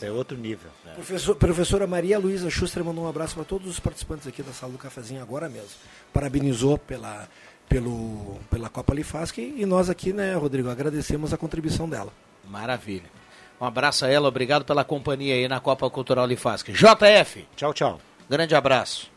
é 0.00 0.10
outro 0.10 0.36
nível. 0.38 0.70
Professor- 0.94 1.34
professora 1.34 1.86
Maria 1.86 2.18
Luísa 2.18 2.48
Schuster 2.50 2.84
mandou 2.84 3.04
um 3.04 3.09
abraço 3.09 3.34
para 3.34 3.42
todos 3.44 3.66
os 3.68 3.80
participantes 3.80 4.26
aqui 4.28 4.42
da 4.42 4.52
sala 4.52 4.70
do 4.70 4.78
cafezinho 4.78 5.20
agora 5.20 5.48
mesmo. 5.48 5.70
Parabenizou 6.12 6.78
pela, 6.78 7.28
pelo, 7.72 8.38
pela 8.50 8.68
Copa 8.68 8.92
Lifasc 8.94 9.38
e 9.38 9.64
nós 9.64 9.88
aqui, 9.88 10.12
né, 10.12 10.34
Rodrigo, 10.34 10.68
agradecemos 10.68 11.32
a 11.32 11.38
contribuição 11.38 11.88
dela. 11.88 12.12
Maravilha. 12.46 13.10
Um 13.58 13.64
abraço 13.64 14.04
a 14.04 14.08
ela, 14.08 14.28
obrigado 14.28 14.64
pela 14.64 14.84
companhia 14.84 15.34
aí 15.34 15.48
na 15.48 15.58
Copa 15.58 15.88
Cultural 15.88 16.26
Lifasc. 16.26 16.70
JF, 16.70 17.46
Tchau, 17.56 17.72
tchau. 17.72 18.00
grande 18.28 18.54
abraço. 18.54 19.10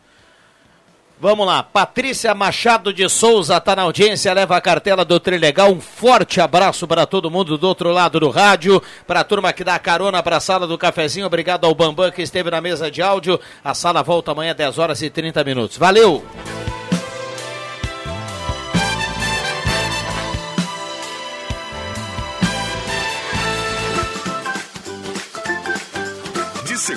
Vamos 1.20 1.46
lá, 1.46 1.64
Patrícia 1.64 2.34
Machado 2.34 2.94
de 2.94 3.10
Souza 3.10 3.58
está 3.58 3.76
na 3.76 3.82
audiência, 3.82 4.34
leva 4.34 4.56
a 4.56 4.62
cartela 4.62 5.04
do 5.04 5.20
Trilegal. 5.20 5.72
Um 5.72 5.82
forte 5.82 6.40
abraço 6.40 6.88
para 6.88 7.06
todo 7.06 7.32
mundo 7.32 7.58
do 7.58 7.68
outro 7.68 7.92
lado 7.92 8.20
do 8.20 8.30
rádio, 8.30 8.82
para 9.08 9.22
a 9.22 9.24
turma 9.24 9.52
que 9.52 9.64
dá 9.64 9.78
carona 9.80 10.22
para 10.24 10.38
a 10.38 10.42
sala 10.42 10.68
do 10.68 10.78
cafezinho. 10.78 11.26
Obrigado 11.26 11.66
ao 11.66 11.76
Bambam 11.76 12.12
que 12.12 12.22
esteve 12.22 12.52
na 12.52 12.62
mesa 12.62 12.92
de 12.92 13.02
áudio. 13.02 13.40
A 13.64 13.74
sala 13.74 14.04
volta 14.04 14.32
amanhã 14.32 14.54
10 14.54 14.78
horas 14.78 15.02
e 15.02 15.10
30 15.10 15.44
minutos. 15.44 15.78
Valeu! 15.78 16.24